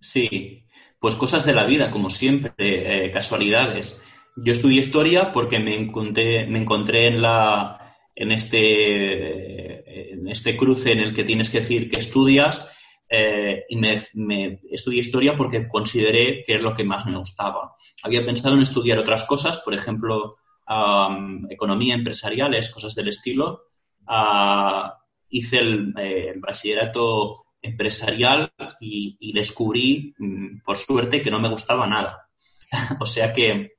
Sí, 0.00 0.64
pues 0.98 1.14
cosas 1.14 1.44
de 1.44 1.52
la 1.54 1.64
vida, 1.64 1.90
como 1.90 2.10
siempre, 2.10 2.52
eh, 2.58 3.10
casualidades. 3.10 4.02
Yo 4.36 4.52
estudié 4.52 4.80
historia 4.80 5.30
porque 5.30 5.58
me 5.60 5.76
encontré, 5.76 6.46
me 6.46 6.58
encontré 6.60 7.08
en, 7.08 7.20
la, 7.22 7.96
en, 8.14 8.32
este, 8.32 10.12
en 10.14 10.28
este 10.28 10.56
cruce 10.56 10.92
en 10.92 11.00
el 11.00 11.14
que 11.14 11.24
tienes 11.24 11.50
que 11.50 11.60
decir 11.60 11.90
que 11.90 11.98
estudias 11.98 12.72
eh, 13.08 13.64
y 13.68 13.76
me, 13.76 14.00
me 14.14 14.60
estudié 14.70 15.00
historia 15.02 15.36
porque 15.36 15.68
consideré 15.68 16.42
que 16.44 16.54
es 16.54 16.62
lo 16.62 16.74
que 16.74 16.84
más 16.84 17.04
me 17.04 17.18
gustaba. 17.18 17.76
Había 18.02 18.24
pensado 18.24 18.54
en 18.54 18.62
estudiar 18.62 18.98
otras 18.98 19.24
cosas, 19.24 19.60
por 19.62 19.74
ejemplo, 19.74 20.30
am, 20.72 21.46
economía 21.50 21.94
empresariales, 21.94 22.70
cosas 22.70 22.94
del 22.94 23.08
estilo. 23.08 23.62
Ah, 24.06 24.98
hice 25.28 25.58
el, 25.58 25.94
eh, 25.98 26.30
el 26.34 26.40
bachillerato 26.40 27.44
empresarial 27.60 28.52
y, 28.80 29.16
y 29.20 29.32
descubrí, 29.32 30.14
mm, 30.18 30.60
por 30.64 30.76
suerte, 30.76 31.22
que 31.22 31.30
no 31.30 31.40
me 31.40 31.48
gustaba 31.48 31.86
nada. 31.86 32.28
o 33.00 33.06
sea 33.06 33.32
que 33.32 33.72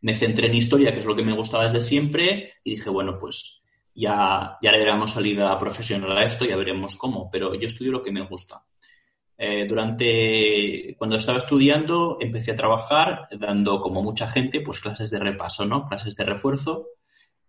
me 0.00 0.14
centré 0.14 0.46
en 0.46 0.54
historia, 0.54 0.92
que 0.92 1.00
es 1.00 1.06
lo 1.06 1.16
que 1.16 1.24
me 1.24 1.34
gustaba 1.34 1.64
desde 1.64 1.82
siempre, 1.82 2.54
y 2.64 2.76
dije, 2.76 2.88
bueno, 2.90 3.18
pues 3.18 3.62
ya, 3.94 4.56
ya 4.62 4.72
le 4.72 4.78
daremos 4.78 5.12
salida 5.12 5.58
profesional 5.58 6.16
a 6.16 6.24
esto, 6.24 6.44
ya 6.44 6.56
veremos 6.56 6.96
cómo, 6.96 7.28
pero 7.30 7.54
yo 7.54 7.66
estudio 7.66 7.92
lo 7.92 8.02
que 8.02 8.12
me 8.12 8.22
gusta. 8.22 8.62
Eh, 9.40 9.66
durante, 9.68 10.96
cuando 10.98 11.14
estaba 11.14 11.38
estudiando, 11.38 12.18
empecé 12.20 12.50
a 12.50 12.56
trabajar 12.56 13.28
dando, 13.38 13.80
como 13.80 14.02
mucha 14.02 14.26
gente, 14.26 14.60
pues 14.60 14.80
clases 14.80 15.12
de 15.12 15.20
repaso, 15.20 15.64
¿no? 15.64 15.86
Clases 15.88 16.16
de 16.16 16.24
refuerzo, 16.24 16.88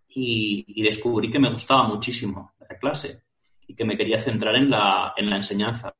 y, 0.08 0.64
y 0.68 0.82
descubrí 0.82 1.30
que 1.30 1.40
me 1.40 1.52
gustaba 1.52 1.82
muchísimo 1.84 2.52
la 2.60 2.78
clase 2.78 3.24
y 3.66 3.74
que 3.74 3.84
me 3.84 3.96
quería 3.96 4.20
centrar 4.20 4.54
en 4.54 4.70
la, 4.70 5.14
en 5.16 5.28
la 5.30 5.36
enseñanza. 5.36 5.94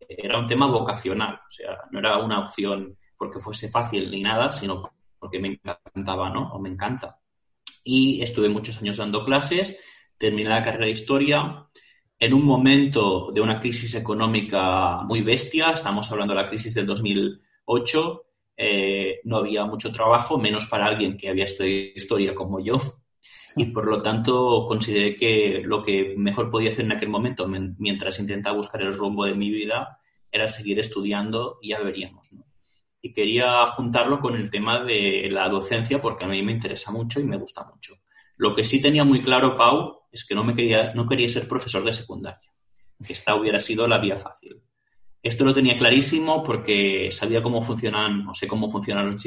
Era 0.00 0.38
un 0.38 0.46
tema 0.46 0.66
vocacional, 0.66 1.34
o 1.34 1.50
sea, 1.50 1.78
no 1.90 1.98
era 1.98 2.18
una 2.18 2.40
opción 2.40 2.96
porque 3.16 3.40
fuese 3.40 3.68
fácil 3.68 4.10
ni 4.10 4.22
nada, 4.22 4.52
sino 4.52 4.90
porque 5.18 5.40
me 5.40 5.48
encantaba, 5.48 6.30
¿no? 6.30 6.52
O 6.52 6.60
me 6.60 6.68
encanta. 6.68 7.18
Y 7.82 8.22
estuve 8.22 8.48
muchos 8.48 8.80
años 8.80 8.98
dando 8.98 9.24
clases, 9.24 9.76
terminé 10.16 10.48
la 10.48 10.62
carrera 10.62 10.86
de 10.86 10.92
historia 10.92 11.66
en 12.18 12.34
un 12.34 12.44
momento 12.44 13.30
de 13.32 13.40
una 13.40 13.60
crisis 13.60 13.94
económica 13.94 15.02
muy 15.02 15.22
bestia, 15.22 15.70
estamos 15.70 16.10
hablando 16.10 16.34
de 16.34 16.42
la 16.42 16.48
crisis 16.48 16.74
del 16.74 16.86
2008, 16.86 18.22
eh, 18.56 19.20
no 19.24 19.38
había 19.38 19.64
mucho 19.64 19.92
trabajo, 19.92 20.38
menos 20.38 20.66
para 20.66 20.86
alguien 20.86 21.16
que 21.16 21.28
había 21.28 21.44
estudiado 21.44 21.92
historia 21.94 22.34
como 22.34 22.60
yo, 22.60 22.76
y 23.56 23.66
por 23.66 23.86
lo 23.86 24.00
tanto 24.02 24.66
consideré 24.68 25.16
que 25.16 25.62
lo 25.64 25.82
que 25.82 26.14
mejor 26.16 26.50
podía 26.50 26.70
hacer 26.70 26.84
en 26.84 26.92
aquel 26.92 27.08
momento, 27.08 27.48
men- 27.48 27.76
mientras 27.78 28.18
intentaba 28.20 28.56
buscar 28.56 28.82
el 28.82 28.94
rumbo 28.94 29.24
de 29.24 29.34
mi 29.34 29.50
vida, 29.50 29.98
era 30.30 30.48
seguir 30.48 30.78
estudiando 30.78 31.58
y 31.62 31.70
ya 31.70 31.80
veríamos. 31.80 32.30
Y 33.00 33.12
quería 33.12 33.66
juntarlo 33.68 34.20
con 34.20 34.34
el 34.36 34.50
tema 34.50 34.84
de 34.84 35.28
la 35.30 35.48
docencia 35.48 36.00
porque 36.00 36.24
a 36.24 36.28
mí 36.28 36.42
me 36.42 36.52
interesa 36.52 36.92
mucho 36.92 37.20
y 37.20 37.24
me 37.24 37.36
gusta 37.36 37.64
mucho. 37.64 37.94
Lo 38.36 38.54
que 38.54 38.64
sí 38.64 38.82
tenía 38.82 39.04
muy 39.04 39.22
claro, 39.22 39.56
Pau, 39.56 39.97
es 40.18 40.26
que 40.26 40.34
no, 40.34 40.44
me 40.44 40.54
quería, 40.54 40.92
no 40.94 41.06
quería 41.06 41.28
ser 41.28 41.48
profesor 41.48 41.82
de 41.84 41.92
secundaria, 41.92 42.50
esta 43.08 43.34
hubiera 43.34 43.58
sido 43.58 43.86
la 43.86 43.98
vía 43.98 44.16
fácil. 44.18 44.60
Esto 45.22 45.44
lo 45.44 45.52
tenía 45.52 45.76
clarísimo 45.76 46.42
porque 46.42 47.08
sabía 47.10 47.42
cómo 47.42 47.60
funcionan, 47.62 48.26
o 48.28 48.34
sé 48.34 48.46
cómo 48.46 48.70
funcionan 48.70 49.06
los, 49.06 49.24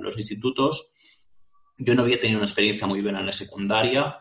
los 0.00 0.18
institutos. 0.18 0.92
Yo 1.78 1.94
no 1.94 2.02
había 2.02 2.20
tenido 2.20 2.38
una 2.38 2.46
experiencia 2.46 2.86
muy 2.86 3.00
buena 3.00 3.20
en 3.20 3.26
la 3.26 3.32
secundaria 3.32 4.18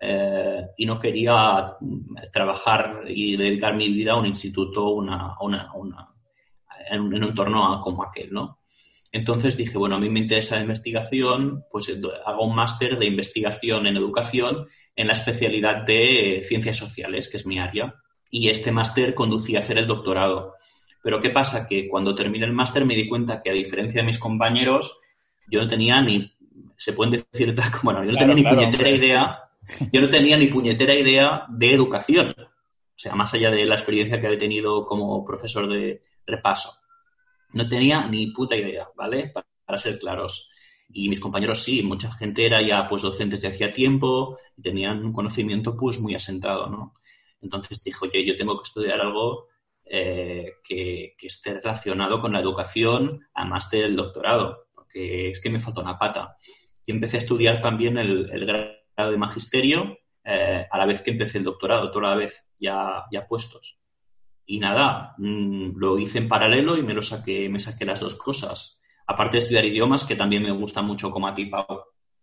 eh, 0.00 0.62
y 0.78 0.86
no 0.86 0.98
quería 0.98 1.74
trabajar 2.32 3.04
y 3.06 3.36
dedicar 3.36 3.76
mi 3.76 3.90
vida 3.90 4.12
a 4.12 4.18
un 4.18 4.26
instituto, 4.26 4.88
una, 4.88 5.36
una, 5.40 5.72
una- 5.74 6.08
en, 6.90 7.00
un- 7.00 7.14
en 7.14 7.22
un 7.22 7.28
entorno 7.30 7.80
como 7.82 8.02
aquel, 8.02 8.32
¿no? 8.32 8.61
Entonces 9.12 9.58
dije, 9.58 9.76
bueno, 9.76 9.96
a 9.96 10.00
mí 10.00 10.08
me 10.08 10.20
interesa 10.20 10.56
la 10.56 10.62
investigación, 10.62 11.66
pues 11.70 11.92
hago 12.24 12.46
un 12.46 12.56
máster 12.56 12.98
de 12.98 13.06
investigación 13.06 13.86
en 13.86 13.98
educación 13.98 14.68
en 14.96 15.06
la 15.06 15.12
especialidad 15.12 15.84
de 15.84 16.38
eh, 16.38 16.42
ciencias 16.42 16.76
sociales, 16.76 17.28
que 17.28 17.36
es 17.36 17.46
mi 17.46 17.58
área. 17.58 17.94
Y 18.30 18.48
este 18.48 18.72
máster 18.72 19.14
conducía 19.14 19.58
a 19.58 19.62
hacer 19.62 19.76
el 19.76 19.86
doctorado. 19.86 20.54
Pero 21.02 21.20
¿qué 21.20 21.28
pasa? 21.28 21.66
Que 21.66 21.88
cuando 21.88 22.14
terminé 22.14 22.46
el 22.46 22.52
máster 22.52 22.86
me 22.86 22.94
di 22.94 23.06
cuenta 23.06 23.42
que, 23.42 23.50
a 23.50 23.54
diferencia 23.54 24.00
de 24.00 24.06
mis 24.06 24.18
compañeros, 24.18 25.00
yo 25.46 25.60
no 25.60 25.68
tenía 25.68 26.00
ni, 26.00 26.32
se 26.76 26.94
pueden 26.94 27.22
decir, 27.30 27.54
bueno, 27.82 28.04
yo 28.04 28.12
no 28.12 28.16
Claro, 28.16 28.34
tenía 28.34 28.34
ni 28.34 28.44
puñetera 28.44 28.88
hombre. 28.88 28.96
idea, 28.96 29.38
yo 29.92 30.00
no 30.00 30.08
tenía 30.08 30.36
ni 30.38 30.46
puñetera 30.46 30.94
idea 30.94 31.44
de 31.50 31.74
educación. 31.74 32.34
O 32.38 32.98
sea, 33.02 33.14
más 33.14 33.34
allá 33.34 33.50
de 33.50 33.66
la 33.66 33.74
experiencia 33.74 34.20
que 34.20 34.26
había 34.26 34.38
tenido 34.38 34.86
como 34.86 35.24
profesor 35.24 35.68
de 35.68 36.02
repaso. 36.26 36.81
No 37.52 37.68
tenía 37.68 38.06
ni 38.06 38.28
puta 38.32 38.56
idea, 38.56 38.88
¿vale? 38.96 39.28
Pa- 39.28 39.46
Para 39.64 39.78
ser 39.78 39.98
claros. 39.98 40.50
Y 40.88 41.08
mis 41.08 41.20
compañeros 41.20 41.62
sí, 41.62 41.82
mucha 41.82 42.12
gente 42.12 42.44
era 42.46 42.60
ya 42.62 42.88
pues 42.88 43.02
docentes 43.02 43.40
de 43.42 43.48
hacía 43.48 43.72
tiempo 43.72 44.38
y 44.56 44.62
tenían 44.62 45.04
un 45.04 45.12
conocimiento 45.12 45.76
pues 45.76 45.98
muy 46.00 46.14
asentado, 46.14 46.68
¿no? 46.68 46.94
Entonces 47.40 47.82
dije, 47.82 47.98
oye, 48.02 48.26
yo 48.26 48.36
tengo 48.36 48.56
que 48.58 48.66
estudiar 48.68 49.00
algo 49.00 49.48
eh, 49.84 50.54
que, 50.64 51.14
que 51.18 51.26
esté 51.26 51.54
relacionado 51.54 52.20
con 52.20 52.32
la 52.32 52.40
educación, 52.40 53.20
además 53.34 53.70
del 53.70 53.96
doctorado, 53.96 54.66
porque 54.74 55.30
es 55.30 55.40
que 55.40 55.50
me 55.50 55.60
falta 55.60 55.80
una 55.80 55.98
pata. 55.98 56.36
Y 56.86 56.92
empecé 56.92 57.16
a 57.16 57.20
estudiar 57.20 57.60
también 57.60 57.98
el, 57.98 58.30
el 58.32 58.46
grado 58.46 59.10
de 59.10 59.16
magisterio 59.16 59.98
eh, 60.24 60.66
a 60.70 60.78
la 60.78 60.86
vez 60.86 61.02
que 61.02 61.10
empecé 61.12 61.38
el 61.38 61.44
doctorado, 61.44 61.90
toda 61.90 62.10
la 62.10 62.16
vez 62.16 62.46
ya, 62.58 63.04
ya 63.10 63.26
puestos. 63.26 63.78
Y 64.46 64.58
nada, 64.58 65.14
mm, 65.18 65.76
lo 65.76 65.98
hice 65.98 66.18
en 66.18 66.28
paralelo 66.28 66.76
y 66.76 66.82
me 66.82 66.94
lo 66.94 67.02
saqué, 67.02 67.48
me 67.48 67.60
saqué 67.60 67.84
las 67.84 68.00
dos 68.00 68.14
cosas. 68.14 68.82
Aparte 69.06 69.36
de 69.36 69.42
estudiar 69.42 69.64
idiomas, 69.64 70.04
que 70.04 70.16
también 70.16 70.42
me 70.42 70.52
gusta 70.52 70.82
mucho 70.82 71.10
como 71.10 71.28
a 71.28 71.34
ti, 71.34 71.46
Pau. 71.46 71.66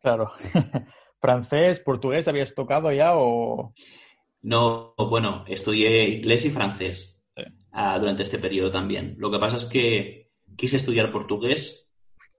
Claro. 0.02 0.32
¿Francés, 1.22 1.80
portugués 1.82 2.28
habías 2.28 2.56
tocado 2.56 2.92
ya 2.92 3.12
o...? 3.16 3.74
No, 4.42 4.96
bueno, 4.98 5.44
estudié 5.48 6.10
inglés 6.10 6.46
y 6.46 6.50
francés 6.50 7.26
ah, 7.74 8.00
durante 8.00 8.24
este 8.24 8.40
periodo 8.40 8.72
también. 8.72 9.16
Lo 9.18 9.30
que 9.30 9.40
pasa 9.40 9.58
es 9.58 9.66
que 9.66 10.32
quise 10.56 10.78
estudiar 10.78 11.12
portugués, 11.12 11.92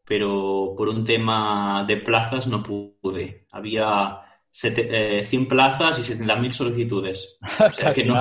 pero 0.07 0.75
por 0.77 0.89
un 0.89 1.05
tema 1.05 1.85
de 1.87 1.99
plazas 1.99 2.47
no 2.47 2.63
pude. 2.63 3.47
Había 3.53 4.23
100 4.51 4.75
eh, 4.79 5.47
plazas 5.49 5.99
y 5.99 6.15
70.000 6.15 6.51
solicitudes. 6.51 7.39
O 7.61 7.73
sea 7.73 7.93
que 7.93 8.05
no, 8.05 8.17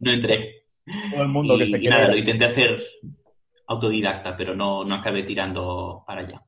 no 0.00 0.12
entré. 0.12 0.59
Todo 1.12 1.22
el 1.22 1.28
mundo 1.28 1.62
y, 1.62 1.80
que 1.80 1.88
nada, 1.88 2.08
lo 2.08 2.16
intenté 2.16 2.44
hacer 2.44 2.80
autodidacta, 3.66 4.36
pero 4.36 4.54
no, 4.54 4.84
no 4.84 4.94
acabé 4.96 5.22
tirando 5.22 6.02
para 6.06 6.22
allá. 6.22 6.42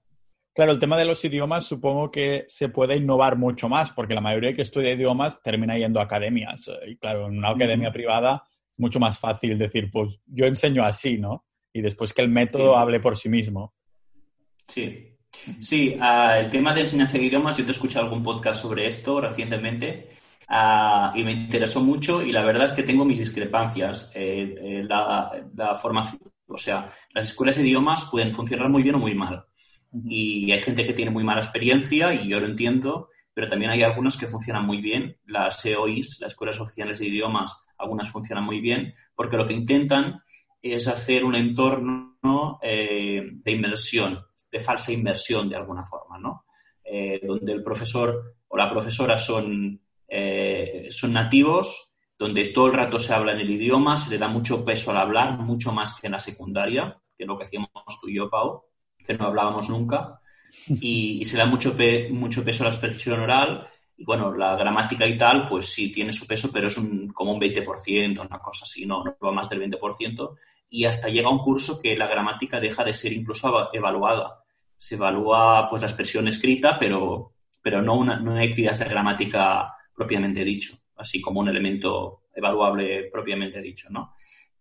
Claro, 0.55 0.72
el 0.72 0.78
tema 0.78 0.99
de 0.99 1.07
los 1.07 1.24
idiomas 1.24 1.64
supongo 1.64 2.11
que 2.11 2.45
se 2.49 2.68
puede 2.68 2.97
innovar 2.97 3.36
mucho 3.36 3.68
más, 3.68 3.90
porque 3.90 4.14
la 4.14 4.20
mayoría 4.20 4.55
que 4.55 4.62
estudia 4.62 4.93
idiomas 4.93 5.43
termina 5.43 5.78
yendo 5.78 5.99
a 5.99 6.05
academias. 6.05 6.70
Y 6.86 6.97
claro, 6.97 7.28
en 7.28 7.38
una 7.38 7.51
academia 7.51 7.90
privada 7.90 8.43
es 8.70 8.78
mucho 8.78 9.01
más 9.01 9.18
fácil 9.18 9.59
decir, 9.59 9.90
pues 9.90 10.20
yo 10.26 10.45
enseño 10.45 10.84
así, 10.84 11.16
¿no? 11.16 11.47
Y 11.72 11.80
después 11.80 12.12
que 12.12 12.20
el 12.20 12.28
método 12.28 12.76
hable 12.76 13.01
por 13.01 13.16
sí 13.16 13.30
mismo. 13.30 13.74
Sí. 14.68 15.09
Sí, 15.61 15.97
ah, 15.99 16.38
el 16.38 16.51
tema 16.51 16.74
de 16.74 16.82
enseñanza 16.82 17.16
de 17.16 17.24
idiomas, 17.24 17.57
yo 17.57 17.64
te 17.64 17.70
he 17.70 17.72
escuchado 17.72 18.05
algún 18.05 18.22
podcast 18.22 18.61
sobre 18.61 18.86
esto 18.86 19.20
recientemente 19.22 20.11
ah, 20.49 21.12
y 21.14 21.24
me 21.24 21.32
interesó 21.32 21.80
mucho 21.80 22.22
y 22.22 22.32
la 22.32 22.45
verdad 22.45 22.66
es 22.66 22.72
que 22.72 22.82
tengo 22.82 23.05
mis 23.05 23.18
discrepancias. 23.18 24.12
Eh, 24.14 24.55
eh, 24.59 24.84
la 24.84 25.74
formación, 25.80 26.20
o 26.47 26.59
sea, 26.59 26.90
las 27.14 27.26
escuelas 27.26 27.57
de 27.57 27.62
idiomas 27.62 28.09
pueden 28.11 28.32
funcionar 28.32 28.68
muy 28.68 28.82
bien 28.82 28.95
o 28.95 28.99
muy 28.99 29.14
mal 29.14 29.47
y 30.05 30.51
hay 30.51 30.61
gente 30.61 30.86
que 30.86 30.95
tiene 30.95 31.11
muy 31.11 31.24
mala 31.24 31.40
experiencia 31.40 32.14
y 32.14 32.28
yo 32.28 32.40
lo 32.40 32.47
entiendo, 32.47 33.09
pero 33.34 33.49
también 33.49 33.70
hay 33.70 33.82
algunas 33.82 34.16
que 34.16 34.26
funcionan 34.26 34.64
muy 34.64 34.80
bien. 34.80 35.16
Las 35.26 35.64
EOIs, 35.64 36.18
las 36.20 36.32
Escuelas 36.32 36.61
Oficiales 36.61 36.99
de 36.99 37.09
Idiomas, 37.09 37.62
algunas 37.78 38.11
funcionan 38.11 38.45
muy 38.45 38.61
bien 38.61 38.95
porque 39.14 39.36
lo 39.36 39.47
que 39.47 39.55
intentan 39.55 40.22
es 40.62 40.88
hacer 40.88 41.24
un 41.24 41.34
entorno 41.34 42.59
eh, 42.62 43.22
de 43.32 43.51
inmersión, 43.51 44.24
de 44.51 44.61
falsa 44.61 44.93
inmersión 44.93 45.49
de 45.49 45.57
alguna 45.57 45.84
forma, 45.84 46.18
¿no? 46.18 46.45
Eh, 46.84 47.20
donde 47.22 47.53
el 47.53 47.62
profesor 47.62 48.36
o 48.49 48.57
la 48.57 48.70
profesora 48.70 49.18
son, 49.18 49.80
eh, 50.14 50.88
son 50.90 51.14
nativos, 51.14 51.94
donde 52.18 52.46
todo 52.52 52.66
el 52.66 52.74
rato 52.74 52.98
se 52.98 53.14
habla 53.14 53.32
en 53.32 53.40
el 53.40 53.50
idioma, 53.50 53.96
se 53.96 54.10
le 54.10 54.18
da 54.18 54.28
mucho 54.28 54.62
peso 54.62 54.90
al 54.90 54.98
hablar, 54.98 55.38
mucho 55.38 55.72
más 55.72 55.98
que 55.98 56.06
en 56.06 56.12
la 56.12 56.20
secundaria, 56.20 57.00
que 57.16 57.24
es 57.24 57.26
lo 57.26 57.38
que 57.38 57.44
hacíamos 57.44 57.70
tú 58.00 58.08
y 58.08 58.16
yo, 58.16 58.28
Pau 58.28 58.62
que 59.04 59.14
no 59.14 59.26
hablábamos 59.26 59.68
nunca, 59.68 60.20
y, 60.68 61.24
se 61.24 61.36
da 61.36 61.46
mucho, 61.46 61.74
mucho 62.10 62.44
peso 62.44 62.62
a 62.62 62.68
la 62.68 62.72
expresión 62.72 63.20
oral. 63.20 63.68
Y 63.96 64.04
bueno, 64.04 64.36
la 64.36 64.54
gramática 64.56 65.06
y 65.06 65.16
tal, 65.16 65.48
pues 65.48 65.66
sí 65.66 65.92
tiene 65.92 66.12
su 66.12 66.26
peso, 66.26 66.50
pero 66.52 66.66
es 66.66 66.76
un, 66.76 67.08
como 67.08 67.32
un 67.32 67.40
20%, 67.40 68.20
una 68.20 68.38
cosa 68.38 68.64
así, 68.64 68.86
no, 68.86 69.02
no 69.02 69.16
va 69.24 69.32
más 69.32 69.48
del 69.48 69.60
20%. 69.60 70.36
Y 70.70 70.84
hasta 70.84 71.08
llega 71.08 71.30
un 71.30 71.38
curso 71.38 71.80
que 71.80 71.96
la 71.96 72.06
gramática 72.06 72.60
deja 72.60 72.84
de 72.84 72.94
ser 72.94 73.12
incluso 73.12 73.70
evaluada. 73.72 74.42
Se 74.76 74.94
evalúa 74.94 75.68
pues 75.68 75.82
la 75.82 75.88
expresión 75.88 76.28
escrita, 76.28 76.78
pero, 76.78 77.32
pero 77.62 77.82
no, 77.82 77.96
una, 77.96 78.18
no 78.18 78.34
hay 78.34 78.48
actividades 78.48 78.80
de 78.80 78.88
gramática 78.88 79.74
propiamente 79.95 80.45
dicho, 80.45 80.76
así 80.97 81.20
como 81.20 81.40
un 81.40 81.49
elemento 81.49 82.22
evaluable 82.34 83.11
propiamente 83.11 83.61
dicho, 83.61 83.88
¿no? 83.90 84.14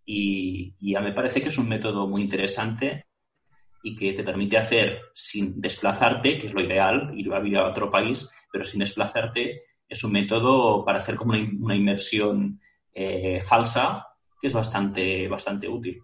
Y, 0.05 0.75
y, 0.79 0.93
me 0.95 1.13
parece 1.13 1.41
que 1.41 1.49
es 1.49 1.57
un 1.57 1.69
método 1.69 2.07
muy 2.07 2.23
interesante 2.23 3.05
y 3.83 3.95
que 3.95 4.13
te 4.13 4.23
permite 4.23 4.57
hacer 4.57 5.01
sin 5.13 5.61
desplazarte, 5.61 6.37
que 6.37 6.47
es 6.47 6.53
lo 6.53 6.61
ideal, 6.61 7.11
ir 7.15 7.31
a 7.33 7.39
vivir 7.39 7.59
a 7.59 7.67
otro 7.67 7.89
país, 7.89 8.29
pero 8.51 8.63
sin 8.63 8.79
desplazarte 8.79 9.63
es 9.87 10.03
un 10.03 10.11
método 10.11 10.85
para 10.85 10.97
hacer 10.99 11.15
como 11.15 11.33
una, 11.33 11.75
inmersión 11.75 12.59
eh, 12.93 13.41
falsa 13.41 14.07
que 14.39 14.47
es 14.47 14.53
bastante, 14.53 15.27
bastante 15.27 15.67
útil. 15.67 16.01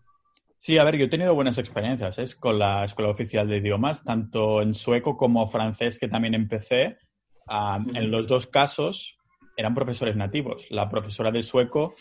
Sí, 0.60 0.78
a 0.78 0.84
ver, 0.84 0.98
yo 0.98 1.06
he 1.06 1.10
tenido 1.10 1.34
buenas 1.34 1.58
experiencias 1.58 2.20
¿eh? 2.20 2.26
con 2.40 2.60
la 2.60 2.84
Escuela 2.84 3.12
Oficial 3.12 3.48
de 3.48 3.58
Idiomas, 3.58 4.04
tanto 4.04 4.62
en 4.62 4.74
sueco 4.74 5.16
como 5.16 5.48
francés, 5.48 5.98
que 6.00 6.08
también 6.08 6.34
empecé. 6.34 6.98
En 7.50 8.12
los 8.12 8.28
dos 8.28 8.46
casos 8.46 9.17
eran 9.58 9.74
profesores 9.74 10.16
nativos. 10.16 10.68
La 10.70 10.88
profesora 10.88 11.32
de 11.32 11.42
sueco 11.42 11.96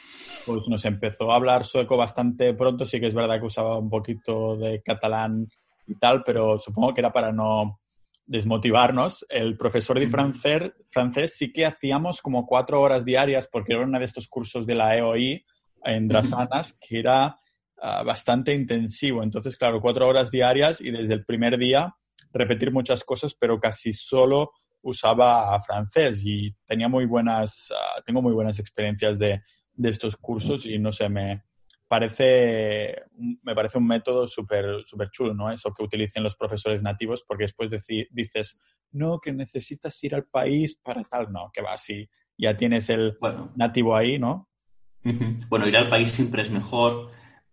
pues, 0.44 0.68
nos 0.68 0.84
empezó 0.84 1.32
a 1.32 1.36
hablar 1.36 1.64
sueco 1.64 1.96
bastante 1.96 2.52
pronto, 2.52 2.84
sí 2.84 3.00
que 3.00 3.06
es 3.06 3.14
verdad 3.14 3.40
que 3.40 3.46
usaba 3.46 3.78
un 3.78 3.88
poquito 3.88 4.56
de 4.56 4.82
catalán 4.82 5.48
y 5.86 5.94
tal, 5.94 6.22
pero 6.22 6.58
supongo 6.58 6.92
que 6.92 7.00
era 7.00 7.12
para 7.12 7.32
no 7.32 7.80
desmotivarnos. 8.26 9.24
El 9.30 9.56
profesor 9.56 9.98
de 9.98 10.06
francés, 10.06 10.72
francés 10.90 11.34
sí 11.36 11.50
que 11.50 11.64
hacíamos 11.64 12.20
como 12.20 12.44
cuatro 12.44 12.80
horas 12.82 13.06
diarias 13.06 13.48
porque 13.50 13.72
era 13.72 13.84
uno 13.84 13.98
de 13.98 14.04
estos 14.04 14.28
cursos 14.28 14.66
de 14.66 14.74
la 14.74 14.96
EOI 14.96 15.44
en 15.84 16.08
Drasanas 16.08 16.76
que 16.78 16.98
era 16.98 17.38
ah, 17.80 18.02
bastante 18.02 18.52
intensivo. 18.52 19.22
Entonces, 19.22 19.56
claro, 19.56 19.80
cuatro 19.80 20.06
horas 20.06 20.30
diarias 20.30 20.82
y 20.82 20.90
desde 20.90 21.14
el 21.14 21.24
primer 21.24 21.56
día 21.56 21.94
repetir 22.32 22.70
muchas 22.70 23.02
cosas, 23.02 23.34
pero 23.34 23.58
casi 23.58 23.94
solo 23.94 24.50
usaba 24.88 25.58
francés 25.60 26.20
y 26.24 26.54
tenía 26.64 26.88
muy 26.88 27.06
buenas, 27.06 27.72
ah, 27.72 28.00
tengo 28.04 28.22
muy 28.22 28.32
buenas 28.32 28.58
experiencias 28.58 29.18
de, 29.18 29.42
de 29.74 29.88
estos 29.88 30.16
cursos 30.16 30.64
y 30.66 30.78
no 30.78 30.92
sé, 30.92 31.08
me, 31.08 31.42
parece, 31.88 33.02
me 33.42 33.54
parece 33.54 33.78
un 33.78 33.86
método 33.86 34.26
súper 34.26 34.82
super 34.86 35.10
chulo, 35.10 35.34
¿no? 35.34 35.50
Eso 35.50 35.72
que 35.72 35.84
utilicen 35.84 36.22
los 36.22 36.36
profesores 36.36 36.82
nativos, 36.82 37.24
porque 37.26 37.44
después 37.44 37.70
dices, 38.10 38.58
no, 38.92 39.18
que 39.18 39.32
necesitas 39.32 40.02
ir 40.04 40.14
al 40.14 40.24
país 40.24 40.78
para 40.82 41.04
tal, 41.04 41.32
no, 41.32 41.50
que 41.52 41.62
va 41.62 41.74
así, 41.74 42.08
ya 42.36 42.56
tienes 42.56 42.88
el 42.88 43.16
nativo 43.54 43.96
ahí, 43.96 44.18
¿no? 44.18 44.48
Bueno, 45.48 45.68
ir 45.68 45.76
al 45.76 45.88
país 45.88 46.10
siempre 46.10 46.42
es 46.42 46.50
mejor, 46.50 47.10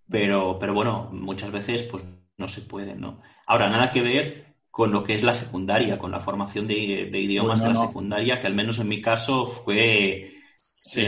pero, 0.10 0.58
pero 0.60 0.74
bueno, 0.74 1.10
muchas 1.12 1.52
veces 1.52 1.84
pues 1.84 2.04
no 2.38 2.48
se 2.48 2.62
puede, 2.62 2.96
¿no? 2.96 3.22
Ahora, 3.46 3.70
nada 3.70 3.92
que 3.92 4.02
ver 4.02 4.53
con 4.74 4.92
lo 4.92 5.04
que 5.04 5.14
es 5.14 5.22
la 5.22 5.36
secundaria, 5.36 6.00
con 6.00 6.10
la 6.10 6.20
formación 6.20 6.66
de, 6.66 6.74
idiomas 6.74 7.62
de 7.62 7.70
la 7.70 7.76
secundaria, 7.76 8.40
que 8.40 8.48
al 8.48 8.56
menos 8.56 8.80
en 8.80 8.88
mi 8.88 9.04
caso 9.04 9.46
fue 9.46 10.34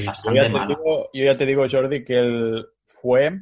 bastante 0.05 0.49
malo. 0.49 1.09
yo 1.11 1.25
ya 1.25 1.35
te 1.35 1.47
digo, 1.47 1.65
Jordi, 1.67 2.05
que 2.05 2.19
el, 2.19 2.67
fue, 2.85 3.41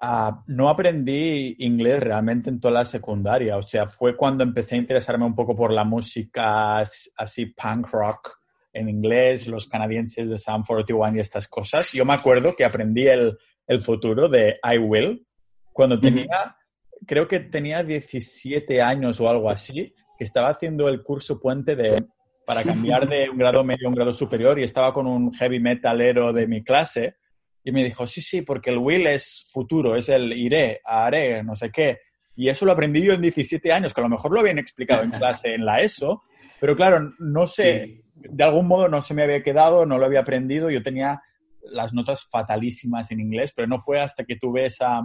ah, 0.00 0.44
no 0.46 0.68
aprendí 0.68 1.56
inglés 1.58 1.98
realmente 1.98 2.50
en 2.50 2.60
toda 2.60 2.72
la 2.72 2.84
secundaria, 2.84 3.56
o 3.56 3.62
sea, 3.62 3.88
fue 3.88 4.16
cuando 4.16 4.44
empecé 4.44 4.76
a 4.76 4.78
interesarme 4.78 5.24
un 5.24 5.34
poco 5.34 5.56
por 5.56 5.72
la 5.72 5.82
música 5.82 6.78
así 6.78 7.46
punk 7.46 7.88
rock 7.90 8.38
en 8.72 8.88
inglés, 8.88 9.48
los 9.48 9.66
canadienses 9.66 10.30
de 10.30 10.38
Sound 10.38 10.64
41 10.64 11.16
y 11.16 11.18
estas 11.18 11.48
cosas. 11.48 11.90
Yo 11.90 12.04
me 12.04 12.14
acuerdo 12.14 12.54
que 12.54 12.64
aprendí 12.64 13.08
el, 13.08 13.36
futuro 13.80 14.28
de 14.28 14.60
I 14.62 14.78
Will 14.78 15.26
cuando 15.72 15.98
tenía, 15.98 16.56
creo 17.06 17.28
que 17.28 17.40
tenía 17.40 17.82
17 17.82 18.80
años 18.80 19.20
o 19.20 19.28
algo 19.28 19.50
así, 19.50 19.94
que 20.18 20.24
estaba 20.24 20.50
haciendo 20.50 20.88
el 20.88 21.02
curso 21.02 21.40
puente 21.40 21.76
de, 21.76 22.04
para 22.44 22.62
cambiar 22.62 23.08
de 23.08 23.30
un 23.30 23.38
grado 23.38 23.64
medio 23.64 23.86
a 23.86 23.90
un 23.90 23.94
grado 23.94 24.12
superior 24.12 24.58
y 24.58 24.64
estaba 24.64 24.92
con 24.92 25.06
un 25.06 25.32
heavy 25.32 25.60
metalero 25.60 26.32
de 26.32 26.46
mi 26.46 26.62
clase 26.62 27.16
y 27.64 27.72
me 27.72 27.84
dijo, 27.84 28.06
sí, 28.06 28.20
sí, 28.20 28.42
porque 28.42 28.70
el 28.70 28.78
will 28.78 29.06
es 29.06 29.48
futuro, 29.52 29.96
es 29.96 30.08
el 30.08 30.32
iré, 30.32 30.80
haré, 30.84 31.42
no 31.42 31.56
sé 31.56 31.70
qué. 31.70 31.98
Y 32.34 32.48
eso 32.48 32.64
lo 32.64 32.72
aprendí 32.72 33.02
yo 33.02 33.12
en 33.12 33.20
17 33.20 33.72
años, 33.72 33.92
que 33.92 34.00
a 34.00 34.04
lo 34.04 34.08
mejor 34.08 34.32
lo 34.32 34.40
habían 34.40 34.58
explicado 34.58 35.02
en 35.02 35.10
clase 35.10 35.54
en 35.54 35.64
la 35.64 35.80
ESO, 35.80 36.22
pero 36.58 36.74
claro, 36.74 37.12
no 37.18 37.46
sé, 37.46 38.02
de 38.14 38.44
algún 38.44 38.66
modo 38.66 38.88
no 38.88 39.02
se 39.02 39.14
me 39.14 39.22
había 39.22 39.42
quedado, 39.42 39.84
no 39.84 39.98
lo 39.98 40.06
había 40.06 40.20
aprendido, 40.20 40.70
yo 40.70 40.82
tenía 40.82 41.22
las 41.62 41.92
notas 41.92 42.24
fatalísimas 42.24 43.10
en 43.10 43.20
inglés, 43.20 43.52
pero 43.54 43.68
no 43.68 43.78
fue 43.78 44.00
hasta 44.00 44.24
que 44.24 44.36
tuve 44.36 44.66
esa 44.66 45.02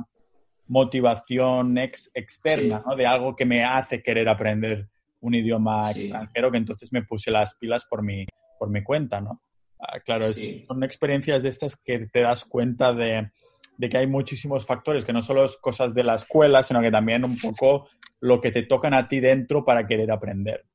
motivación 0.68 1.78
ex 1.78 2.10
externa, 2.14 2.84
¿no? 2.86 2.96
De 2.96 3.06
algo 3.06 3.36
que 3.36 3.46
me 3.46 3.64
hace 3.64 4.02
querer 4.02 4.28
aprender 4.30 4.88
un 5.22 5.36
idioma 5.36 5.92
extranjero, 5.92 6.52
que 6.52 6.58
entonces 6.58 6.92
me 6.92 7.04
puse 7.04 7.32
las 7.32 7.56
pilas 7.56 7.86
por 7.86 8.04
mi, 8.04 8.26
por 8.60 8.70
mi 8.70 8.84
cuenta, 8.84 9.22
¿no? 9.22 9.42
Ah, 9.80 10.00
claro, 10.00 10.26
son 10.68 10.84
experiencias 10.84 11.44
de 11.44 11.50
estas 11.50 11.76
que 11.76 12.08
te 12.08 12.22
das 12.22 12.46
cuenta 12.46 12.94
de, 12.94 13.30
que 13.80 13.98
hay 13.98 14.08
muchísimos 14.08 14.66
factores, 14.66 15.04
que 15.04 15.14
no 15.14 15.22
solo 15.22 15.46
es 15.46 15.58
cosas 15.58 15.94
de 15.94 16.04
la 16.04 16.16
escuela, 16.16 16.64
sino 16.64 16.82
que 16.82 16.92
también 16.92 17.26
un 17.26 17.38
poco 17.38 17.88
lo 18.22 18.40
que 18.40 18.52
te 18.52 18.64
tocan 18.64 18.94
a 18.94 19.08
ti 19.08 19.20
dentro 19.20 19.66
para 19.66 19.86
querer 19.86 20.12
aprender. 20.12 20.66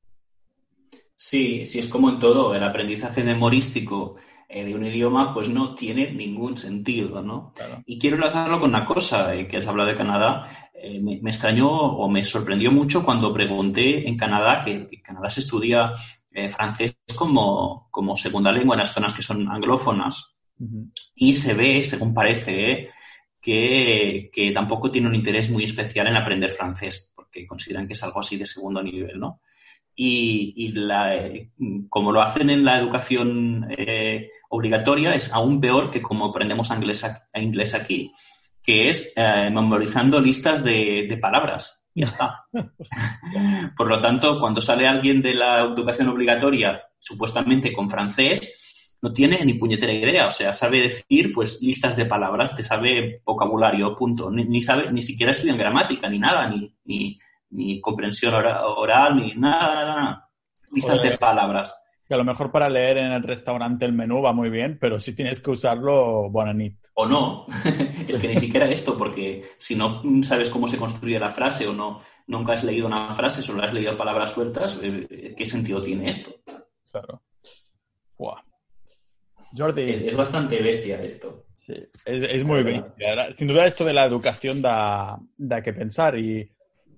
Sí, 1.15 1.65
sí, 1.65 1.79
es 1.79 1.87
como 1.87 2.09
en 2.09 2.19
todo. 2.19 2.55
El 2.55 2.63
aprendizaje 2.63 3.23
memorístico 3.23 4.15
eh, 4.53 4.65
de 4.65 4.75
un 4.75 4.85
idioma, 4.85 5.33
pues 5.33 5.47
no 5.47 5.75
tiene 5.75 6.11
ningún 6.11 6.57
sentido, 6.57 7.21
¿no? 7.21 7.53
Y 7.85 7.97
quiero 7.97 8.17
enlazarlo 8.17 8.59
con 8.59 8.69
una 8.69 8.85
cosa, 8.85 9.33
eh, 9.33 9.47
que 9.47 9.57
has 9.57 9.67
hablado 9.67 9.89
de 9.89 9.95
Canadá. 9.95 10.69
Eh, 10.73 10.99
me, 10.99 11.13
extrañó 11.29 11.69
o 11.69 12.09
me 12.09 12.23
sorprendió 12.23 12.69
mucho 12.69 13.05
cuando 13.05 13.33
pregunté 13.33 14.07
en 14.07 14.17
Canadá, 14.17 14.61
que, 14.65 14.71
en 14.71 15.01
Canadá 15.01 15.29
se 15.29 15.39
estudia 15.39 15.93
eh, 16.31 16.49
francés 16.49 16.97
como, 17.15 17.87
como 17.91 18.17
segunda 18.17 18.51
lengua 18.51 18.75
en 18.75 18.79
las 18.79 18.93
zonas 18.93 19.13
que 19.13 19.21
son 19.21 19.49
anglófonas. 19.49 20.35
Y 21.15 21.33
se 21.33 21.53
ve, 21.53 21.83
según 21.83 22.13
parece, 22.13 22.89
que, 23.41 24.29
que, 24.33 24.51
tampoco 24.51 24.91
tiene 24.91 25.07
un 25.07 25.15
interés 25.15 25.49
muy 25.49 25.63
especial 25.63 26.07
en 26.07 26.17
aprender 26.17 26.51
francés, 26.51 27.11
porque 27.15 27.47
consideran 27.47 27.87
que 27.87 27.93
es 27.93 28.03
algo 28.03 28.19
así 28.19 28.35
de 28.35 28.45
segundo 28.45 28.83
nivel, 28.83 29.17
¿no? 29.17 29.39
Y, 29.95 30.71
la, 30.73 31.13
como 31.89 32.11
lo 32.11 32.21
hacen 32.21 32.49
en 32.49 32.65
la 32.65 32.79
educación 32.79 33.67
eh, 33.77 34.29
obligatoria, 34.49 35.13
es 35.13 35.31
aún 35.31 35.61
peor 35.61 35.91
que 35.91 36.01
como 36.01 36.25
aprendemos 36.25 36.71
inglés, 36.71 37.05
inglés 37.35 37.75
aquí, 37.75 38.11
que 38.63 38.89
es 38.89 39.13
eh, 39.15 39.49
memorizando 39.51 40.19
listas 40.19 40.63
de, 40.63 41.05
de 41.07 41.17
palabras. 41.17 41.85
Ya 41.93 42.05
está. 42.05 42.45
Por 43.77 43.87
lo 43.87 43.99
tanto, 43.99 44.39
cuando 44.39 44.61
sale 44.61 44.87
alguien 44.87 45.21
de 45.21 45.33
la 45.33 45.61
educación 45.61 46.07
obligatoria, 46.07 46.81
supuestamente 46.97 47.73
con 47.73 47.89
francés, 47.89 48.97
no 49.01 49.11
tiene 49.11 49.43
ni 49.43 49.55
puñetera 49.55 49.93
idea. 49.93 50.27
O 50.27 50.31
sea, 50.31 50.53
sabe 50.53 50.81
decir 50.81 51.33
pues 51.33 51.61
listas 51.61 51.95
de 51.95 52.05
palabras, 52.05 52.55
te 52.55 52.63
sabe 52.63 53.21
vocabulario, 53.25 53.95
punto. 53.95 54.29
Ni, 54.29 54.61
sabe, 54.61 54.91
ni 54.91 55.01
siquiera 55.01 55.31
estudian 55.31 55.57
gramática, 55.57 56.07
ni 56.07 56.19
nada, 56.19 56.47
ni, 56.47 56.73
ni, 56.85 57.19
ni 57.51 57.79
comprensión 57.79 58.33
oral, 58.33 59.15
ni 59.15 59.33
nada, 59.33 59.85
nada, 59.85 60.29
Listas 60.71 61.03
de 61.03 61.17
palabras. 61.17 61.77
Que 62.07 62.13
a 62.13 62.17
lo 62.17 62.23
mejor 62.23 62.51
para 62.51 62.69
leer 62.69 62.97
en 62.97 63.11
el 63.11 63.23
restaurante 63.23 63.85
el 63.85 63.93
menú 63.93 64.21
va 64.21 64.33
muy 64.33 64.49
bien, 64.49 64.77
pero 64.79 64.99
si 64.99 65.13
tienes 65.13 65.39
que 65.39 65.51
usarlo, 65.51 66.29
bonanit. 66.29 66.77
O 66.95 67.05
no. 67.05 67.45
es 68.07 68.17
que 68.17 68.27
ni 68.27 68.35
siquiera 68.35 68.69
esto, 68.69 68.97
porque 68.97 69.51
si 69.57 69.75
no 69.75 70.01
sabes 70.23 70.49
cómo 70.49 70.67
se 70.67 70.77
construye 70.77 71.19
la 71.19 71.31
frase 71.31 71.67
o 71.67 71.73
no, 71.73 72.01
nunca 72.27 72.53
has 72.53 72.63
leído 72.63 72.87
una 72.87 73.13
frase, 73.13 73.41
solo 73.41 73.63
has 73.63 73.73
leído 73.73 73.97
palabras 73.97 74.31
sueltas, 74.31 74.79
eh, 74.81 75.35
¿qué 75.37 75.45
sentido 75.45 75.81
tiene 75.81 76.09
esto? 76.09 76.31
Claro. 76.91 77.21
Jordi. 79.55 79.89
Es, 80.07 80.15
bastante 80.15 80.61
bestia 80.61 81.01
esto. 81.01 81.45
Sí, 81.53 81.73
es, 82.05 82.43
muy 82.43 82.63
bestia. 82.63 83.31
Sin 83.33 83.47
duda 83.47 83.65
esto 83.65 83.83
de 83.83 83.93
la 83.93 84.05
educación 84.05 84.61
da, 84.61 85.19
da 85.37 85.61
que 85.61 85.73
pensar 85.73 86.17
y 86.17 86.49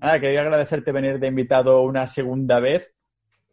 Nada, 0.03 0.19
quería 0.19 0.41
agradecerte 0.41 0.91
venir 0.91 1.17
de 1.17 1.27
invitado 1.27 1.81
una 1.81 2.05
segunda 2.07 2.59
vez. 2.59 3.05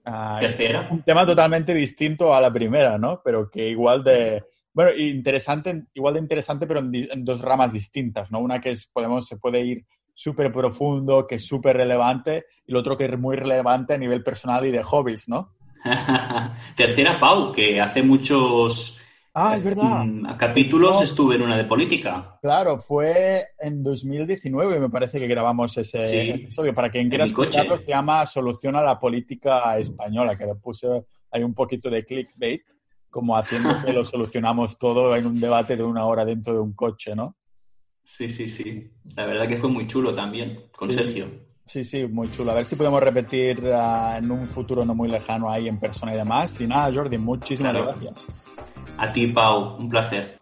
Ah, 0.05 0.37
Tercera. 0.41 0.89
Un 0.91 1.05
tema 1.05 1.25
totalmente 1.25 1.73
distinto 1.73 2.35
a 2.35 2.41
la 2.41 2.53
primera, 2.53 2.99
¿no? 2.99 3.23
Pero 3.25 3.49
que 3.49 3.69
igual 3.69 4.03
de, 4.03 4.43
bueno, 4.73 4.91
interesante, 4.99 5.85
igual 5.95 6.15
de 6.15 6.21
interesante, 6.21 6.67
pero 6.67 6.81
en, 6.81 7.25
dos 7.25 7.41
ramas 7.41 7.73
distintas, 7.73 8.33
¿no? 8.33 8.41
Una 8.41 8.61
que 8.61 8.73
es, 8.73 8.89
podemos, 8.89 9.29
se 9.29 9.37
puede 9.37 9.61
ir 9.61 9.87
súper 10.13 10.53
profundo, 10.53 11.25
que 11.25 11.37
es 11.37 11.47
súper 11.47 11.77
relevante, 11.77 12.47
y 12.67 12.73
el 12.73 12.79
otro 12.79 12.97
que 12.97 13.05
es 13.05 13.17
muy 13.17 13.37
relevante 13.37 13.95
a 13.95 13.99
nivel 13.99 14.25
personal 14.25 14.67
y 14.67 14.73
de 14.73 14.83
hobbies, 14.83 15.29
¿no? 15.29 15.55
Tercera, 16.77 17.21
Pau, 17.21 17.53
que 17.53 17.81
hace 17.81 18.03
muchos 18.03 19.00
Ah, 19.43 19.57
es 19.57 19.65
verdad. 19.65 20.05
A 20.27 20.37
capítulos 20.37 21.01
estuve 21.03 21.37
en 21.37 21.43
una 21.43 21.57
de 21.57 21.65
política. 21.65 22.39
Claro, 22.43 22.77
fue 22.77 23.49
en 23.59 23.83
2019, 23.83 24.79
me 24.79 24.91
parece 24.91 25.19
que 25.19 25.27
grabamos 25.27 25.79
ese 25.79 26.33
episodio. 26.33 26.75
Para 26.75 26.91
quien 26.91 27.09
quiera 27.09 27.25
escucharlo, 27.25 27.79
se 27.79 27.87
llama 27.87 28.27
Solución 28.27 28.77
a 28.77 28.83
la 28.83 28.99
Política 29.01 29.79
Española, 29.79 30.37
que 30.37 30.45
le 30.45 30.57
puse 30.57 31.07
ahí 31.31 31.43
un 31.43 31.55
poquito 31.55 31.89
de 31.89 32.05
clickbait, 32.05 32.65
como 33.09 33.35
haciendo 33.35 33.71
que 33.83 33.95
lo 33.95 34.05
solucionamos 34.05 34.79
todo 34.79 35.17
en 35.17 35.27
un 35.27 35.41
debate 35.41 35.75
de 35.75 35.85
una 35.85 36.05
hora 36.05 36.27
dentro 36.27 36.53
de 36.53 36.61
un 36.61 36.75
coche, 36.75 37.17
¿no? 37.17 37.35
Sí, 38.05 38.29
sí, 38.29 38.47
sí. 38.47 38.91
La 39.17 39.25
verdad 39.25 39.49
que 39.49 39.57
fue 39.57 39.71
muy 39.71 39.87
chulo 39.87 40.13
también, 40.13 40.67
con 40.77 40.93
Sergio. 40.93 41.27
Sí, 41.65 41.85
sí, 41.85 42.07
muy 42.07 42.29
chulo. 42.31 42.51
A 42.51 42.55
ver 42.57 42.67
si 42.67 42.77
podemos 42.77 43.03
repetir 43.03 43.63
ah, 43.73 44.19
en 44.19 44.31
un 44.31 44.47
futuro 44.49 44.85
no 44.85 44.95
muy 44.95 45.09
lejano 45.09 45.49
ahí 45.49 45.67
en 45.67 45.81
persona 45.81 46.13
y 46.13 46.17
demás. 46.17 46.61
Y 46.61 46.67
nada, 46.67 46.93
Jordi, 46.93 47.17
muchísimas 47.17 47.73
gracias. 47.73 48.15
A 49.01 49.09
ti, 49.09 49.27
Pau, 49.29 49.79
un 49.81 49.89
placer. 49.89 50.37